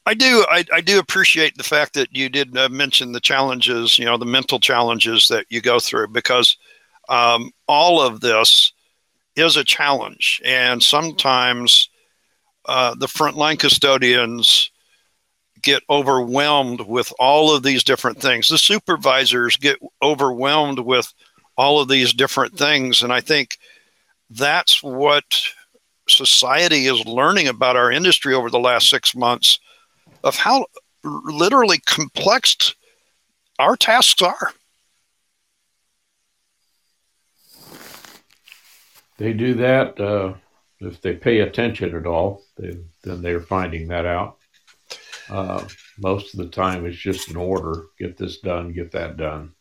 I 0.07 0.15
do. 0.15 0.45
I, 0.51 0.65
I, 0.73 0.81
do 0.81 0.99
appreciate 0.99 1.57
the 1.57 1.63
fact 1.63 1.93
that 1.95 2.15
you 2.17 2.31
did 2.31 2.57
uh, 2.57 2.69
mention 2.71 3.13
the 3.13 3.21
challenges, 3.21 3.99
you 3.99 4.07
know, 4.07 4.17
the 4.17 4.25
mental 4.25 4.59
challenges 4.59 5.29
that 5.29 5.45
you 5.51 5.61
go 5.61 5.79
through, 5.79 6.09
because 6.09 6.57
um, 7.11 7.51
all 7.67 8.01
of 8.01 8.21
this 8.21 8.73
is 9.39 9.57
a 9.57 9.65
challenge, 9.65 10.41
and 10.45 10.83
sometimes 10.83 11.89
uh, 12.67 12.95
the 12.95 13.07
frontline 13.07 13.59
custodians 13.59 14.71
get 15.63 15.83
overwhelmed 15.91 16.81
with 16.81 17.13
all 17.19 17.55
of 17.55 17.63
these 17.63 17.83
different 17.83 18.21
things. 18.21 18.49
The 18.49 18.59
supervisors 18.59 19.57
get 19.57 19.79
overwhelmed 20.03 20.79
with 20.79 21.13
all 21.57 21.81
of 21.81 21.89
these 21.89 22.13
different 22.13 22.57
things. 22.57 23.03
And 23.03 23.13
I 23.13 23.21
think 23.21 23.59
that's 24.31 24.83
what 24.83 25.25
society 26.09 26.87
is 26.87 27.05
learning 27.07 27.49
about 27.49 27.77
our 27.77 27.91
industry 27.91 28.35
over 28.35 28.51
the 28.51 28.59
last 28.59 28.89
six 28.89 29.15
months 29.15 29.59
of 30.25 30.37
how 30.37 30.67
literally 31.03 31.79
complex 31.79 32.75
our 33.59 33.77
tasks 33.77 34.23
are. 34.23 34.53
They 39.19 39.33
do 39.33 39.55
that 39.55 40.01
uh, 40.01 40.35
if 40.81 41.01
they 41.03 41.15
pay 41.15 41.41
attention 41.41 41.95
at 41.95 42.07
all, 42.07 42.43
they, 42.57 42.79
then 43.03 43.21
they're 43.21 43.41
finding 43.41 43.89
that 43.89 44.07
out. 44.07 44.39
Uh, 45.29 45.67
most 45.99 46.33
of 46.33 46.39
the 46.39 46.49
time, 46.49 46.87
it's 46.87 46.97
just 46.97 47.29
an 47.29 47.37
order 47.37 47.85
get 47.99 48.17
this 48.17 48.39
done, 48.39 48.73
get 48.73 48.93
that 48.93 49.17
done 49.17 49.53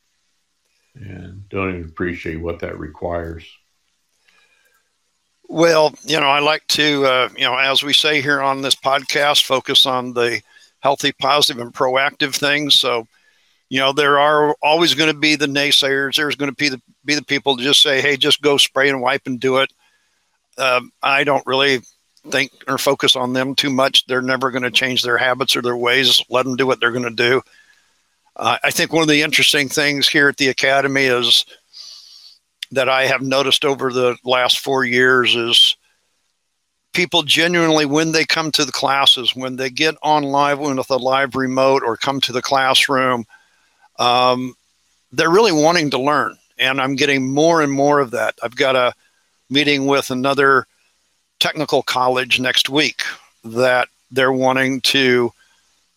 and 1.02 1.48
don't 1.50 1.70
even 1.70 1.86
appreciate 1.86 2.38
what 2.38 2.60
that 2.60 2.78
requires. 2.80 3.46
Well, 5.50 5.94
you 6.04 6.20
know, 6.20 6.28
I 6.28 6.40
like 6.40 6.66
to, 6.68 7.06
uh, 7.06 7.30
you 7.36 7.46
know, 7.46 7.58
as 7.58 7.84
we 7.84 7.94
say 7.94 8.22
here 8.22 8.42
on 8.42 8.62
this 8.62 8.76
podcast, 8.76 9.46
focus 9.46 9.86
on 9.86 10.14
the 10.14 10.42
healthy, 10.82 11.14
positive, 11.14 11.62
and 11.62 11.74
proactive 11.74 12.36
things. 12.36 12.76
So, 12.76 13.08
you 13.70 13.80
know, 13.80 13.92
there 13.92 14.20
are 14.20 14.56
always 14.62 14.94
going 14.94 15.12
to 15.12 15.18
be 15.18 15.36
the 15.36 15.46
naysayers. 15.46 16.16
There's 16.16 16.36
going 16.36 16.52
to 16.52 16.56
be 16.56 16.70
the 16.70 16.82
be 17.04 17.16
the 17.16 17.24
people 17.24 17.58
to 17.58 17.64
just 17.64 17.82
say, 17.82 18.02
"Hey, 18.02 18.18
just 18.18 18.42
go 18.42 18.58
spray 18.58 18.90
and 18.90 19.02
wipe 19.02 19.28
and 19.28 19.40
do 19.40 19.58
it." 19.58 19.72
Um, 20.58 20.92
I 21.04 21.24
don't 21.24 21.46
really 21.46 21.82
think 22.30 22.52
or 22.68 22.78
focus 22.78 23.16
on 23.16 23.34
them 23.34 23.56
too 23.56 23.70
much. 23.70 24.06
They're 24.06 24.22
never 24.22 24.52
going 24.52 24.64
to 24.64 24.72
change 24.72 25.04
their 25.04 25.18
habits 25.18 25.56
or 25.56 25.62
their 25.62 25.78
ways. 25.78 26.22
Let 26.30 26.46
them 26.46 26.56
do 26.56 26.66
what 26.66 26.80
they're 26.80 26.92
going 26.92 27.04
to 27.04 27.10
do. 27.10 27.42
Uh, 28.36 28.58
I 28.64 28.72
think 28.72 28.94
one 28.94 29.02
of 29.02 29.08
the 29.08 29.22
interesting 29.22 29.68
things 29.68 30.08
here 30.08 30.30
at 30.30 30.38
the 30.38 30.50
Academy 30.50 31.06
is 31.06 31.46
that 32.72 32.90
I 32.90 33.06
have 33.08 33.22
noticed 33.22 33.66
over 33.66 33.92
the 33.92 34.18
last 34.24 34.60
four 34.60 34.84
years 34.84 35.36
is 35.36 35.76
people 36.94 37.24
genuinely, 37.24 37.86
when 37.86 38.12
they 38.12 38.26
come 38.26 38.52
to 38.52 38.66
the 38.66 38.72
classes, 38.72 39.36
when 39.36 39.56
they 39.56 39.70
get 39.70 39.96
on 40.04 40.24
live 40.24 40.60
when 40.60 40.78
with 40.78 40.90
a 40.90 40.98
live 40.98 41.36
remote 41.36 41.84
or 41.84 41.96
come 41.98 42.20
to 42.22 42.32
the 42.32 42.42
classroom, 42.42 43.26
um, 44.00 44.56
they're 45.12 45.30
really 45.30 45.52
wanting 45.52 45.90
to 45.92 46.00
learn. 46.00 46.38
And 46.60 46.82
I'm 46.82 46.96
getting 46.96 47.32
more 47.34 47.62
and 47.62 47.72
more 47.72 48.00
of 48.00 48.12
that. 48.12 48.36
I've 48.42 48.56
got 48.56 48.76
a 48.76 48.94
meeting 49.50 49.86
with 49.86 50.10
another 50.10 50.66
technical 51.40 51.84
college 51.84 52.40
next 52.40 52.70
week 52.70 53.04
that 53.44 53.88
they're 54.12 54.32
wanting 54.32 54.82
to 54.82 55.32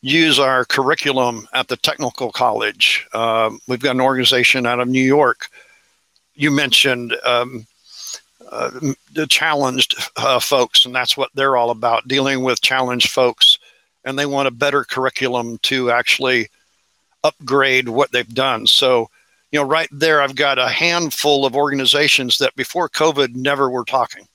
use 0.02 0.38
our 0.38 0.64
curriculum 0.64 1.46
at 1.52 1.68
the 1.68 1.76
technical 1.76 2.30
college. 2.32 3.06
Um, 3.12 3.60
we've 3.68 3.80
got 3.80 3.94
an 3.94 4.00
organization 4.00 4.66
out 4.66 4.80
of 4.80 4.88
New 4.88 5.02
York. 5.02 5.48
You 6.34 6.50
mentioned 6.50 7.14
um, 7.24 7.66
uh, 8.50 8.70
the 9.12 9.26
challenged 9.26 9.94
uh, 10.16 10.40
folks, 10.40 10.86
and 10.86 10.94
that's 10.94 11.16
what 11.16 11.30
they're 11.34 11.56
all 11.56 11.70
about 11.70 12.08
dealing 12.08 12.42
with 12.42 12.62
challenged 12.62 13.10
folks. 13.10 13.58
And 14.04 14.18
they 14.18 14.26
want 14.26 14.48
a 14.48 14.52
better 14.52 14.84
curriculum 14.84 15.58
to 15.62 15.90
actually 15.90 16.48
upgrade 17.24 17.88
what 17.88 18.12
they've 18.12 18.34
done. 18.34 18.66
So, 18.66 19.10
you 19.52 19.60
know, 19.60 19.66
right 19.66 19.88
there, 19.90 20.22
I've 20.22 20.36
got 20.36 20.58
a 20.58 20.68
handful 20.68 21.44
of 21.44 21.56
organizations 21.56 22.38
that 22.38 22.54
before 22.56 22.88
COVID 22.88 23.34
never 23.34 23.70
were 23.70 23.84
talking. 23.84 24.26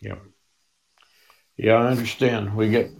Yeah. 0.00 0.16
Yeah, 1.56 1.74
I 1.74 1.88
understand. 1.88 2.54
We 2.54 2.70
get 2.70 2.90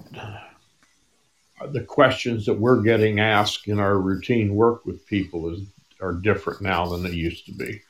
the 1.73 1.83
questions 1.83 2.47
that 2.47 2.55
we're 2.55 2.83
getting 2.83 3.21
asked 3.21 3.69
in 3.69 3.79
our 3.79 3.99
routine 3.99 4.55
work 4.55 4.85
with 4.85 5.07
people 5.07 5.53
is 5.53 5.61
are 6.01 6.13
different 6.13 6.61
now 6.61 6.87
than 6.87 7.03
they 7.03 7.11
used 7.11 7.47
to 7.47 7.53
be. 7.53 7.81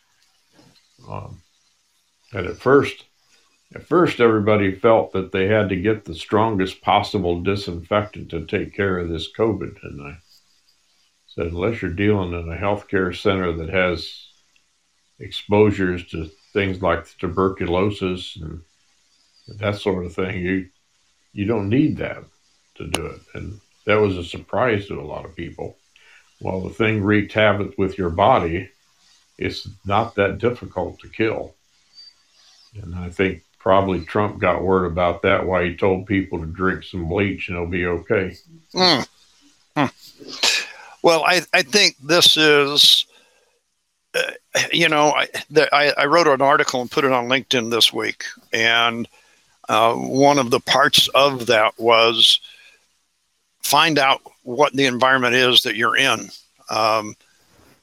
Um, 1.09 1.43
and 2.33 2.47
at 2.47 2.57
first, 2.57 3.05
at 3.75 3.87
first, 3.87 4.21
everybody 4.21 4.75
felt 4.75 5.13
that 5.13 5.33
they 5.33 5.47
had 5.47 5.69
to 5.69 5.77
get 5.77 6.05
the 6.05 6.15
strongest 6.15 6.81
possible 6.81 7.43
disinfectant 7.43 8.31
to 8.31 8.47
take 8.47 8.75
care 8.75 8.99
of 8.99 9.09
this 9.09 9.31
COVID. 9.31 9.77
And 9.83 10.03
I 10.03 10.19
said, 11.27 11.47
unless 11.47 11.83
you're 11.83 11.91
dealing 11.91 12.33
in 12.33 12.51
a 12.51 12.57
healthcare 12.57 13.15
center 13.15 13.53
that 13.53 13.69
has 13.69 14.29
exposures 15.19 16.07
to 16.07 16.31
things 16.53 16.81
like 16.83 17.07
tuberculosis 17.19 18.37
and 18.37 18.63
that 19.57 19.77
sort 19.77 20.05
of 20.05 20.15
thing. 20.15 20.41
You 20.41 20.69
you 21.33 21.45
don't 21.45 21.69
need 21.69 21.99
that 21.99 22.25
to 22.77 22.87
do 22.87 23.07
it, 23.07 23.21
and 23.35 23.61
that 23.87 23.97
was 23.97 24.17
a 24.17 24.25
surprise 24.25 24.87
to 24.87 25.01
a 25.01 25.03
lot 25.03 25.25
of 25.25 25.37
people. 25.37 25.77
While 26.41 26.61
the 26.61 26.71
thing 26.75 27.03
wreaked 27.03 27.33
havoc 27.33 27.77
with 27.79 27.99
your 27.99 28.11
body, 28.11 28.71
it's 29.39 29.69
not 29.85 30.15
that 30.15 30.39
difficult 30.39 31.01
to 31.01 31.09
kill. 31.09 31.55
And 32.81 32.95
I 32.95 33.11
think 33.11 33.43
probably 33.69 34.01
Trump 34.01 34.39
got 34.39 34.63
word 34.63 34.87
about 34.87 35.21
that. 35.21 35.45
Why 35.45 35.67
he 35.67 35.77
told 35.77 36.07
people 36.07 36.39
to 36.39 36.47
drink 36.47 36.85
some 36.85 37.07
bleach 37.07 37.49
and 37.49 37.57
it'll 37.59 37.69
be 37.69 37.85
okay. 37.85 38.35
Mm. 38.75 39.07
Mm. 39.77 40.67
Well, 41.03 41.23
I 41.27 41.43
I 41.53 41.61
think 41.61 41.97
this 42.03 42.39
is. 42.39 43.05
Uh, 44.15 44.23
you 44.73 44.89
know, 44.89 45.11
I, 45.11 45.29
the, 45.51 45.69
I, 45.71 45.93
I 45.99 46.07
wrote 46.07 46.29
an 46.29 46.41
article 46.41 46.81
and 46.81 46.91
put 46.91 47.05
it 47.05 47.13
on 47.13 47.29
LinkedIn 47.29 47.71
this 47.71 47.93
week, 47.93 48.25
and 48.55 49.07
uh, 49.69 49.93
one 49.93 50.39
of 50.39 50.51
the 50.51 50.61
parts 50.61 51.09
of 51.09 51.45
that 51.49 51.79
was 51.79 52.41
find 53.63 53.99
out 53.99 54.23
what 54.45 54.73
the 54.73 54.87
environment 54.87 55.35
is 55.35 55.61
that 55.61 55.77
you're 55.77 55.99
in. 55.99 56.31
Um, 56.71 57.15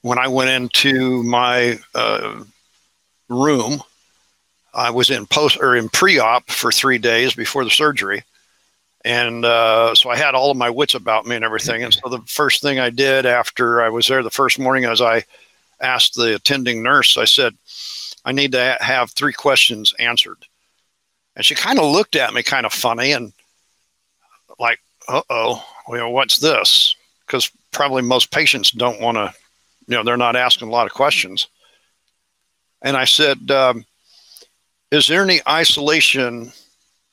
when 0.01 0.17
I 0.17 0.29
went 0.29 0.49
into 0.49 1.21
my 1.21 1.77
uh, 1.93 2.43
room, 3.29 3.83
I 4.75 4.89
was 4.89 5.09
in 5.09 5.25
post 5.25 5.57
or 5.61 5.75
in 5.75 5.89
pre-op 5.89 6.49
for 6.49 6.71
three 6.71 6.97
days 6.97 7.33
before 7.33 7.63
the 7.63 7.71
surgery, 7.71 8.23
and 9.03 9.45
uh, 9.45 9.95
so 9.95 10.09
I 10.09 10.17
had 10.17 10.35
all 10.35 10.51
of 10.51 10.57
my 10.57 10.69
wits 10.69 10.95
about 10.95 11.25
me 11.25 11.35
and 11.35 11.45
everything. 11.45 11.83
And 11.83 11.93
so 11.93 12.09
the 12.09 12.21
first 12.27 12.61
thing 12.61 12.79
I 12.79 12.89
did 12.89 13.25
after 13.25 13.81
I 13.81 13.89
was 13.89 14.07
there 14.07 14.21
the 14.21 14.29
first 14.29 14.59
morning, 14.59 14.85
as 14.85 15.01
I 15.01 15.23
asked 15.81 16.15
the 16.15 16.35
attending 16.35 16.83
nurse, 16.83 17.17
I 17.17 17.25
said, 17.25 17.55
"I 18.25 18.31
need 18.31 18.51
to 18.51 18.77
have 18.81 19.11
three 19.11 19.33
questions 19.33 19.93
answered." 19.99 20.45
And 21.35 21.45
she 21.45 21.55
kind 21.55 21.79
of 21.79 21.85
looked 21.85 22.15
at 22.15 22.33
me 22.33 22.43
kind 22.43 22.65
of 22.65 22.73
funny 22.73 23.11
and 23.11 23.33
like, 24.59 24.79
uh 25.07 25.21
oh, 25.29 25.63
you 25.89 25.97
know, 25.97 26.09
what's 26.09 26.37
this? 26.37 26.95
Because 27.25 27.51
probably 27.71 28.01
most 28.01 28.31
patients 28.31 28.71
don't 28.71 29.01
want 29.01 29.17
to, 29.17 29.33
you 29.87 29.95
know, 29.95 30.03
they're 30.03 30.17
not 30.17 30.35
asking 30.35 30.67
a 30.67 30.71
lot 30.71 30.87
of 30.87 30.93
questions. 30.93 31.47
And 32.81 32.95
I 32.95 33.05
said, 33.05 33.51
um, 33.51 33.85
Is 34.91 35.07
there 35.07 35.23
any 35.23 35.41
isolation 35.47 36.51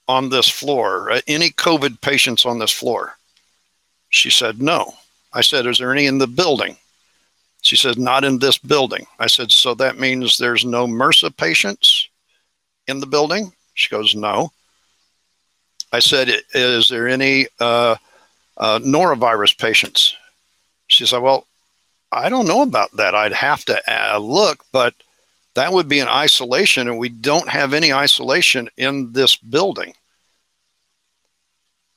on 0.08 0.28
this 0.28 0.48
floor? 0.48 1.10
Uh, 1.10 1.20
any 1.26 1.50
COVID 1.50 2.00
patients 2.00 2.44
on 2.44 2.58
this 2.58 2.70
floor? 2.70 3.16
She 4.10 4.30
said, 4.30 4.60
No. 4.60 4.94
I 5.32 5.40
said, 5.40 5.66
Is 5.66 5.78
there 5.78 5.92
any 5.92 6.06
in 6.06 6.18
the 6.18 6.26
building? 6.26 6.76
She 7.62 7.76
said, 7.76 7.98
Not 7.98 8.24
in 8.24 8.38
this 8.38 8.58
building. 8.58 9.06
I 9.18 9.26
said, 9.26 9.50
So 9.50 9.74
that 9.74 9.98
means 9.98 10.36
there's 10.36 10.64
no 10.64 10.86
MRSA 10.86 11.36
patients 11.36 12.08
in 12.86 13.00
the 13.00 13.06
building? 13.06 13.52
She 13.74 13.88
goes, 13.88 14.14
No. 14.14 14.52
I 15.92 16.00
said, 16.00 16.28
Is 16.54 16.88
there 16.88 17.08
any 17.08 17.46
uh, 17.58 17.96
uh, 18.58 18.78
norovirus 18.80 19.56
patients? 19.56 20.14
She 20.88 21.06
said, 21.06 21.22
Well, 21.22 21.46
I 22.12 22.28
don't 22.28 22.46
know 22.46 22.60
about 22.60 22.94
that. 22.98 23.14
I'd 23.14 23.32
have 23.32 23.64
to 23.64 23.80
uh, 23.90 24.18
look, 24.18 24.62
but 24.72 24.94
that 25.54 25.72
would 25.72 25.88
be 25.88 26.00
an 26.00 26.08
isolation, 26.08 26.88
and 26.88 26.98
we 26.98 27.08
don't 27.08 27.48
have 27.48 27.74
any 27.74 27.92
isolation 27.92 28.68
in 28.76 29.12
this 29.12 29.36
building. 29.36 29.94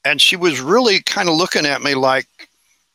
And 0.03 0.21
she 0.21 0.35
was 0.35 0.61
really 0.61 1.01
kind 1.01 1.29
of 1.29 1.35
looking 1.35 1.65
at 1.65 1.81
me 1.81 1.95
like, 1.95 2.27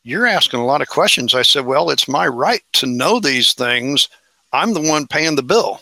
you're 0.03 0.25
asking 0.25 0.59
a 0.59 0.65
lot 0.65 0.81
of 0.81 0.87
questions. 0.87 1.35
I 1.35 1.41
said, 1.41 1.65
Well, 1.65 1.89
it's 1.89 2.07
my 2.07 2.27
right 2.27 2.63
to 2.73 2.87
know 2.87 3.19
these 3.19 3.53
things. 3.53 4.09
I'm 4.53 4.73
the 4.73 4.81
one 4.81 5.07
paying 5.07 5.35
the 5.35 5.43
bill. 5.43 5.81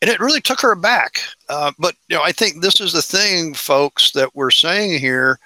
And 0.00 0.10
it 0.10 0.18
really 0.18 0.40
took 0.40 0.60
her 0.60 0.72
aback. 0.72 1.20
Uh, 1.48 1.70
but 1.78 1.94
you 2.08 2.16
know, 2.16 2.22
I 2.22 2.32
think 2.32 2.60
this 2.60 2.80
is 2.80 2.92
the 2.92 3.02
thing, 3.02 3.54
folks, 3.54 4.10
that 4.12 4.34
we're 4.34 4.50
saying 4.50 4.98
here 4.98 5.38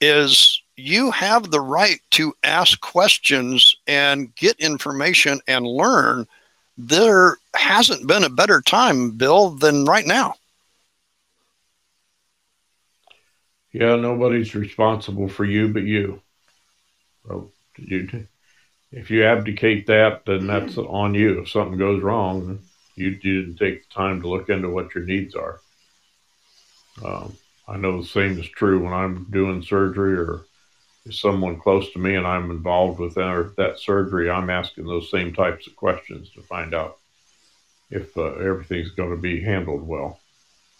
is 0.00 0.62
you 0.76 1.10
have 1.10 1.50
the 1.50 1.60
right 1.60 2.00
to 2.12 2.32
ask 2.44 2.80
questions 2.80 3.74
and 3.88 4.34
get 4.36 4.58
information 4.60 5.40
and 5.48 5.66
learn. 5.66 6.26
There 6.80 7.38
hasn't 7.54 8.06
been 8.06 8.22
a 8.22 8.30
better 8.30 8.60
time, 8.60 9.10
Bill, 9.10 9.50
than 9.50 9.84
right 9.84 10.06
now. 10.06 10.34
Yeah, 13.72 13.96
nobody's 13.96 14.54
responsible 14.54 15.28
for 15.28 15.44
you 15.44 15.68
but 15.68 15.82
you. 15.82 16.22
So 17.26 17.50
you, 17.76 18.28
if 18.92 19.10
you 19.10 19.24
abdicate 19.24 19.88
that, 19.88 20.24
then 20.24 20.46
that's 20.46 20.78
on 20.78 21.14
you. 21.14 21.40
If 21.40 21.50
something 21.50 21.78
goes 21.78 22.00
wrong, 22.00 22.60
you, 22.94 23.18
you 23.22 23.42
didn't 23.42 23.56
take 23.56 23.88
the 23.88 23.94
time 23.94 24.22
to 24.22 24.28
look 24.28 24.48
into 24.48 24.70
what 24.70 24.94
your 24.94 25.04
needs 25.04 25.34
are. 25.34 25.60
Um, 27.04 27.36
I 27.66 27.76
know 27.76 28.00
the 28.00 28.08
same 28.08 28.38
is 28.38 28.48
true 28.48 28.82
when 28.82 28.92
I'm 28.92 29.26
doing 29.30 29.62
surgery 29.62 30.16
or 30.16 30.44
someone 31.10 31.58
close 31.58 31.92
to 31.92 31.98
me 31.98 32.14
and 32.14 32.26
I'm 32.26 32.50
involved 32.50 32.98
with 32.98 33.14
that, 33.14 33.54
that 33.56 33.78
surgery. 33.78 34.30
I'm 34.30 34.50
asking 34.50 34.86
those 34.86 35.10
same 35.10 35.32
types 35.32 35.66
of 35.66 35.76
questions 35.76 36.30
to 36.30 36.42
find 36.42 36.74
out 36.74 36.98
if 37.90 38.16
uh, 38.16 38.34
everything's 38.34 38.90
going 38.90 39.10
to 39.10 39.16
be 39.16 39.40
handled 39.40 39.86
well. 39.86 40.20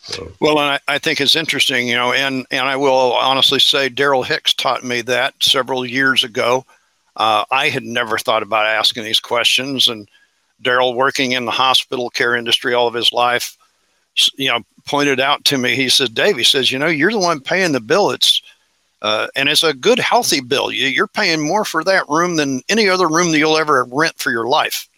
So. 0.00 0.30
Well, 0.40 0.60
and 0.60 0.70
I, 0.72 0.94
I, 0.94 0.98
think 0.98 1.20
it's 1.20 1.34
interesting, 1.34 1.88
you 1.88 1.96
know, 1.96 2.12
and, 2.12 2.46
and 2.50 2.68
I 2.68 2.76
will 2.76 3.14
honestly 3.14 3.58
say 3.58 3.88
Darrel 3.88 4.22
Hicks 4.22 4.54
taught 4.54 4.84
me 4.84 5.00
that 5.02 5.34
several 5.40 5.84
years 5.84 6.22
ago. 6.22 6.64
Uh, 7.16 7.44
I 7.50 7.68
had 7.68 7.82
never 7.82 8.16
thought 8.16 8.44
about 8.44 8.66
asking 8.66 9.02
these 9.02 9.18
questions, 9.18 9.88
and 9.88 10.08
Darrel, 10.62 10.94
working 10.94 11.32
in 11.32 11.46
the 11.46 11.50
hospital 11.50 12.10
care 12.10 12.36
industry 12.36 12.74
all 12.74 12.86
of 12.86 12.94
his 12.94 13.12
life, 13.12 13.56
you 14.36 14.48
know, 14.48 14.60
pointed 14.86 15.18
out 15.18 15.44
to 15.46 15.58
me. 15.58 15.74
He 15.74 15.88
said, 15.88 16.14
"Dave," 16.14 16.36
he 16.36 16.44
says, 16.44 16.70
"You 16.70 16.78
know, 16.78 16.86
you're 16.86 17.10
the 17.10 17.18
one 17.18 17.40
paying 17.40 17.72
the 17.72 17.80
bill. 17.80 18.10
It's 18.10 18.40
uh, 19.02 19.28
and 19.36 19.48
it's 19.48 19.62
a 19.62 19.74
good, 19.74 19.98
healthy 19.98 20.40
bill. 20.40 20.70
You, 20.70 21.02
are 21.02 21.08
paying 21.08 21.46
more 21.46 21.64
for 21.64 21.84
that 21.84 22.08
room 22.08 22.36
than 22.36 22.62
any 22.68 22.88
other 22.88 23.08
room 23.08 23.32
that 23.32 23.38
you'll 23.38 23.58
ever 23.58 23.86
rent 23.90 24.18
for 24.18 24.30
your 24.30 24.46
life." 24.46 24.88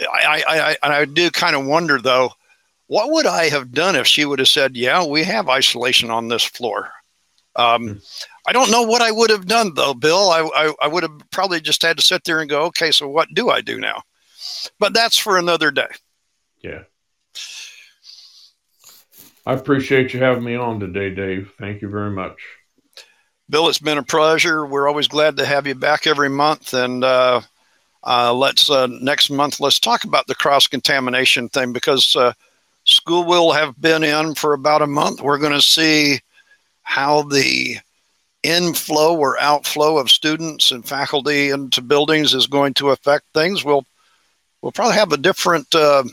I, 0.00 0.44
I, 0.46 0.76
I, 0.82 1.00
I 1.00 1.04
do 1.04 1.30
kind 1.30 1.56
of 1.56 1.66
wonder 1.66 1.98
though 2.00 2.30
what 2.86 3.10
would 3.10 3.26
I 3.26 3.48
have 3.48 3.72
done 3.72 3.96
if 3.96 4.06
she 4.06 4.24
would 4.24 4.38
have 4.38 4.48
said, 4.48 4.76
"Yeah, 4.76 5.04
we 5.04 5.24
have 5.24 5.48
isolation 5.48 6.10
on 6.10 6.28
this 6.28 6.44
floor"? 6.44 6.90
Um, 7.56 7.88
hmm. 7.88 7.98
I 8.46 8.52
don't 8.52 8.70
know 8.70 8.82
what 8.82 9.02
I 9.02 9.10
would 9.10 9.30
have 9.30 9.46
done 9.46 9.74
though, 9.74 9.94
Bill. 9.94 10.30
I, 10.30 10.48
I, 10.54 10.74
I 10.82 10.88
would 10.88 11.02
have 11.02 11.20
probably 11.30 11.60
just 11.60 11.82
had 11.82 11.98
to 11.98 12.02
sit 12.02 12.24
there 12.24 12.40
and 12.40 12.48
go, 12.48 12.62
"Okay, 12.64 12.90
so 12.90 13.08
what 13.08 13.28
do 13.34 13.50
I 13.50 13.60
do 13.60 13.78
now?" 13.78 14.02
But 14.78 14.94
that's 14.94 15.18
for 15.18 15.36
another 15.36 15.70
day. 15.70 15.88
Yeah. 16.62 16.84
I 19.48 19.54
appreciate 19.54 20.12
you 20.12 20.20
having 20.20 20.44
me 20.44 20.56
on 20.56 20.78
today, 20.78 21.08
Dave. 21.08 21.54
Thank 21.58 21.80
you 21.80 21.88
very 21.88 22.10
much. 22.10 22.36
Bill, 23.48 23.70
it's 23.70 23.78
been 23.78 23.96
a 23.96 24.02
pleasure. 24.02 24.66
We're 24.66 24.86
always 24.86 25.08
glad 25.08 25.38
to 25.38 25.46
have 25.46 25.66
you 25.66 25.74
back 25.74 26.06
every 26.06 26.28
month, 26.28 26.74
and 26.74 27.02
uh, 27.02 27.40
uh, 28.04 28.34
let's 28.34 28.68
uh, 28.68 28.88
next 28.88 29.30
month 29.30 29.58
let's 29.58 29.80
talk 29.80 30.04
about 30.04 30.26
the 30.26 30.34
cross 30.34 30.66
contamination 30.66 31.48
thing 31.48 31.72
because 31.72 32.14
uh, 32.14 32.34
School 32.84 33.24
will 33.24 33.52
have 33.52 33.80
been 33.80 34.04
in 34.04 34.34
for 34.34 34.52
about 34.52 34.82
a 34.82 34.86
month. 34.86 35.22
We're 35.22 35.38
going 35.38 35.54
to 35.54 35.62
see 35.62 36.20
how 36.82 37.22
the 37.22 37.78
inflow 38.42 39.16
or 39.16 39.40
outflow 39.40 39.96
of 39.96 40.10
students 40.10 40.72
and 40.72 40.86
faculty 40.86 41.48
into 41.48 41.80
buildings 41.80 42.34
is 42.34 42.46
going 42.46 42.74
to 42.74 42.90
affect 42.90 43.24
things. 43.32 43.64
We'll 43.64 43.86
we'll 44.60 44.72
probably 44.72 44.96
have 44.96 45.12
a 45.12 45.16
different, 45.16 45.74
uh, 45.74 46.04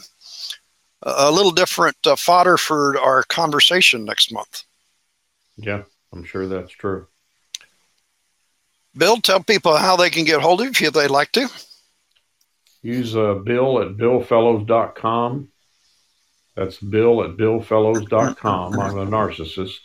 a 1.04 1.32
little 1.32 1.52
different 1.52 1.98
uh, 2.06 2.16
fodder 2.16 2.58
for 2.58 3.00
our 3.00 3.24
conversation 3.24 4.06
next 4.06 4.32
month. 4.32 4.64
Yeah, 5.58 5.84
I'm 6.12 6.24
sure 6.24 6.48
that's 6.48 6.72
true. 6.72 7.08
Bill, 8.98 9.18
tell 9.18 9.44
people 9.44 9.76
how 9.76 9.98
they 9.98 10.10
can 10.10 10.24
get 10.24 10.42
hold 10.42 10.62
of 10.62 10.80
you 10.80 10.88
if 10.88 10.94
they'd 10.94 11.10
like 11.10 11.32
to. 11.34 11.50
Use 12.82 13.16
uh, 13.16 13.36
Bill 13.36 13.82
at 13.82 13.98
billfellows.com. 13.98 15.50
That's 16.56 16.78
bill 16.78 17.24
at 17.24 17.32
billfellows.com. 17.32 18.80
I'm 18.80 18.98
a 18.98 19.06
narcissist. 19.06 19.80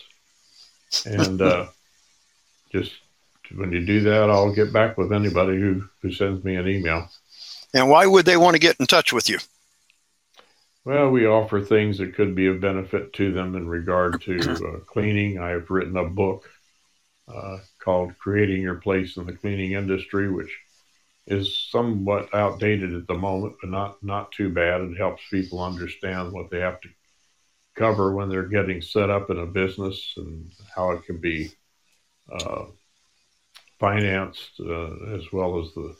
And 1.04 1.42
uh, 1.42 1.66
just 2.72 2.92
when 3.54 3.72
you 3.72 3.84
do 3.84 4.00
that, 4.02 4.30
I'll 4.30 4.54
get 4.54 4.72
back 4.72 4.96
with 4.96 5.12
anybody 5.12 5.58
who, 5.58 5.88
who 6.00 6.12
sends 6.12 6.44
me 6.44 6.54
an 6.54 6.68
email. 6.68 7.08
And 7.74 7.88
why 7.88 8.06
would 8.06 8.24
they 8.24 8.36
want 8.36 8.54
to 8.54 8.60
get 8.60 8.76
in 8.78 8.86
touch 8.86 9.12
with 9.12 9.28
you? 9.28 9.38
Well, 10.84 11.10
we 11.10 11.26
offer 11.26 11.60
things 11.60 11.98
that 11.98 12.14
could 12.14 12.34
be 12.34 12.46
of 12.46 12.60
benefit 12.60 13.12
to 13.14 13.32
them 13.32 13.54
in 13.54 13.68
regard 13.68 14.22
to 14.22 14.38
uh, 14.38 14.78
cleaning. 14.86 15.38
I've 15.38 15.70
written 15.70 15.96
a 15.96 16.08
book 16.08 16.48
uh, 17.28 17.58
called 17.78 18.16
Creating 18.18 18.62
Your 18.62 18.76
Place 18.76 19.18
in 19.18 19.26
the 19.26 19.34
Cleaning 19.34 19.72
Industry, 19.72 20.30
which 20.30 20.50
is 21.26 21.68
somewhat 21.70 22.34
outdated 22.34 22.94
at 22.94 23.06
the 23.06 23.14
moment, 23.14 23.56
but 23.60 23.70
not 23.70 24.02
not 24.02 24.32
too 24.32 24.48
bad. 24.48 24.80
It 24.80 24.96
helps 24.96 25.22
people 25.30 25.62
understand 25.62 26.32
what 26.32 26.50
they 26.50 26.60
have 26.60 26.80
to 26.80 26.88
cover 27.76 28.14
when 28.14 28.30
they're 28.30 28.42
getting 28.48 28.80
set 28.80 29.10
up 29.10 29.30
in 29.30 29.38
a 29.38 29.46
business 29.46 30.14
and 30.16 30.50
how 30.74 30.92
it 30.92 31.04
can 31.04 31.18
be 31.18 31.50
uh, 32.32 32.64
financed, 33.78 34.58
uh, 34.60 35.14
as 35.14 35.30
well 35.30 35.60
as 35.60 35.74
the 35.74 35.94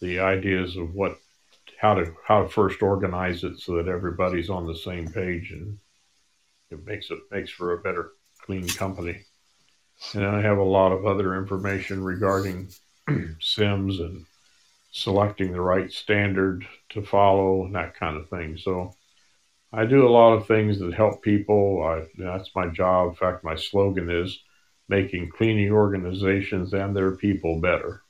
the 0.00 0.18
ideas 0.18 0.76
of 0.76 0.92
what 0.94 1.16
how 1.84 1.92
to 1.92 2.14
how 2.24 2.42
to 2.42 2.48
first 2.48 2.80
organize 2.80 3.44
it 3.44 3.60
so 3.60 3.76
that 3.76 3.88
everybody's 3.88 4.48
on 4.48 4.66
the 4.66 4.74
same 4.74 5.06
page 5.06 5.50
and 5.52 5.78
it 6.70 6.82
makes 6.86 7.10
it 7.10 7.18
makes 7.30 7.50
for 7.50 7.74
a 7.74 7.82
better 7.82 8.12
clean 8.40 8.66
company. 8.66 9.20
And 10.14 10.24
I 10.24 10.40
have 10.40 10.56
a 10.56 10.62
lot 10.62 10.92
of 10.92 11.04
other 11.04 11.36
information 11.36 12.02
regarding 12.02 12.70
CIMS 13.38 14.00
and 14.00 14.24
selecting 14.92 15.52
the 15.52 15.60
right 15.60 15.92
standard 15.92 16.66
to 16.88 17.02
follow 17.02 17.66
and 17.66 17.74
that 17.74 17.94
kind 17.96 18.16
of 18.16 18.30
thing. 18.30 18.56
So 18.56 18.94
I 19.70 19.84
do 19.84 20.08
a 20.08 20.16
lot 20.20 20.32
of 20.32 20.46
things 20.46 20.78
that 20.78 20.94
help 20.94 21.20
people. 21.22 21.82
I, 21.84 22.06
that's 22.16 22.50
my 22.56 22.68
job. 22.68 23.10
In 23.10 23.14
fact, 23.16 23.44
my 23.44 23.56
slogan 23.56 24.08
is 24.08 24.42
making 24.88 25.32
cleaning 25.36 25.70
organizations 25.70 26.72
and 26.72 26.96
their 26.96 27.14
people 27.14 27.60
better. 27.60 28.00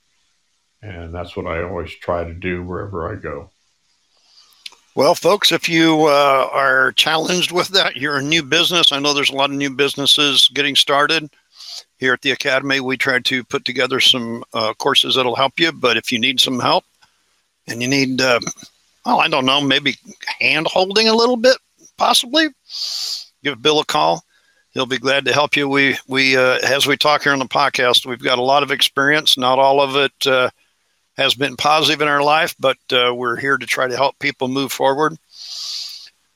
And 0.81 1.13
that's 1.13 1.35
what 1.35 1.45
I 1.45 1.61
always 1.61 1.93
try 1.93 2.23
to 2.23 2.33
do 2.33 2.63
wherever 2.63 3.11
I 3.11 3.15
go. 3.15 3.51
Well, 4.95 5.13
folks, 5.13 5.51
if 5.51 5.67
you 5.67 6.05
uh, 6.05 6.49
are 6.51 6.93
challenged 6.93 7.51
with 7.51 7.67
that, 7.69 7.97
you're 7.97 8.17
a 8.17 8.23
new 8.23 8.41
business. 8.41 8.91
I 8.91 8.99
know 8.99 9.13
there's 9.13 9.29
a 9.29 9.35
lot 9.35 9.49
of 9.49 9.57
new 9.57 9.69
businesses 9.69 10.49
getting 10.53 10.75
started 10.75 11.29
here 11.97 12.13
at 12.13 12.21
the 12.21 12.31
Academy, 12.31 12.79
we 12.79 12.97
try 12.97 13.19
to 13.19 13.43
put 13.43 13.65
together 13.65 13.99
some 13.99 14.43
uh, 14.53 14.73
courses 14.73 15.15
that'll 15.15 15.35
help 15.35 15.59
you. 15.59 15.71
But 15.71 15.97
if 15.97 16.11
you 16.11 16.19
need 16.19 16.39
some 16.39 16.59
help 16.59 16.83
and 17.67 17.81
you 17.81 17.87
need, 17.87 18.21
uh, 18.21 18.39
well, 19.05 19.19
I 19.19 19.27
don't 19.27 19.45
know, 19.45 19.61
maybe 19.61 19.95
hand 20.39 20.67
holding 20.67 21.07
a 21.07 21.13
little 21.13 21.37
bit, 21.37 21.57
possibly, 21.97 22.47
give 23.43 23.61
Bill 23.61 23.79
a 23.79 23.85
call. 23.85 24.23
He'll 24.71 24.85
be 24.85 24.97
glad 24.97 25.25
to 25.25 25.33
help 25.33 25.55
you. 25.55 25.69
We, 25.69 25.97
we 26.07 26.35
uh, 26.35 26.59
as 26.65 26.85
we 26.85 26.97
talk 26.97 27.23
here 27.23 27.31
on 27.31 27.39
the 27.39 27.45
podcast, 27.45 28.05
we've 28.05 28.21
got 28.21 28.39
a 28.39 28.43
lot 28.43 28.63
of 28.63 28.71
experience. 28.71 29.37
Not 29.37 29.57
all 29.57 29.79
of 29.79 29.95
it 29.95 30.27
uh, 30.27 30.49
has 31.17 31.33
been 31.33 31.55
positive 31.55 32.01
in 32.01 32.07
our 32.07 32.23
life, 32.23 32.55
but 32.59 32.77
uh, 32.91 33.11
we're 33.15 33.37
here 33.37 33.57
to 33.57 33.65
try 33.65 33.87
to 33.87 33.95
help 33.95 34.19
people 34.19 34.47
move 34.47 34.71
forward. 34.71 35.17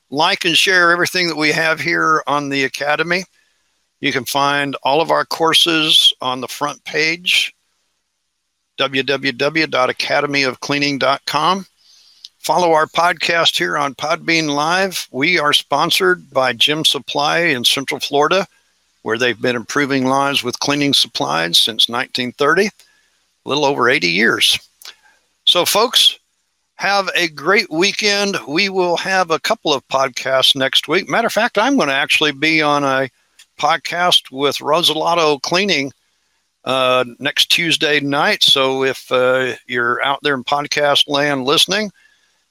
Like 0.09 0.45
and 0.45 0.57
share 0.57 0.89
everything 0.91 1.27
that 1.27 1.37
we 1.37 1.51
have 1.51 1.79
here 1.79 2.23
on 2.25 2.49
the 2.49 2.63
Academy. 2.63 3.25
You 3.99 4.11
can 4.11 4.25
find 4.25 4.75
all 4.83 5.01
of 5.01 5.11
our 5.11 5.25
courses 5.25 6.11
on 6.21 6.41
the 6.41 6.47
front 6.47 6.83
page, 6.85 7.53
www.academyofcleaning.com. 8.79 11.65
Follow 12.39 12.71
our 12.71 12.87
podcast 12.87 13.57
here 13.57 13.77
on 13.77 13.93
Podbean 13.95 14.55
Live. 14.55 15.09
We 15.11 15.37
are 15.37 15.51
sponsored 15.51 16.31
by 16.31 16.53
Gem 16.53 16.85
Supply 16.85 17.39
in 17.39 17.65
Central 17.65 17.99
Florida, 17.99 18.47
where 19.01 19.17
they've 19.17 19.41
been 19.41 19.57
improving 19.57 20.05
lives 20.05 20.41
with 20.41 20.59
cleaning 20.59 20.93
supplies 20.93 21.57
since 21.57 21.89
1930, 21.89 22.67
a 22.67 22.71
little 23.43 23.65
over 23.65 23.89
80 23.89 24.07
years. 24.07 24.57
So, 25.49 25.65
folks, 25.65 26.19
have 26.75 27.09
a 27.15 27.27
great 27.27 27.71
weekend. 27.71 28.37
We 28.47 28.69
will 28.69 28.97
have 28.97 29.31
a 29.31 29.39
couple 29.39 29.73
of 29.73 29.87
podcasts 29.87 30.55
next 30.55 30.87
week. 30.87 31.09
Matter 31.09 31.25
of 31.25 31.33
fact, 31.33 31.57
I'm 31.57 31.75
going 31.75 31.89
to 31.89 31.95
actually 31.95 32.33
be 32.33 32.61
on 32.61 32.83
a 32.83 33.09
podcast 33.57 34.29
with 34.29 34.57
Rosalato 34.57 35.41
Cleaning 35.41 35.91
uh, 36.65 37.03
next 37.17 37.47
Tuesday 37.47 37.99
night. 37.99 38.43
So 38.43 38.83
if 38.83 39.11
uh, 39.11 39.55
you're 39.65 39.99
out 40.03 40.19
there 40.21 40.35
in 40.35 40.43
podcast 40.43 41.07
land 41.07 41.45
listening, 41.45 41.91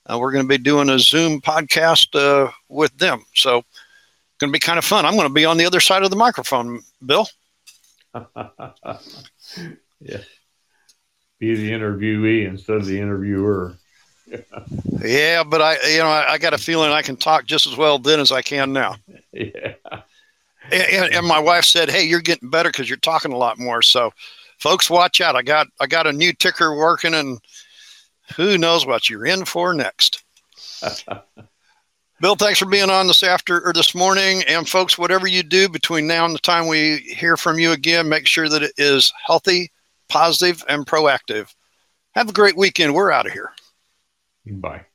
uh, 0.07 0.18
we're 0.18 0.32
going 0.32 0.42
to 0.42 0.49
be 0.49 0.59
doing 0.59 0.90
a 0.90 0.99
Zoom 0.99 1.40
podcast 1.40 2.16
uh, 2.16 2.51
with 2.68 2.99
them. 2.99 3.24
So 3.36 3.62
going 4.38 4.51
to 4.51 4.57
be 4.57 4.59
kind 4.59 4.76
of 4.76 4.84
fun. 4.84 5.07
I'm 5.07 5.14
going 5.14 5.28
to 5.28 5.32
be 5.32 5.44
on 5.44 5.57
the 5.57 5.66
other 5.66 5.78
side 5.78 6.03
of 6.03 6.11
the 6.11 6.16
microphone, 6.16 6.82
Bill. 7.07 7.28
yeah. 10.01 10.18
Be 11.39 11.55
the 11.55 11.70
interviewee 11.70 12.47
instead 12.47 12.76
of 12.76 12.86
the 12.86 13.01
interviewer. 13.01 13.76
yeah, 15.01 15.45
but 15.45 15.62
I, 15.62 15.76
you 15.89 15.99
know, 15.99 16.09
I, 16.09 16.32
I, 16.32 16.39
got 16.39 16.53
a 16.53 16.59
feeling 16.59 16.91
I 16.91 17.03
can 17.03 17.16
talk 17.16 17.47
just 17.47 17.66
as 17.66 17.76
well 17.76 17.99
then 17.99 18.20
as 18.20 18.32
I 18.32 18.43
can 18.43 18.72
now. 18.72 18.97
Yeah. 19.32 19.74
And, 20.72 21.14
and 21.14 21.26
my 21.26 21.39
wife 21.39 21.64
said, 21.64 21.91
"Hey, 21.91 22.03
you're 22.03 22.20
getting 22.20 22.51
better 22.51 22.70
because 22.70 22.89
you're 22.89 22.99
talking 22.99 23.32
a 23.32 23.36
lot 23.36 23.59
more." 23.59 23.82
So, 23.82 24.12
folks, 24.59 24.91
watch 24.91 25.20
out. 25.20 25.36
I 25.36 25.43
got 25.43 25.68
I 25.80 25.86
got 25.86 26.07
a 26.07 26.12
new 26.12 26.32
ticker 26.32 26.76
working, 26.76 27.14
and 27.14 27.39
who 28.36 28.59
knows 28.59 28.84
what 28.84 29.09
you're 29.09 29.26
in 29.26 29.45
for 29.45 29.72
next. 29.74 30.24
Bill, 32.20 32.34
thanks 32.34 32.59
for 32.59 32.66
being 32.66 32.91
on 32.91 33.07
this 33.07 33.22
after 33.22 33.64
or 33.64 33.72
this 33.72 33.95
morning. 33.95 34.43
And 34.49 34.68
folks, 34.68 34.99
whatever 34.99 35.28
you 35.28 35.43
do 35.45 35.68
between 35.68 36.07
now 36.07 36.24
and 36.24 36.34
the 36.34 36.41
time 36.41 36.66
we 36.66 36.99
hear 36.99 37.36
from 37.36 37.59
you 37.59 37.70
again, 37.70 38.09
make 38.09 38.26
sure 38.26 38.49
that 38.49 38.62
it 38.62 38.72
is 38.76 39.12
healthy, 39.24 39.70
positive, 40.09 40.64
and 40.68 40.86
proactive. 40.86 41.54
Have 42.14 42.28
a 42.28 42.32
great 42.32 42.56
weekend. 42.56 42.94
We're 42.94 43.11
out 43.11 43.26
of 43.26 43.32
here. 43.32 43.52
Bye. 44.46 44.86